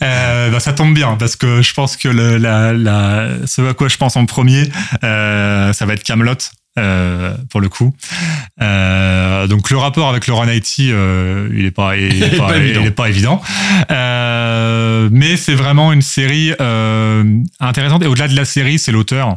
[0.01, 3.89] bah, ça tombe bien parce que je pense que le, la, la, ce à quoi
[3.89, 4.71] je pense en premier,
[5.03, 6.37] euh, ça va être Camelot.
[6.77, 7.95] Euh, pour le coup.
[8.61, 12.59] Euh, donc le rapport avec le Run IT, euh, il est pas, il est pas,
[12.59, 13.41] il est pas évident.
[13.93, 17.23] Euh, mais c'est vraiment une série euh,
[17.61, 18.03] intéressante.
[18.03, 19.37] Et au-delà de la série, c'est l'auteur.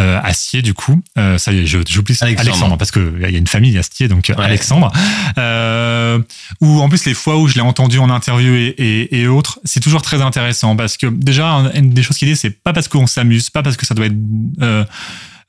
[0.00, 2.48] Euh, Astier du coup euh, ça y est j'oublie Alexandre.
[2.48, 4.90] Alexandre parce que il y a une famille Astier donc Alexandre
[5.36, 6.18] euh,
[6.60, 9.60] ou en plus les fois où je l'ai entendu en interview et, et, et autres
[9.64, 12.88] c'est toujours très intéressant parce que déjà une des choses qu'il dit c'est pas parce
[12.88, 14.16] qu'on s'amuse pas parce que ça doit être
[14.62, 14.84] euh,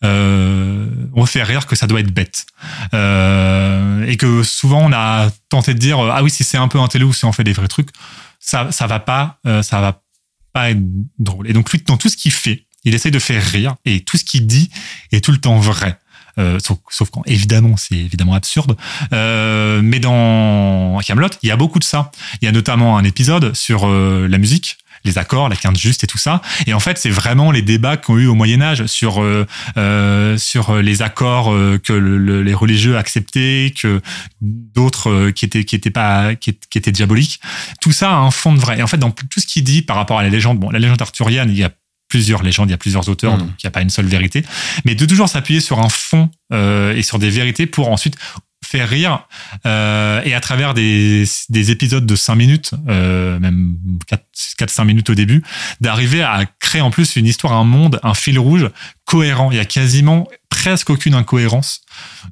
[0.03, 2.45] euh, on fait rire que ça doit être bête.
[2.93, 6.79] Euh, et que souvent on a tenté de dire ah oui si c'est un peu
[6.79, 7.89] un télé ou si on fait des vrais trucs,
[8.39, 10.01] ça ça va pas euh, ça va
[10.53, 10.81] pas être
[11.19, 11.47] drôle.
[11.49, 14.17] Et donc lui dans tout ce qu'il fait, il essaye de faire rire et tout
[14.17, 14.69] ce qu'il dit
[15.11, 15.97] est tout le temps vrai.
[16.39, 18.77] Euh, sauf, sauf, quand évidemment c'est évidemment absurde.
[19.11, 22.11] Euh, mais dans Camelot, il y a beaucoup de ça.
[22.41, 26.03] Il y a notamment un épisode sur euh, la musique les accords, la quinte juste
[26.03, 26.41] et tout ça.
[26.67, 29.45] Et en fait, c'est vraiment les débats qu'on a eu au Moyen Âge sur euh,
[29.77, 34.01] euh sur les accords euh, que le, les religieux acceptaient, que
[34.41, 37.39] d'autres euh, qui étaient qui étaient pas qui, étaient diaboliques.
[37.79, 38.79] Tout ça a un fond de vrai.
[38.79, 40.79] Et en fait, dans tout ce qu'il dit par rapport à la légende, bon, la
[40.79, 41.71] légende arthurienne, il y a
[42.11, 43.39] plusieurs légendes, il y a plusieurs auteurs, mmh.
[43.39, 44.43] donc il n'y a pas une seule vérité,
[44.83, 48.17] mais de toujours s'appuyer sur un fond euh, et sur des vérités pour ensuite
[48.65, 49.27] faire rire
[49.65, 53.77] euh, et à travers des, des épisodes de 5 minutes, euh, même
[54.59, 55.41] 4-5 minutes au début,
[55.79, 58.69] d'arriver à créer en plus une histoire, un monde, un fil rouge
[59.05, 59.51] cohérent.
[59.51, 61.81] Il y a quasiment presque aucune incohérence,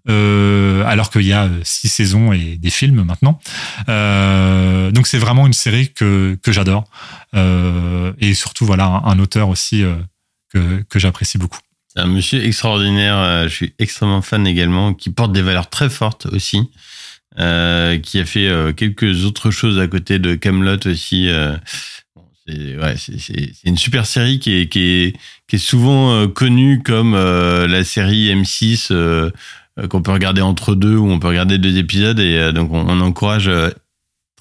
[0.08, 3.40] euh, alors qu'il y a six saisons et des films maintenant.
[3.88, 6.84] Euh, donc c'est vraiment une série que, que j'adore.
[7.34, 9.84] Euh, et surtout, voilà, un, un auteur aussi
[10.54, 11.58] que, que j'apprécie beaucoup.
[11.96, 16.70] Un monsieur extraordinaire, je suis extrêmement fan également, qui porte des valeurs très fortes aussi,
[17.36, 21.30] qui a fait quelques autres choses à côté de Camelot aussi.
[22.50, 28.92] Euh, c'est une super série qui est, souvent euh, connue comme la série M6
[29.90, 33.00] qu'on peut regarder entre deux ou on peut regarder deux épisodes et donc on, on
[33.00, 33.50] encourage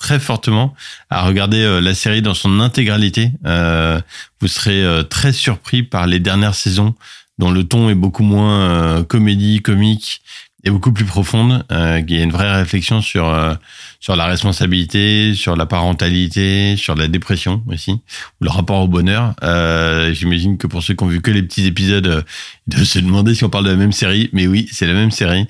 [0.00, 0.74] très fortement
[1.10, 3.30] à regarder la série dans son intégralité.
[3.46, 4.00] Euh,
[4.40, 6.94] vous serez très surpris par les dernières saisons
[7.38, 10.22] dont le ton est beaucoup moins euh, comédie, comique
[10.64, 11.64] et beaucoup plus profonde.
[11.70, 13.54] Euh, il y a une vraie réflexion sur euh,
[14.00, 19.34] sur la responsabilité, sur la parentalité, sur la dépression aussi, ou le rapport au bonheur.
[19.42, 22.22] Euh, J'imagine que pour ceux qui ont vu que les petits épisodes, euh,
[22.66, 24.30] ils doivent se demander si on parle de la même série.
[24.32, 25.46] Mais oui, c'est la même série.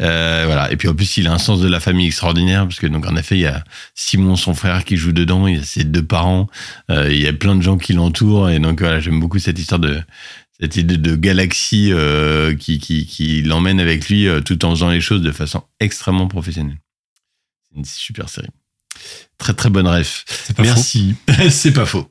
[0.00, 0.72] Euh, voilà.
[0.72, 3.06] Et puis en plus, il a un sens de la famille extraordinaire parce que donc
[3.06, 3.62] en effet, il y a
[3.94, 5.46] Simon, son frère, qui joue dedans.
[5.46, 6.48] Il y a ses deux parents.
[6.88, 8.50] il y a plein de gens qui l'entourent.
[8.50, 10.02] Et donc voilà, j'aime beaucoup cette histoire de
[10.62, 14.90] cette idée de galaxie euh, qui, qui, qui l'emmène avec lui euh, tout en faisant
[14.90, 16.78] les choses de façon extrêmement professionnelle.
[17.72, 18.48] C'est une super série.
[19.38, 20.24] Très très bonne ref.
[20.58, 21.16] Merci.
[21.50, 22.08] c'est pas faux.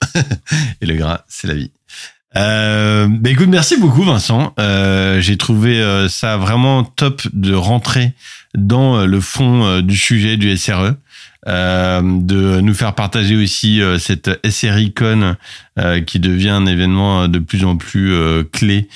[0.81, 1.71] Et le gras, c'est la vie.
[2.37, 4.53] Euh, bah écoute, merci beaucoup Vincent.
[4.59, 8.13] Euh, J'ai trouvé euh, ça vraiment top de rentrer
[8.55, 10.95] dans le fond du sujet du SRE.
[11.47, 15.35] De nous faire partager aussi cette SRI Con
[16.05, 18.13] qui devient un événement de plus en plus
[18.51, 18.87] clé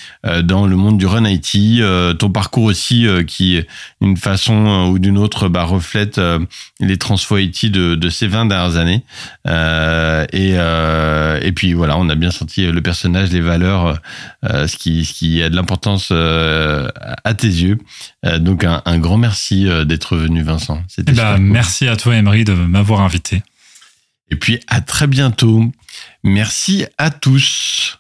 [0.44, 1.82] dans le monde du Run IT.
[2.20, 3.64] ton parcours aussi qui,
[4.02, 6.22] d'une façon ou d'une autre, bah, reflète
[6.80, 9.04] les transfo IT de, de, ces 20 dernières années.
[10.34, 10.56] et,
[11.48, 14.00] et puis voilà, on a bien senti le personnage, les valeurs,
[14.44, 17.80] ce, qui, ce qui a de l'importance à tes yeux.
[18.38, 20.84] donc un, un grand merci d'être venu Vincent.
[21.08, 23.44] Ben, Merci à toi Emery de m'avoir invité.
[24.30, 25.64] Et puis à très bientôt.
[26.24, 28.00] Merci à tous.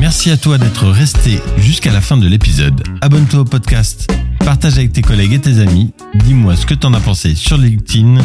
[0.00, 2.82] Merci à toi d'être resté jusqu'à la fin de l'épisode.
[3.00, 7.00] Abonne-toi au podcast, partage avec tes collègues et tes amis, dis-moi ce que t'en as
[7.00, 8.18] pensé sur LinkedIn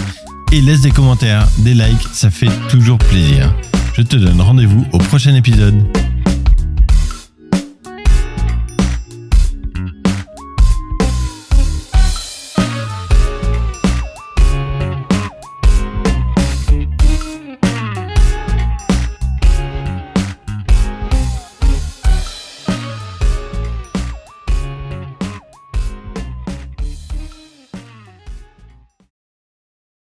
[0.52, 3.54] et laisse des commentaires, des likes, ça fait toujours plaisir.
[3.94, 5.82] Je te donne rendez-vous au prochain épisode.